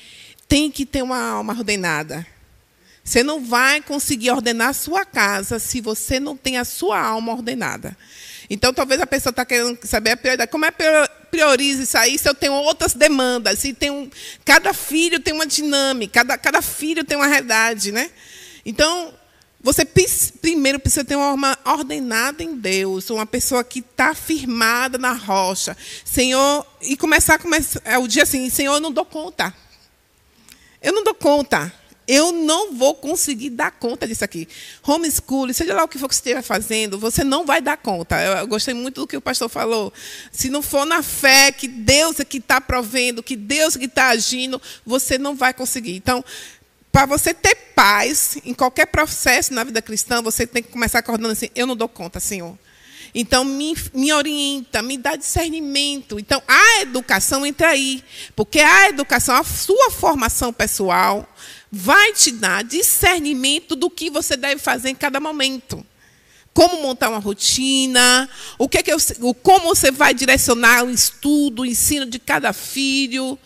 [0.49, 2.27] tem que ter uma alma ordenada.
[3.03, 7.33] Você não vai conseguir ordenar a sua casa se você não tem a sua alma
[7.33, 7.97] ordenada.
[8.51, 10.51] Então, talvez a pessoa está querendo saber a prioridade.
[10.51, 10.85] Como é que
[11.31, 13.59] prioriza isso aí se eu tenho outras demandas?
[13.61, 14.11] Se tem um,
[14.45, 17.93] cada filho tem uma dinâmica, cada, cada filho tem uma realidade.
[17.93, 18.11] Né?
[18.65, 19.15] Então,
[19.61, 19.85] você
[20.41, 25.77] primeiro precisa ter uma alma ordenada em Deus, uma pessoa que está firmada na rocha.
[26.05, 29.53] Senhor, e começar, começar é o dia assim, Senhor, eu não dou conta.
[30.83, 31.73] Eu não dou conta.
[32.09, 34.47] Eu não vou conseguir dar conta disso aqui.
[34.87, 38.17] Homeschool, seja lá o que for que você esteja fazendo, você não vai dar conta.
[38.23, 39.93] Eu gostei muito do que o pastor falou.
[40.31, 43.87] Se não for na fé que Deus é que está provendo, que Deus é que
[43.87, 45.97] está agindo, você não vai conseguir.
[45.97, 46.25] Então,
[46.93, 51.33] para você ter paz em qualquer processo na vida cristã, você tem que começar acordando
[51.33, 52.57] assim: eu não dou conta, Senhor.
[53.15, 56.19] Então, me, me orienta, me dá discernimento.
[56.19, 58.03] Então, a educação entra aí.
[58.35, 61.29] Porque a educação, a sua formação pessoal,
[61.71, 65.85] vai te dar discernimento do que você deve fazer em cada momento.
[66.53, 68.29] Como montar uma rotina,
[68.59, 68.99] o que é que eu,
[69.43, 73.39] como você vai direcionar o estudo, o ensino de cada filho.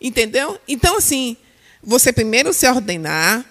[0.00, 0.60] Entendeu?
[0.68, 1.36] Então, assim,
[1.82, 3.44] você primeiro se ordenar,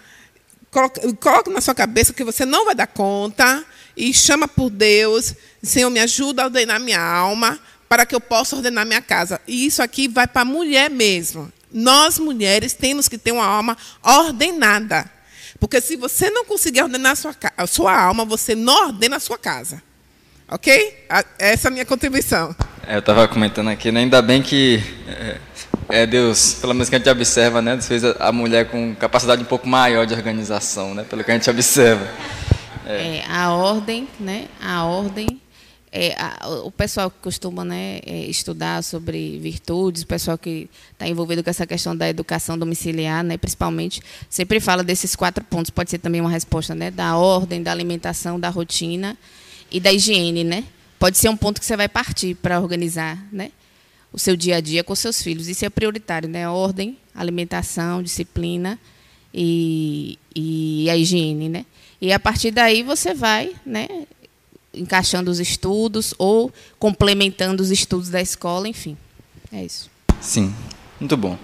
[0.72, 3.66] coloque, na sua cabeça que você não vai dar conta
[3.96, 8.56] e chama por Deus, Senhor, me ajuda a ordenar minha alma para que eu possa
[8.56, 9.40] ordenar minha casa.
[9.48, 11.52] E isso aqui vai para a mulher mesmo.
[11.74, 15.10] Nós, mulheres, temos que ter uma alma ordenada.
[15.60, 19.20] Porque se você não conseguir ordenar a sua, a sua alma, você não ordena a
[19.20, 19.82] sua casa.
[20.50, 21.06] Ok?
[21.38, 22.56] Essa é a minha contribuição.
[22.88, 24.02] É, eu estava comentando aqui, né?
[24.02, 25.38] ainda bem que é,
[25.90, 27.74] é, Deus, pelo menos que a gente observa, né?
[27.74, 31.06] Deus fez a mulher com capacidade um pouco maior de organização, né?
[31.10, 32.08] Pelo que a gente observa.
[32.86, 33.18] É.
[33.18, 34.48] é a ordem, né?
[34.62, 35.42] A ordem.
[35.94, 41.06] É, a, o pessoal que costuma né, é, estudar sobre virtudes, o pessoal que está
[41.06, 45.70] envolvido com essa questão da educação domiciliar, né, principalmente, sempre fala desses quatro pontos.
[45.70, 49.18] Pode ser também uma resposta né, da ordem, da alimentação, da rotina
[49.70, 50.46] e da higiene.
[50.46, 50.64] Né?
[50.98, 53.22] Pode ser um ponto que você vai partir para organizar.
[53.30, 53.52] Né?
[54.14, 55.48] o seu dia a dia com seus filhos.
[55.48, 56.48] Isso é prioritário, né?
[56.50, 58.78] Ordem, alimentação, disciplina
[59.34, 61.66] e, e a higiene, né?
[62.02, 63.88] E a partir daí você vai, né?
[64.74, 68.98] Encaixando os estudos ou complementando os estudos da escola, enfim.
[69.52, 69.90] É isso.
[70.20, 70.54] Sim,
[71.00, 71.38] muito bom.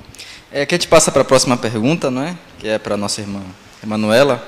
[0.52, 2.38] É que a gente passa para a próxima pergunta, não é?
[2.58, 3.44] Que é para a nossa irmã
[3.84, 4.46] Emanuela,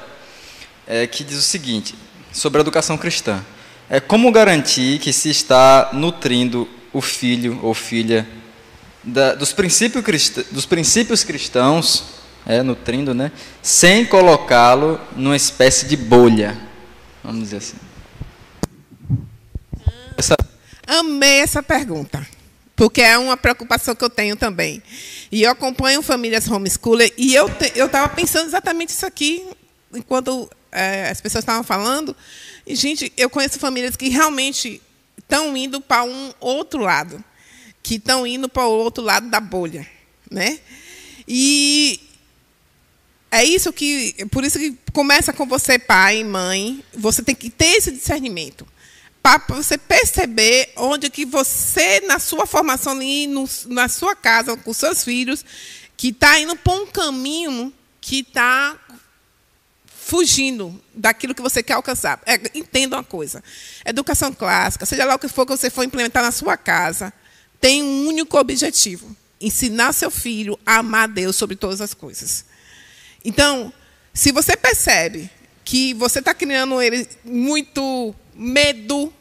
[0.88, 1.94] é, que diz o seguinte,
[2.32, 3.44] sobre a educação cristã.
[3.90, 8.28] É como garantir que se está nutrindo o filho ou filha
[9.04, 12.04] da, dos, princípios cristãos, dos princípios cristãos,
[12.46, 16.58] é, nutrindo, né, sem colocá-lo numa espécie de bolha,
[17.24, 17.78] vamos dizer assim.
[20.18, 20.36] Essa...
[20.88, 22.26] Amei essa pergunta.
[22.80, 24.82] porque é uma preocupação que eu tenho também.
[25.30, 29.46] E eu acompanho famílias homeschooler e eu eu estava pensando exatamente isso aqui
[29.94, 32.16] enquanto é, as pessoas estavam falando.
[32.66, 34.82] E gente, eu conheço famílias que realmente
[35.18, 37.22] estão indo para um outro lado,
[37.84, 39.86] que estão indo para o outro lado da bolha,
[40.32, 40.60] né?
[41.28, 42.00] E
[43.32, 46.84] é isso que, por isso que começa com você, pai, mãe.
[46.94, 48.68] Você tem que ter esse discernimento
[49.22, 53.28] para você perceber onde que você, na sua formação ali,
[53.68, 55.46] na sua casa, com seus filhos,
[55.96, 58.78] que está indo para um caminho que está
[59.86, 62.20] fugindo daquilo que você quer alcançar.
[62.26, 63.44] É, entenda uma coisa.
[63.86, 67.14] Educação clássica, seja lá o que for que você for implementar na sua casa,
[67.62, 72.49] tem um único objetivo: ensinar seu filho a amar Deus sobre todas as coisas.
[73.24, 73.72] Então,
[74.14, 75.30] se você percebe
[75.64, 79.14] que você está criando ele muito medo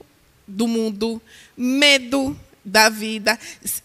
[0.47, 1.21] do mundo,
[1.57, 3.39] medo da vida,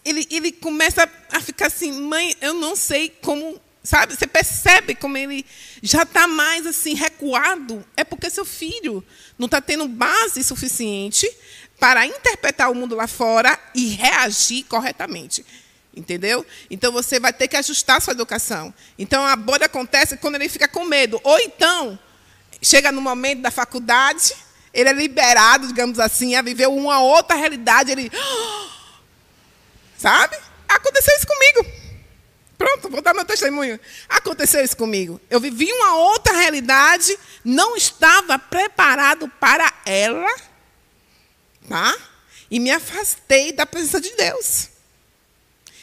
[0.04, 4.16] ele, ele começa a ficar assim, mãe, eu não sei como, sabe?
[4.16, 5.46] Você percebe como ele
[5.82, 9.04] já está mais assim recuado, é porque seu filho
[9.38, 11.30] não está tendo base suficiente
[11.80, 15.46] para interpretar o mundo lá fora e reagir corretamente.
[15.96, 16.46] Entendeu?
[16.72, 18.74] Então você vai ter que ajustar a sua educação.
[18.98, 21.22] Então a bolha acontece quando ele fica com medo.
[21.24, 22.00] Ou então,
[22.62, 24.34] chega no momento da faculdade,
[24.74, 27.92] ele é liberado, digamos assim, a viver uma outra realidade.
[27.92, 28.12] Ele.
[29.98, 30.36] Sabe?
[30.68, 31.84] Aconteceu isso comigo.
[32.58, 33.80] Pronto, vou dar meu testemunho.
[34.10, 35.22] Aconteceu isso comigo.
[35.30, 40.34] Eu vivi uma outra realidade, não estava preparado para ela,
[41.68, 41.96] tá?
[42.50, 44.73] E me afastei da presença de Deus.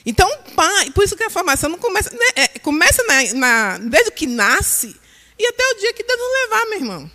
[0.05, 4.11] Então, pai, por isso que a formação não começa, né, é, começa na, na, desde
[4.11, 4.97] que nasce
[5.39, 7.11] e até o dia que Deus nos levar, meu irmão.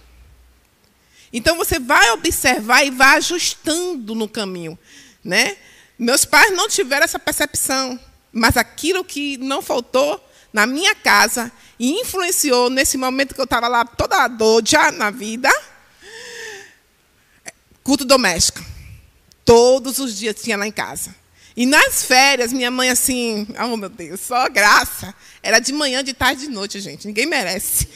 [1.34, 4.78] Então você vai observar e vai ajustando no caminho,
[5.24, 5.58] né?
[5.98, 8.00] Meus pais não tiveram essa percepção,
[8.32, 13.68] mas aquilo que não faltou na minha casa e influenciou nesse momento que eu estava
[13.68, 15.50] lá toda dor já na vida,
[17.84, 18.64] culto doméstico.
[19.44, 21.14] Todos os dias tinha lá em casa.
[21.56, 25.14] E nas férias, minha mãe assim, oh meu Deus, só graça.
[25.42, 27.08] Era de manhã, de tarde, de noite, gente.
[27.08, 27.88] Ninguém merece.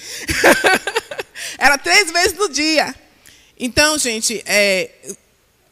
[1.60, 2.95] Era três vezes no dia.
[3.60, 4.90] Então, gente, é,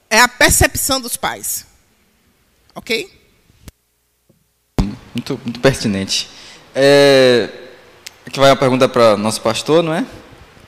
[0.09, 1.65] é a percepção dos pais.
[2.75, 3.09] Ok?
[5.15, 6.29] Muito, muito pertinente.
[6.75, 7.49] É,
[8.25, 10.05] aqui vai uma pergunta para nosso pastor, não é?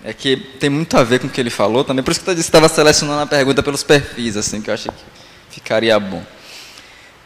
[0.04, 2.04] É que tem muito a ver com o que ele falou também.
[2.04, 5.56] Por isso que eu estava selecionando a pergunta pelos perfis, assim, que eu achei que
[5.56, 6.24] ficaria bom.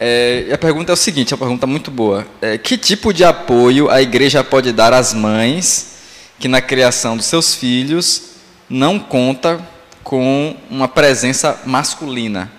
[0.05, 2.27] É, a pergunta é o seguinte, é uma pergunta muito boa.
[2.41, 5.93] É, que tipo de apoio a igreja pode dar às mães
[6.37, 8.31] que na criação dos seus filhos
[8.69, 9.65] não conta
[10.03, 12.51] com uma presença masculina,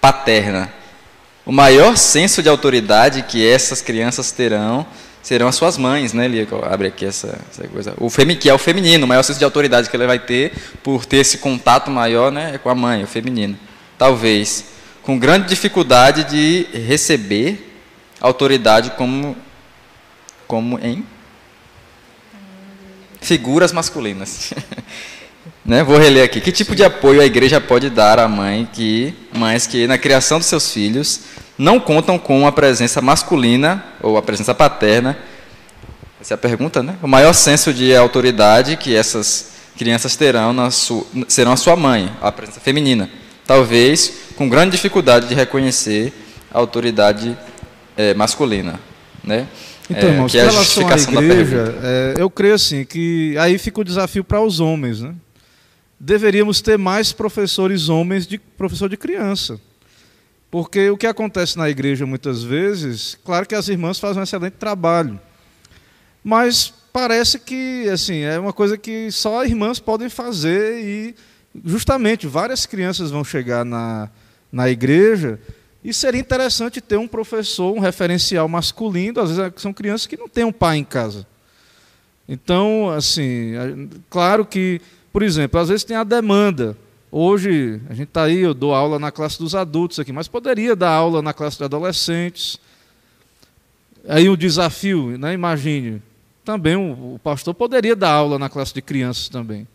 [0.00, 0.72] paterna?
[1.46, 4.84] O maior senso de autoridade que essas crianças terão
[5.22, 6.48] serão as suas mães, né, Lia?
[6.68, 7.94] Abre aqui essa, essa, coisa.
[7.98, 10.52] O femi, que é o feminino, o maior senso de autoridade que ele vai ter
[10.82, 13.56] por ter esse contato maior, né, com a mãe, o feminino.
[13.96, 14.77] Talvez
[15.08, 17.80] com grande dificuldade de receber
[18.20, 19.34] autoridade como,
[20.46, 21.02] como em
[23.18, 24.52] figuras masculinas.
[25.64, 25.82] né?
[25.82, 26.42] Vou reler aqui.
[26.42, 30.36] Que tipo de apoio a igreja pode dar à mãe que, mães que na criação
[30.36, 31.22] dos seus filhos
[31.56, 35.16] não contam com a presença masculina ou a presença paterna?
[36.20, 36.98] Essa é a pergunta, né?
[37.02, 42.14] O maior senso de autoridade que essas crianças terão na sua, serão a sua mãe,
[42.20, 43.08] a presença feminina
[43.48, 46.12] talvez com grande dificuldade de reconhecer
[46.48, 47.36] a autoridade
[47.96, 48.78] é, masculina.
[49.24, 49.48] Né?
[49.90, 53.80] Então, é, irmãos, é em relação à igreja, é, eu creio assim que aí fica
[53.80, 55.00] o desafio para os homens.
[55.00, 55.12] Né?
[55.98, 59.58] Deveríamos ter mais professores homens de professor de criança.
[60.52, 64.54] Porque o que acontece na igreja muitas vezes, claro que as irmãs fazem um excelente
[64.54, 65.20] trabalho,
[66.22, 71.14] mas parece que assim é uma coisa que só irmãs podem fazer e
[71.64, 74.08] justamente várias crianças vão chegar na,
[74.50, 75.38] na igreja
[75.82, 80.28] e seria interessante ter um professor, um referencial masculino, às vezes são crianças que não
[80.28, 81.26] têm um pai em casa.
[82.28, 84.80] Então, assim, claro que,
[85.12, 86.76] por exemplo, às vezes tem a demanda.
[87.10, 90.76] Hoje, a gente está aí, eu dou aula na classe dos adultos aqui, mas poderia
[90.76, 92.58] dar aula na classe de adolescentes.
[94.06, 96.02] Aí o desafio, né, imagine,
[96.44, 99.66] também o pastor poderia dar aula na classe de crianças também.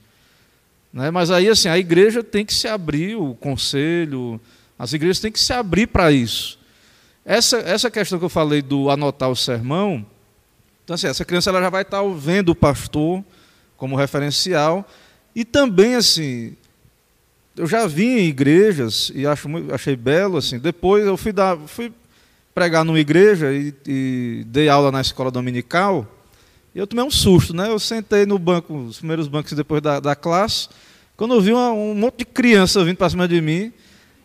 [0.91, 1.09] Né?
[1.09, 4.39] Mas aí assim, a igreja tem que se abrir, o conselho,
[4.77, 6.59] as igrejas têm que se abrir para isso.
[7.25, 10.05] Essa, essa questão que eu falei do anotar o sermão,
[10.83, 13.23] então assim, essa criança ela já vai estar vendo o pastor
[13.77, 14.85] como referencial
[15.35, 16.55] e também assim,
[17.55, 20.59] eu já vi em igrejas e acho achei belo assim.
[20.59, 21.93] Depois eu fui dar, fui
[22.53, 26.07] pregar numa igreja e, e dei aula na escola dominical.
[26.73, 27.69] E eu tomei um susto, né?
[27.69, 30.67] Eu sentei no banco, os primeiros bancos depois da, da classe,
[31.15, 33.71] quando eu vi uma, um monte de criança vindo para cima de mim.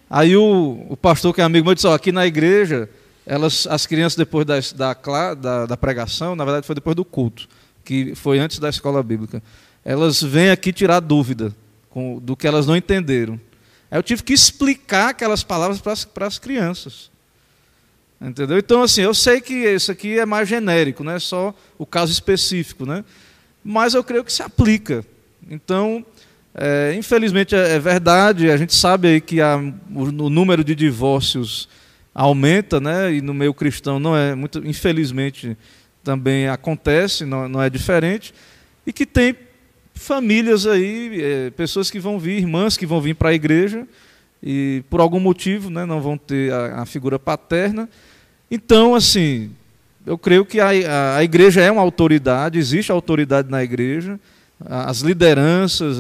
[0.09, 2.89] Aí o, o pastor, que é amigo meu, disse: ó, aqui na igreja,
[3.27, 7.49] elas, as crianças, depois da, da, da, da pregação, na verdade foi depois do culto,
[7.85, 9.43] que foi antes da escola bíblica,
[9.85, 11.55] elas vêm aqui tirar dúvida
[11.91, 13.41] com, do que elas não entenderam.
[13.91, 17.11] Aí eu tive que explicar aquelas palavras para as crianças.
[18.21, 18.59] Entendeu?
[18.59, 22.11] Então, assim, eu sei que isso aqui é mais genérico, não é só o caso
[22.11, 23.05] específico, né?
[23.71, 25.05] mas eu creio que se aplica.
[25.51, 26.05] Então,
[26.55, 30.75] é, infelizmente é, é, verdade, a gente sabe aí que a, o, o, número de
[30.75, 31.69] divórcios
[32.15, 33.15] aumenta, né?
[33.15, 35.57] e no meio cristão não é, muito, infelizmente
[36.03, 38.35] também acontece, não, não é diferente,
[38.87, 39.37] e que tem
[39.95, 43.87] famílias aí, é, pessoas que vão vir, irmãs que vão vir para a igreja,
[44.43, 47.89] e por algum motivo né, não vão ter a, a figura paterna,
[48.51, 49.51] então, assim,
[50.07, 54.19] eu creio que a, a, a, igreja é uma autoridade, existe autoridade na igreja,
[54.65, 55.99] as lideranças,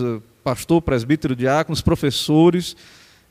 [0.48, 2.74] pastor, presbítero, diáconos, professores.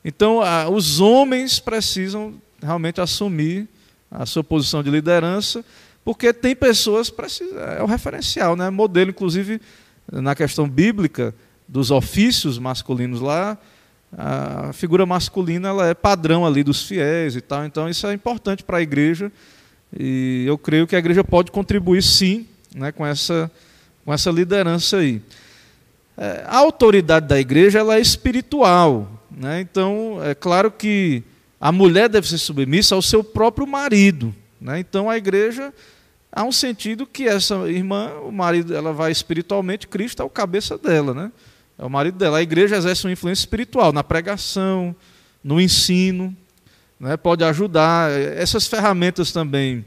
[0.04, 3.66] Então, a, os homens precisam realmente assumir
[4.08, 5.64] a sua posição de liderança,
[6.04, 8.70] porque tem pessoas, precisa, é o referencial, né?
[8.70, 9.60] modelo, inclusive,
[10.12, 11.34] na questão bíblica,
[11.66, 13.58] dos ofícios masculinos lá,
[14.16, 18.62] a figura masculina ela é padrão ali dos fiéis e tal, então isso é importante
[18.62, 19.30] para a igreja
[19.92, 23.50] e eu creio que a igreja pode contribuir sim né, com, essa,
[24.04, 25.20] com essa liderança aí.
[26.18, 31.22] É, a autoridade da igreja ela é espiritual, né, então é claro que
[31.60, 35.72] a mulher deve ser submissa ao seu próprio marido, né, então a igreja
[36.32, 40.76] há um sentido que essa irmã, o marido, ela vai espiritualmente, Cristo é o cabeça
[40.76, 41.32] dela, né?
[41.78, 42.38] É o marido dela.
[42.38, 44.94] A igreja exerce uma influência espiritual na pregação,
[45.42, 46.36] no ensino,
[46.98, 47.16] né?
[47.16, 48.10] pode ajudar.
[48.10, 49.84] Essas ferramentas também,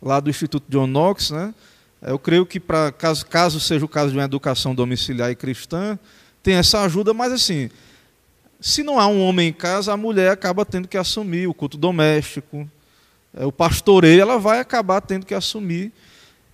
[0.00, 1.54] lá do Instituto John Knox, né?
[2.02, 5.98] Eu creio que, para caso, caso seja o caso de uma educação domiciliar e cristã,
[6.42, 7.70] tem essa ajuda, mas assim,
[8.60, 11.76] se não há um homem em casa, a mulher acaba tendo que assumir o culto
[11.76, 12.68] doméstico,
[13.34, 15.92] é, o pastoreio, ela vai acabar tendo que assumir.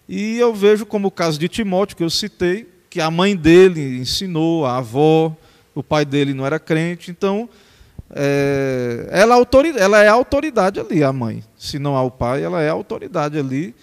[0.09, 3.99] E eu vejo como o caso de Timóteo, que eu citei, que a mãe dele
[3.99, 5.35] ensinou, a avó,
[5.75, 7.49] o pai dele não era crente, então
[8.11, 11.43] é, ela, é ela é autoridade ali, a mãe.
[11.57, 13.75] Se não há o pai, ela é autoridade ali.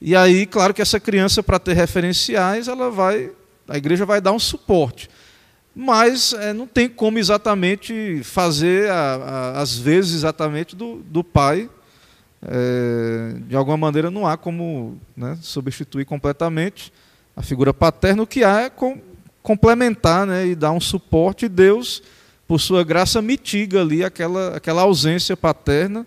[0.00, 3.30] E aí, claro que essa criança, para ter referenciais, ela vai,
[3.68, 5.10] a igreja vai dar um suporte.
[5.74, 8.90] Mas é, não tem como exatamente fazer,
[9.54, 11.68] às vezes, exatamente do, do pai.
[12.42, 16.90] É, de alguma maneira, não há como né, substituir completamente
[17.36, 18.98] a figura paterna, o que há é com,
[19.42, 22.02] complementar né, e dar um suporte, e Deus,
[22.48, 26.06] por sua graça, mitiga ali aquela, aquela ausência paterna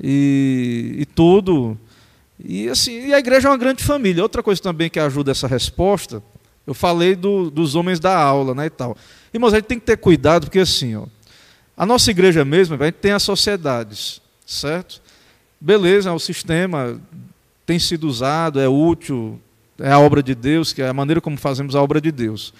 [0.00, 1.76] e, e tudo.
[2.44, 4.22] E, assim, e a igreja é uma grande família.
[4.22, 6.22] Outra coisa também que ajuda essa resposta,
[6.66, 8.96] eu falei do, dos homens da aula né, e tal.
[9.32, 11.06] Irmãos, a gente tem que ter cuidado, porque assim, ó,
[11.76, 15.00] a nossa igreja mesmo, a gente tem as sociedades, certo?
[15.60, 17.00] Beleza, o sistema
[17.66, 19.40] tem sido usado, é útil,
[19.78, 22.52] é a obra de Deus, que é a maneira como fazemos a obra de Deus.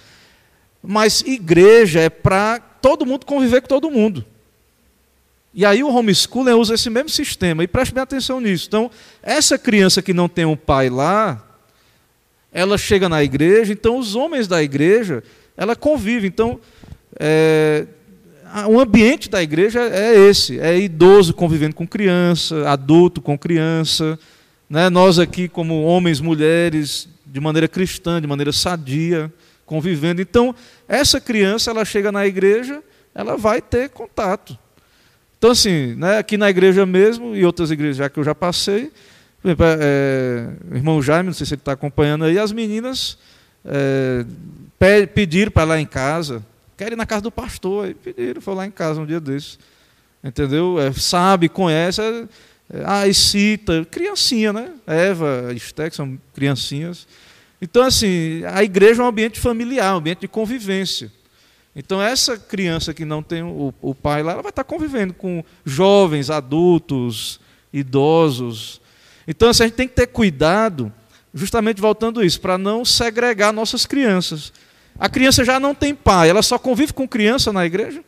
[0.81, 4.25] Mas igreja é para todo mundo conviver com todo mundo.
[5.53, 8.67] E aí o homeschooling usa esse mesmo sistema, e preste bem atenção nisso.
[8.67, 8.89] Então,
[9.21, 11.45] essa criança que não tem um pai lá,
[12.51, 15.23] ela chega na igreja, então os homens da igreja,
[15.57, 16.27] ela convive.
[16.27, 16.59] Então,
[17.19, 17.85] é,
[18.67, 24.17] o ambiente da igreja é esse: é idoso convivendo com criança, adulto com criança,
[24.69, 24.89] né?
[24.89, 29.31] Nós aqui, como homens, mulheres, de maneira cristã, de maneira sadia,
[29.65, 30.21] convivendo.
[30.21, 30.55] Então,
[30.87, 32.81] essa criança, ela chega na igreja,
[33.13, 34.57] ela vai ter contato.
[35.41, 38.91] Então, assim, né, aqui na igreja mesmo, e outras igrejas já que eu já passei,
[39.43, 43.17] exemplo, é, o irmão Jaime, não sei se ele está acompanhando aí, as meninas
[43.65, 44.23] é,
[45.07, 46.45] pediram para lá em casa,
[46.77, 49.57] querem ir na casa do pastor, aí pediram, foi lá em casa um dia desses.
[50.23, 50.79] Entendeu?
[50.79, 52.01] É, sabe, conhece.
[52.01, 52.27] É,
[52.85, 54.71] ah, e cita, criancinha, né?
[54.85, 57.07] Eva, Esté, são criancinhas.
[57.59, 61.11] Então, assim, a igreja é um ambiente familiar, um ambiente de convivência.
[61.75, 65.43] Então, essa criança que não tem o, o pai lá, ela vai estar convivendo com
[65.65, 67.39] jovens, adultos,
[67.71, 68.81] idosos.
[69.25, 70.91] Então, assim, a gente tem que ter cuidado,
[71.33, 74.51] justamente voltando isso, para não segregar nossas crianças.
[74.99, 78.03] A criança já não tem pai, ela só convive com criança na igreja?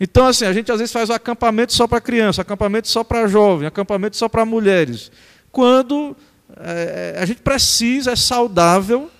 [0.00, 3.28] Então, assim, a gente às vezes faz o acampamento só para criança, acampamento só para
[3.28, 5.12] jovem, acampamento só para mulheres.
[5.52, 6.16] Quando
[6.56, 9.10] é, a gente precisa, é saudável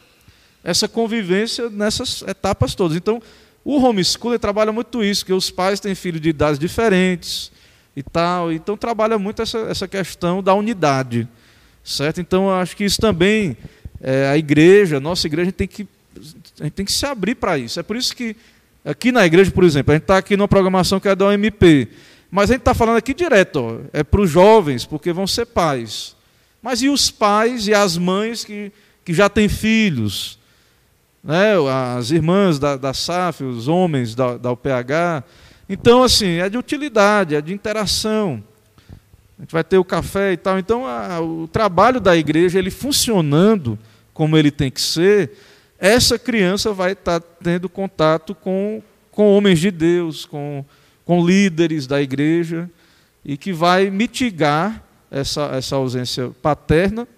[0.65, 2.97] essa convivência nessas etapas todas.
[2.97, 3.23] Então,
[3.65, 7.53] o homeschooling trabalha muito isso, que os pais têm filhos de idades diferentes,
[7.97, 8.53] e tal.
[8.53, 11.28] Então trabalha muito essa, essa questão da unidade,
[11.82, 12.20] certo?
[12.20, 13.57] Então acho que isso também
[14.01, 15.86] é, a igreja, a nossa igreja tem que
[16.61, 17.81] a gente tem que se abrir para isso.
[17.81, 18.36] É por isso que
[18.85, 21.89] aqui na igreja, por exemplo, a gente está aqui numa programação que é da OMP,
[22.31, 25.47] mas a gente está falando aqui direto, ó, é para os jovens, porque vão ser
[25.47, 26.15] pais.
[26.62, 28.70] Mas e os pais e as mães que,
[29.05, 30.39] que já têm filhos?
[31.24, 31.55] Né?
[31.96, 35.24] As irmãs da, da SAF, os homens da, da UPH,
[35.66, 38.44] então, assim, é de utilidade, é de interação.
[39.38, 40.59] A gente vai ter o café e tal.
[40.59, 43.78] Então, a, o trabalho da igreja, ele funcionando
[44.12, 45.32] como ele tem que ser,
[45.78, 50.64] essa criança vai estar tendo contato com, com homens de Deus, com,
[51.05, 52.70] com líderes da igreja,
[53.24, 57.09] e que vai mitigar essa, essa ausência paterna.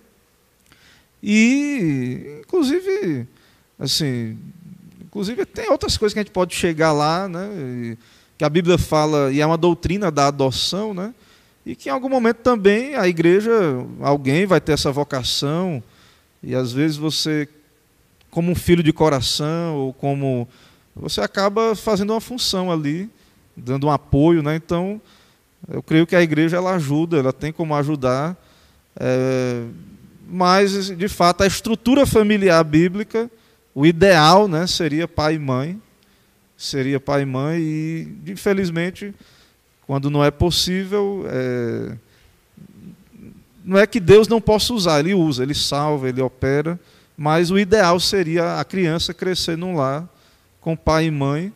[1.23, 3.27] E, inclusive,
[3.79, 4.39] assim,
[5.05, 7.97] inclusive tem outras coisas que a gente pode chegar lá, né?
[8.39, 11.15] Que a Bíblia fala, e é uma doutrina da adoção, né?
[11.67, 13.51] e que em algum momento também a igreja,
[14.01, 15.83] alguém vai ter essa vocação,
[16.41, 17.49] e às vezes você,
[18.31, 20.47] como um filho de coração, ou como.
[20.95, 23.11] Você acaba fazendo uma função ali,
[23.57, 24.55] dando um apoio, né?
[24.55, 25.01] Então,
[25.69, 28.37] eu creio que a igreja ela ajuda, ela tem como ajudar,
[28.99, 29.65] é,
[30.29, 33.29] mas, de fato, a estrutura familiar bíblica,
[33.77, 35.79] o ideal né, seria pai e mãe,
[36.57, 39.15] seria pai e mãe, e infelizmente,
[39.87, 41.93] quando não é possível, é...
[43.63, 46.81] não é que Deus não possa usar, Ele usa, Ele salva, Ele opera,
[47.15, 50.09] mas o ideal seria a criança crescer num lar
[50.59, 51.53] com pai e mãe.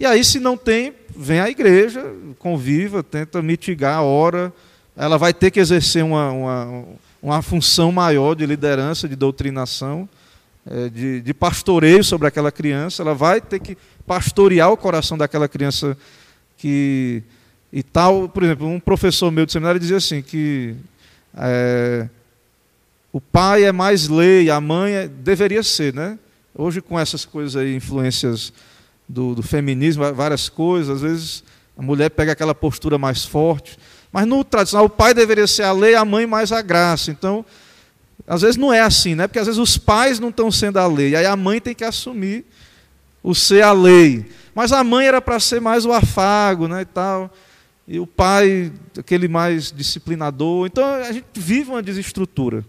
[0.00, 2.04] E aí, se não tem, vem à igreja,
[2.40, 4.52] conviva, tenta mitigar a hora.
[4.96, 6.84] Ela vai ter que exercer uma, uma,
[7.22, 10.08] uma função maior de liderança, de doutrinação,
[10.92, 13.02] de, de pastoreio sobre aquela criança.
[13.02, 13.76] Ela vai ter que
[14.06, 15.96] pastorear o coração daquela criança
[16.56, 17.22] que
[17.72, 18.28] e tal.
[18.28, 20.74] Por exemplo, um professor meu de seminário dizia assim que
[21.36, 22.08] é,
[23.12, 26.18] o pai é mais lei, a mãe é, deveria ser, né?
[26.54, 28.52] Hoje com essas coisas aí, influências
[29.08, 31.44] do, do feminismo, várias coisas, às vezes
[31.76, 33.78] a mulher pega aquela postura mais forte.
[34.12, 37.10] Mas no tradicional, o pai deveria ser a lei, a mãe mais a graça.
[37.10, 37.44] Então,
[38.26, 39.26] às vezes não é assim, né?
[39.26, 41.84] Porque às vezes os pais não estão sendo a lei, aí a mãe tem que
[41.84, 42.44] assumir
[43.22, 44.30] o ser a lei.
[44.54, 47.32] Mas a mãe era para ser mais o afago, né, e tal.
[47.86, 50.66] E o pai, aquele mais disciplinador.
[50.66, 52.64] Então a gente vive uma desestrutura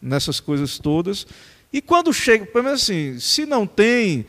[0.00, 1.26] nessas coisas todas.
[1.72, 4.26] E quando chega, pelo menos assim, se não tem,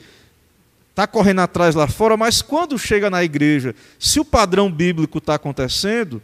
[0.90, 5.36] está correndo atrás lá fora, mas quando chega na igreja, se o padrão bíblico está
[5.36, 6.22] acontecendo,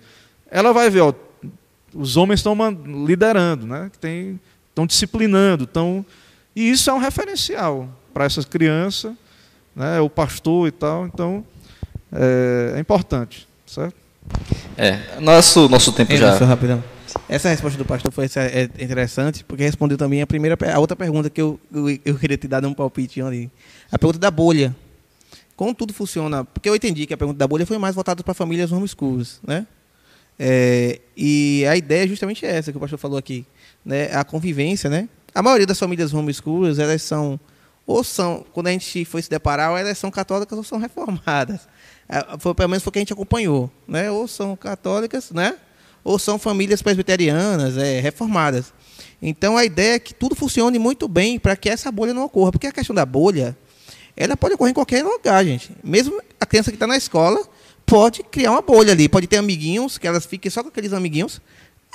[0.50, 1.14] ela vai ver, ó,
[1.98, 2.56] os homens estão
[3.06, 3.92] liderando, né?
[4.70, 6.06] estão disciplinando, estão,
[6.56, 9.14] e isso é um referencial para essas crianças
[9.78, 11.06] né, o pastor e tal.
[11.06, 11.46] Então,
[12.12, 13.96] é, é importante, certo?
[14.76, 16.34] É, nosso, nosso tempo é, já...
[16.46, 16.84] rapidão.
[17.30, 21.30] Essa resposta do pastor foi é interessante, porque respondeu também a primeira, a outra pergunta
[21.30, 23.50] que eu, eu, eu queria te dar um palpite ali.
[23.92, 24.76] A pergunta da bolha.
[25.56, 26.44] Como tudo funciona?
[26.44, 29.66] Porque eu entendi que a pergunta da bolha foi mais voltada para famílias homeschools, né?
[30.40, 33.46] É, e a ideia é justamente essa que o pastor falou aqui,
[33.84, 34.14] né?
[34.14, 35.10] A convivência, né?
[35.34, 37.40] A maioria das famílias homeschools, elas são
[37.86, 41.62] ou são, quando a gente foi se deparar, ou elas são católicas ou são reformadas.
[42.10, 43.70] É, foi, pelo menos foi o que a gente acompanhou.
[43.86, 44.10] Né?
[44.10, 45.58] Ou são católicas, né?
[46.08, 48.74] ou são famílias presbiterianas, é, reformadas.
[49.22, 52.50] Então a ideia é que tudo funcione muito bem para que essa bolha não ocorra.
[52.50, 53.58] Porque a questão da bolha,
[54.16, 55.70] ela pode ocorrer em qualquer lugar, gente.
[55.84, 57.46] Mesmo a criança que está na escola
[57.88, 61.42] pode criar uma bolha ali, pode ter amiguinhos, que elas fiquem só com aqueles amiguinhos,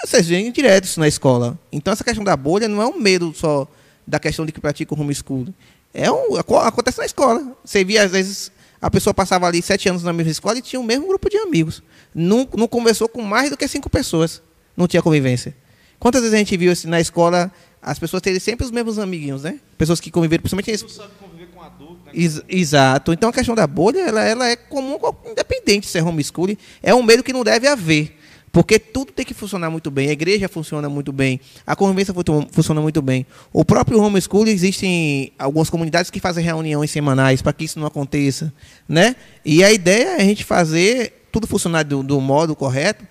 [0.02, 1.56] vocês vêm direto na escola.
[1.70, 3.69] Então essa questão da bolha não é um medo só
[4.06, 5.55] da questão de que pratica o homeschooling.
[5.94, 7.55] É um, acontece na escola.
[7.62, 8.51] Você via, às vezes,
[8.81, 11.36] a pessoa passava ali sete anos na mesma escola e tinha o mesmo grupo de
[11.36, 11.82] amigos.
[12.14, 14.43] Não, não conversou com mais do que cinco pessoas.
[14.74, 15.55] Não tinha convivência.
[16.01, 19.43] Quantas vezes a gente viu assim, na escola as pessoas terem sempre os mesmos amiguinhos,
[19.43, 19.60] né?
[19.77, 20.82] Pessoas que conviveram, principalmente...
[20.82, 22.12] Não sabe conviver adulto, né?
[22.14, 23.12] Ex exato.
[23.12, 24.98] Então a questão da bolha, ela, ela é comum,
[25.30, 26.56] independente de ser homeschooling.
[26.82, 28.18] É um medo que não deve haver.
[28.52, 32.14] Porque tudo tem que funcionar muito bem, a igreja funciona muito bem, a convivência
[32.51, 33.26] funciona muito bem.
[33.51, 38.52] O próprio homeschool, existem algumas comunidades que fazem reuniões semanais para que isso não aconteça.
[38.86, 39.16] Né?
[39.43, 43.06] E a ideia é a gente fazer tudo funcionar do, do modo correto,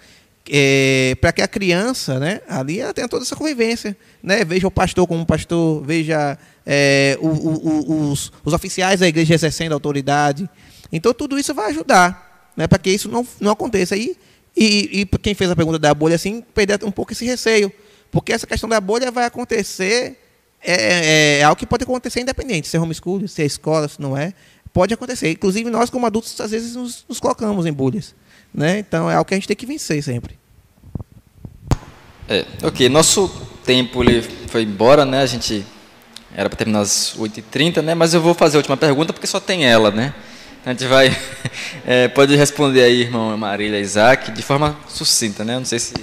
[0.50, 3.96] é, para que a criança, né, ali, ela tenha toda essa convivência.
[4.22, 4.44] Né?
[4.44, 9.74] Veja o pastor como pastor, veja é, o, o, os, os oficiais da igreja exercendo
[9.74, 10.50] autoridade.
[10.92, 13.96] Então, tudo isso vai ajudar né, para que isso não, não aconteça.
[13.96, 14.18] E
[14.56, 17.72] e, e quem fez a pergunta da bolha, assim, perder um pouco esse receio.
[18.12, 20.18] Porque essa questão da bolha vai acontecer,
[20.62, 24.02] é, é, é algo que pode acontecer independente, se é homeschool, se é escola, se
[24.02, 24.34] não é.
[24.74, 25.32] Pode acontecer.
[25.32, 28.14] Inclusive, nós, como adultos, às vezes nos, nos colocamos em bolhas.
[28.54, 28.80] Né?
[28.80, 30.38] Então, é algo que a gente tem que vencer sempre.
[32.28, 32.88] É, ok.
[32.90, 33.30] Nosso
[33.66, 35.22] tempo ele foi embora, né?
[35.22, 35.66] A gente
[36.36, 37.94] era para terminar às 8h30, né?
[37.94, 40.14] Mas eu vou fazer a última pergunta porque só tem ela, né?
[40.66, 41.16] A gente vai.
[41.84, 45.58] É, pode responder aí, irmão Marília Isaac, de forma sucinta, né?
[45.58, 45.94] Não sei se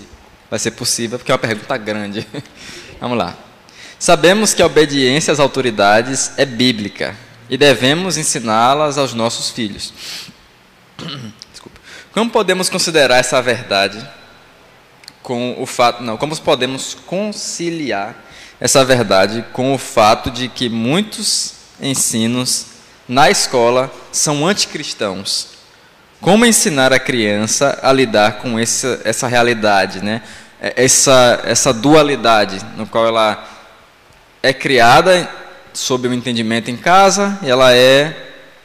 [0.51, 2.27] vai ser possível, porque é uma pergunta grande.
[3.01, 3.37] Vamos lá.
[3.99, 7.15] Sabemos que a obediência às autoridades é bíblica
[7.49, 9.93] e devemos ensiná-las aos nossos filhos.
[12.13, 14.07] Como podemos considerar essa verdade
[15.23, 18.15] com o fato, não, como podemos conciliar
[18.61, 22.67] essa verdade com o fato de que muitos ensinos
[23.09, 25.49] na escola são anticristãos?
[26.21, 30.23] Como ensinar a criança a lidar com essa, essa realidade, né?
[30.61, 33.49] essa, essa dualidade no qual ela
[34.43, 35.29] é criada
[35.73, 38.17] sob um entendimento em casa e ela é,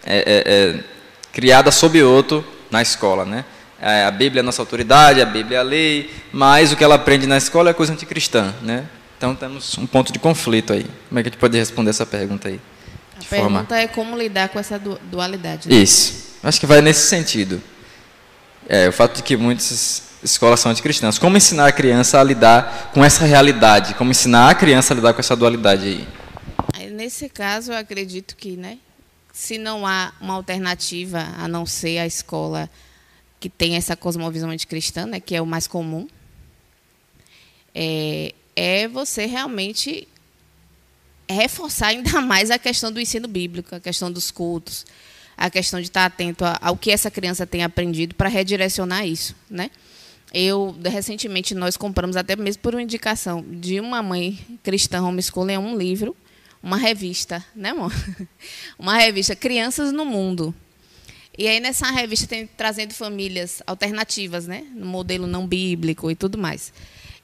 [0.05, 0.79] é, é, é
[1.31, 3.45] criada sob outro na escola, né?
[3.79, 6.95] É, a Bíblia é nossa autoridade, a Bíblia é a lei, mas o que ela
[6.95, 8.85] aprende na escola é coisa anticristã, né?
[9.17, 10.85] Então temos um ponto de conflito aí.
[11.07, 12.59] Como é que a gente pode responder essa pergunta aí?
[13.15, 13.79] A pergunta forma...
[13.79, 15.69] é como lidar com essa dualidade.
[15.69, 15.75] Né?
[15.75, 16.33] Isso.
[16.41, 17.61] Acho que vai nesse sentido.
[18.67, 21.19] É, o fato de que muitas escolas são anticristãs.
[21.19, 23.93] Como ensinar a criança a lidar com essa realidade?
[23.93, 26.07] Como ensinar a criança a lidar com essa dualidade aí?
[26.91, 28.77] Nesse caso, eu acredito que, né,
[29.33, 32.69] se não há uma alternativa a não ser a escola
[33.39, 36.07] que tem essa cosmovisão anticristã, né, que é o mais comum,
[37.73, 40.07] é, é você realmente
[41.27, 44.85] reforçar ainda mais a questão do ensino bíblico, a questão dos cultos,
[45.35, 49.71] a questão de estar atento ao que essa criança tem aprendido para redirecionar isso, né?
[50.31, 55.77] Eu recentemente nós compramos até mesmo por uma indicação de uma mãe cristã homeschooling um
[55.77, 56.15] livro,
[56.63, 57.93] uma revista, né, amor?
[58.79, 60.55] Uma revista Crianças no Mundo.
[61.37, 66.37] E aí nessa revista tem trazendo famílias alternativas, né, no modelo não bíblico e tudo
[66.37, 66.71] mais.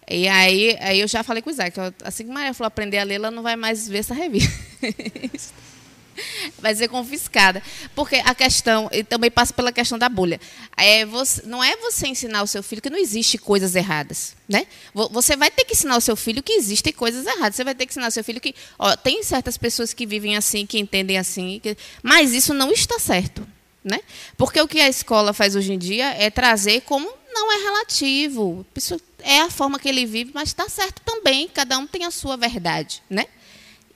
[0.10, 3.04] E aí, aí eu já falei com o Isaac, assim que Maria falou aprender a
[3.04, 4.52] ler, ela não vai mais ver essa revista.
[6.60, 7.62] vai ser confiscada.
[7.96, 10.40] Porque a questão, e também passa pela questão da bolha.
[10.78, 14.36] É você, não é você ensinar o seu filho que não existe coisas erradas.
[14.48, 14.66] Né?
[14.94, 17.56] Você vai ter que ensinar o seu filho que existem coisas erradas.
[17.56, 20.36] Você vai ter que ensinar o seu filho que ó, tem certas pessoas que vivem
[20.36, 23.48] assim, que entendem assim, que, mas isso não está certo.
[23.84, 24.00] Né?
[24.38, 28.66] Porque o que a escola faz hoje em dia é trazer como não é relativo.
[28.76, 31.48] Isso é a forma que ele vive, mas está certo também.
[31.48, 33.26] Cada um tem a sua verdade, né?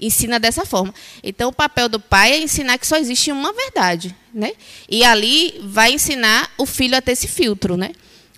[0.05, 0.93] Ensina dessa forma.
[1.23, 4.51] Então, o papel do pai é ensinar que só existe uma verdade, né?
[4.89, 7.91] E ali vai ensinar o filho a ter esse filtro, né?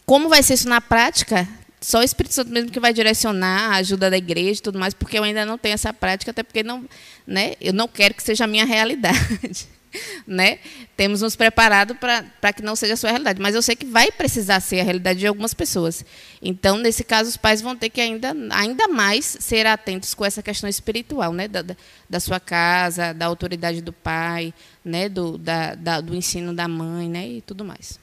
[0.05, 1.47] Como vai ser isso na prática?
[1.81, 4.93] Só o Espírito Santo mesmo que vai direcionar a ajuda da igreja e tudo mais,
[4.93, 6.85] porque eu ainda não tenho essa prática, até porque não,
[7.25, 9.67] né, eu não quero que seja a minha realidade.
[10.27, 10.59] né?
[10.95, 13.41] Temos nos preparado para que não seja a sua realidade.
[13.41, 16.05] Mas eu sei que vai precisar ser a realidade de algumas pessoas.
[16.41, 20.43] Então, nesse caso, os pais vão ter que ainda, ainda mais ser atentos com essa
[20.43, 21.47] questão espiritual, né?
[21.47, 21.63] Da,
[22.09, 24.53] da sua casa, da autoridade do pai,
[24.83, 25.09] né?
[25.09, 27.27] do, da, da, do ensino da mãe né?
[27.27, 27.99] e tudo mais.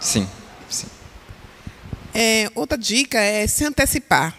[0.00, 0.28] Sim,
[0.68, 0.86] sim.
[2.14, 4.36] É, outra dica é se antecipar.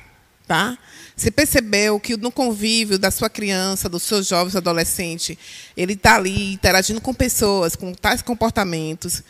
[0.48, 0.78] Tá?
[1.18, 5.38] Você percebeu que no convívio da sua criança, dos seus jovens, adolescente,
[5.76, 9.24] ele está ali interagindo com pessoas com tais comportamentos,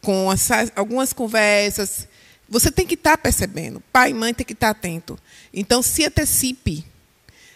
[0.00, 2.06] com essas, algumas conversas.
[2.48, 3.82] Você tem que estar tá percebendo.
[3.92, 5.18] Pai e mãe tem que estar tá atento.
[5.52, 6.86] Então, se antecipe.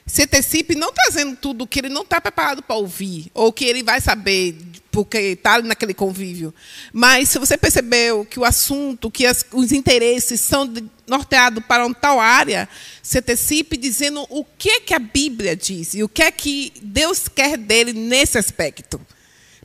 [0.05, 3.85] Se antecipe não trazendo tudo que ele não está preparado para ouvir, ou que ele
[3.85, 4.59] vai saber
[4.91, 6.55] porque está naquele convívio.
[6.93, 10.73] Mas se você percebeu que o assunto, que as, os interesses são
[11.07, 12.69] norteados para uma tal área,
[13.03, 16.73] se antecipe dizendo o que, é que a Bíblia diz e o que é que
[16.83, 19.01] Deus quer dele nesse aspecto.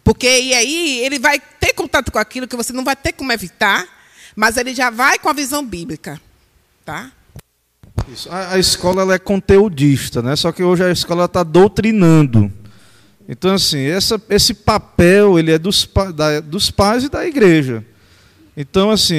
[0.03, 3.31] Porque e aí ele vai ter contato com aquilo que você não vai ter como
[3.31, 3.87] evitar,
[4.35, 6.21] mas ele já vai com a visão bíblica.
[6.85, 7.11] Tá?
[8.11, 8.29] Isso.
[8.29, 10.35] A, a escola é conteudista, né?
[10.35, 12.51] só que hoje a escola está doutrinando.
[13.27, 17.83] Então, assim, essa, esse papel ele é dos, da, dos pais e da igreja.
[18.55, 19.15] Então, assim,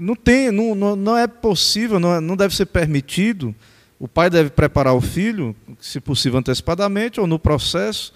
[0.00, 3.54] não, tem, não, não é possível, não, é, não deve ser permitido.
[4.00, 8.12] O pai deve preparar o filho, se possível antecipadamente ou no processo,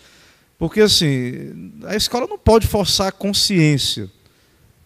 [0.59, 4.11] porque assim a escola não pode forçar a consciência.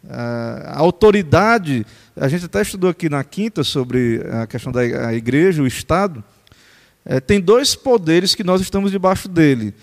[0.06, 5.66] A autoridade, a gente até estudou aqui na quinta sobre a questão da igreja, o
[5.66, 6.22] Estado,
[7.04, 9.74] é, tem dois poderes que nós estamos debaixo dele.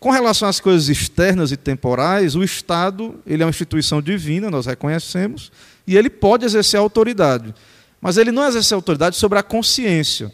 [0.00, 4.64] Com relação às coisas externas e temporais, o Estado ele é uma instituição divina, nós
[4.66, 5.52] reconhecemos,
[5.86, 7.54] e ele pode exercer autoridade.
[8.00, 10.32] Mas ele não exerce autoridade sobre a consciência.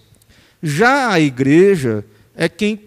[0.63, 2.05] Já a igreja
[2.37, 2.81] é quem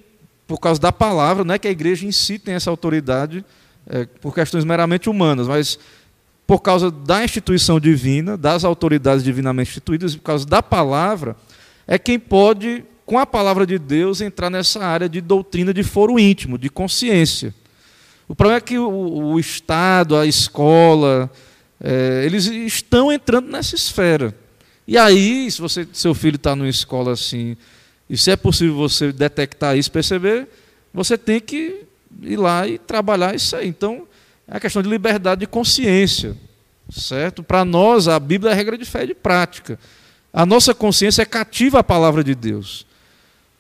[0.48, 3.46] por causa da palavra, não é que a igreja em si tem essa autoridade
[3.86, 5.78] é, por questões meramente humanas, mas
[6.48, 11.36] por causa da instituição divina, das autoridades divinamente instituídas, por causa da palavra,
[11.86, 16.20] é quem pode, com a palavra de Deus, entrar nessa área de doutrina de foro
[16.20, 17.56] íntimo, de consciência.
[18.28, 21.28] O problema é que o, o Estado, a escola,
[21.82, 24.32] é, eles estão entrando nessa esfera.
[24.88, 27.58] E aí, se você, seu filho está numa escola assim,
[28.08, 30.48] e se é possível você detectar isso, perceber,
[30.94, 31.86] você tem que
[32.22, 33.68] ir lá e trabalhar isso aí.
[33.68, 34.08] Então,
[34.48, 36.38] é a questão de liberdade de consciência,
[36.92, 37.42] certo?
[37.42, 39.80] Para nós, a Bíblia é a regra de fé e de prática.
[40.32, 42.88] A nossa consciência é cativa à palavra de Deus.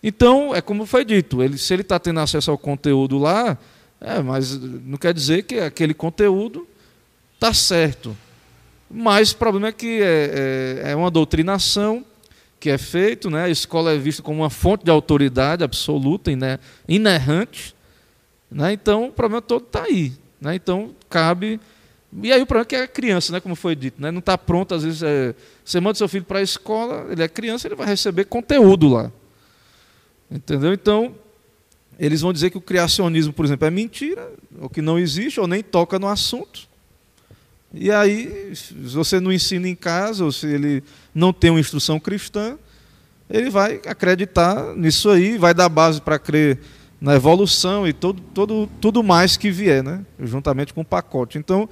[0.01, 3.57] Então, é como foi dito, ele, se ele está tendo acesso ao conteúdo lá,
[3.99, 6.65] é, mas não quer dizer que aquele conteúdo
[7.35, 8.15] está certo.
[8.89, 12.03] Mas o problema é que é, é, é, uma doutrinação
[12.59, 13.43] que é feito, né?
[13.43, 16.59] a escola é vista como uma fonte de autoridade absoluta, né?
[16.87, 17.75] inerrante.
[18.49, 18.73] Né?
[18.73, 20.13] Então, o problema todo está aí.
[20.41, 20.55] Né?
[20.55, 21.59] Então, cabe.
[22.23, 23.39] E aí o problema é que é a criança, né?
[23.39, 24.11] como foi dito, né?
[24.11, 25.35] não está pronto, às vezes, é...
[25.63, 29.11] você manda seu filho para a escola, ele é criança, ele vai receber conteúdo lá.
[30.31, 30.73] Entendeu?
[30.73, 31.15] Então,
[31.99, 35.47] eles vão dizer que o criacionismo, por exemplo, é mentira, ou que não existe, ou
[35.47, 36.67] nem toca no assunto.
[37.73, 40.83] E aí, se você não ensina em casa, ou se ele
[41.13, 42.57] não tem uma instrução cristã,
[43.29, 46.59] ele vai acreditar nisso aí, vai dar base para crer
[46.99, 50.03] na evolução e todo, todo, tudo mais que vier, né?
[50.19, 51.37] juntamente com o pacote.
[51.37, 51.69] Então,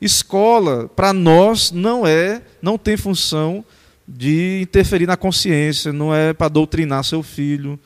[0.00, 3.64] escola, para nós, não é, não tem função
[4.06, 7.78] de interferir na consciência, não é para doutrinar seu filho,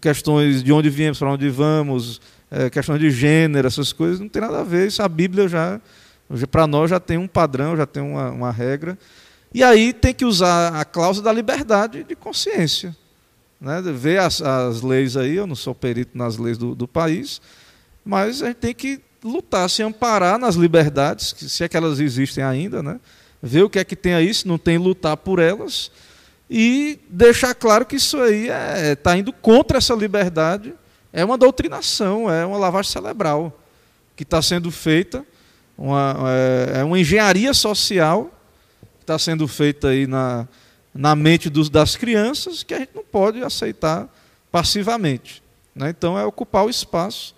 [0.00, 4.42] questões de onde viemos, para onde vamos, é, questões de gênero, essas coisas, não tem
[4.42, 4.88] nada a ver.
[4.88, 5.80] Isso a Bíblia já,
[6.50, 8.98] para nós, já tem um padrão, já tem uma, uma regra.
[9.54, 12.96] E aí tem que usar a cláusula da liberdade de consciência.
[13.60, 13.80] Né?
[13.82, 17.40] Ver as, as leis aí, eu não sou perito nas leis do, do país,
[18.04, 22.42] mas a gente tem que lutar, se amparar nas liberdades, se é que elas existem
[22.42, 22.98] ainda, né?
[23.42, 25.90] ver o que é que tem aí, se não tem, lutar por elas
[26.54, 30.74] e deixar claro que isso aí está é, tá indo contra essa liberdade,
[31.10, 33.58] é uma doutrinação, é uma lavagem cerebral
[34.14, 35.24] que está sendo feita,
[35.78, 38.30] uma, é, é uma engenharia social
[38.98, 40.46] que está sendo feita aí na,
[40.94, 44.06] na mente dos, das crianças que a gente não pode aceitar
[44.50, 45.42] passivamente.
[45.74, 45.88] Né?
[45.88, 47.34] Então é ocupar o espaço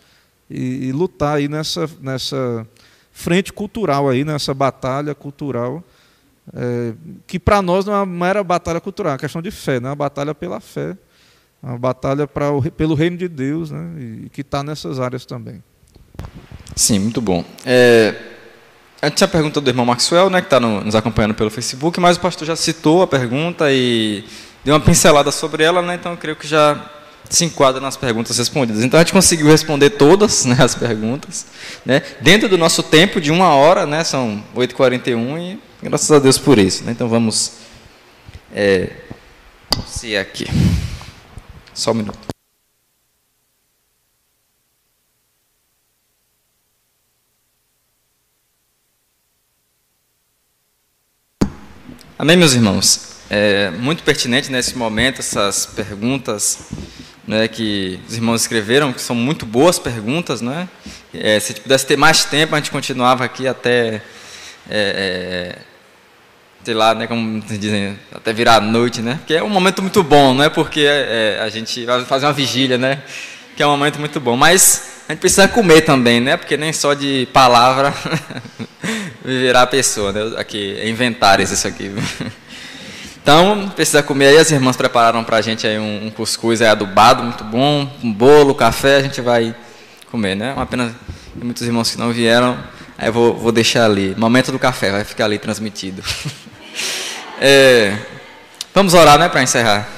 [0.50, 2.66] e, e lutar aí nessa, nessa
[3.12, 5.84] frente cultural aí, nessa batalha cultural
[6.52, 6.92] é,
[7.26, 9.88] que para nós não é uma mera batalha cultural, é uma questão de fé, né?
[9.88, 10.96] uma batalha pela fé,
[11.62, 13.92] uma batalha para o, pelo reino de Deus, né?
[13.98, 15.62] e que está nessas áreas também.
[16.76, 17.44] Sim, muito bom.
[17.64, 18.14] É,
[19.10, 22.16] tinha a pergunta do irmão Maxwell, né, que está no, nos acompanhando pelo Facebook, mas
[22.16, 24.24] o pastor já citou a pergunta e
[24.64, 26.90] deu uma pincelada sobre ela, né, então eu creio que já
[27.28, 28.84] se enquadra nas perguntas respondidas.
[28.84, 31.46] Então a gente conseguiu responder todas né, as perguntas,
[31.84, 36.38] né, dentro do nosso tempo de uma hora, né, são 8h41 e Graças a Deus
[36.38, 36.82] por isso.
[36.82, 36.92] Né?
[36.92, 37.58] Então vamos
[38.54, 38.90] é,
[39.86, 40.46] se aqui.
[41.74, 42.18] Só um minuto.
[52.18, 53.16] Amém, meus irmãos?
[53.28, 56.60] É muito pertinente nesse momento essas perguntas
[57.28, 60.40] né, que os irmãos escreveram, que são muito boas perguntas.
[60.40, 60.66] Né?
[61.12, 64.00] É, se pudesse ter mais tempo, a gente continuava aqui até
[64.70, 65.73] é, é
[66.64, 69.20] sei lá, né, como dizem, até virar a noite, né?
[69.26, 72.32] Que é um momento muito bom, não é porque é, a gente vai fazer uma
[72.32, 73.02] vigília, né?
[73.54, 74.36] Que é um momento muito bom.
[74.36, 76.36] Mas a gente precisa comer também, né?
[76.36, 77.92] Porque nem só de palavra
[79.24, 80.34] viverá a pessoa, né?
[80.38, 81.92] Aqui, é isso aqui.
[83.24, 84.36] Então, precisa comer aí.
[84.36, 88.12] As irmãs prepararam para a gente aí um, um cuscuz aí adubado, muito bom, um
[88.12, 89.54] bolo, café, a gente vai
[90.10, 90.52] comer, né?
[90.52, 90.94] Uma pena
[91.34, 92.58] muitos irmãos que não vieram.
[92.98, 94.14] Aí eu vou, vou deixar ali.
[94.16, 96.02] Momento do café, vai ficar ali transmitido.
[97.40, 97.96] É,
[98.74, 99.88] vamos orar, né, para encerrar.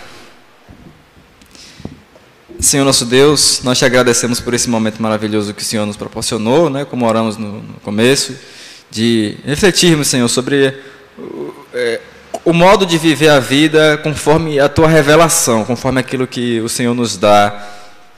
[2.58, 6.70] Senhor nosso Deus, nós te agradecemos por esse momento maravilhoso que o Senhor nos proporcionou,
[6.70, 8.34] né, como oramos no, no começo,
[8.90, 10.74] de refletirmos, Senhor, sobre
[11.18, 12.00] o, é,
[12.44, 16.94] o modo de viver a vida conforme a tua revelação, conforme aquilo que o Senhor
[16.94, 17.68] nos dá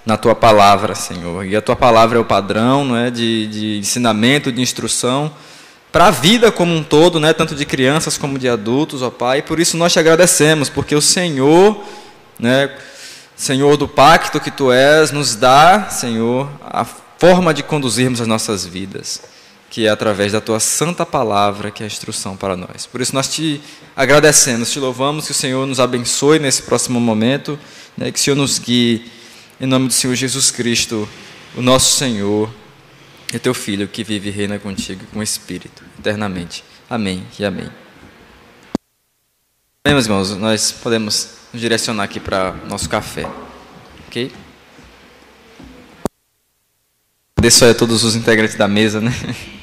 [0.07, 1.45] na tua palavra, Senhor.
[1.45, 5.33] E a tua palavra é o padrão não é, de, de ensinamento, de instrução
[5.91, 9.43] para a vida como um todo, né, tanto de crianças como de adultos, ó Pai.
[9.43, 11.83] Por isso nós te agradecemos, porque o Senhor,
[12.39, 12.71] né,
[13.35, 18.67] Senhor do pacto que tu és, nos dá, Senhor, a forma de conduzirmos as nossas
[18.67, 19.23] vidas,
[19.71, 22.87] que é através da tua santa palavra, que é a instrução para nós.
[22.87, 23.61] Por isso nós te
[23.97, 27.59] agradecemos, te louvamos que o Senhor nos abençoe nesse próximo momento,
[27.97, 29.11] né, que o Senhor nos guie
[29.61, 31.09] em nome do Senhor Jesus Cristo,
[31.57, 32.49] o nosso Senhor,
[33.33, 36.65] e teu Filho que vive e reina contigo com o Espírito, eternamente.
[36.89, 37.69] Amém e amém.
[39.85, 43.27] Bem, meus irmãos, nós podemos nos direcionar aqui para nosso café.
[44.07, 44.33] Ok?
[47.37, 49.13] Agradeço a todos os integrantes da mesa, né?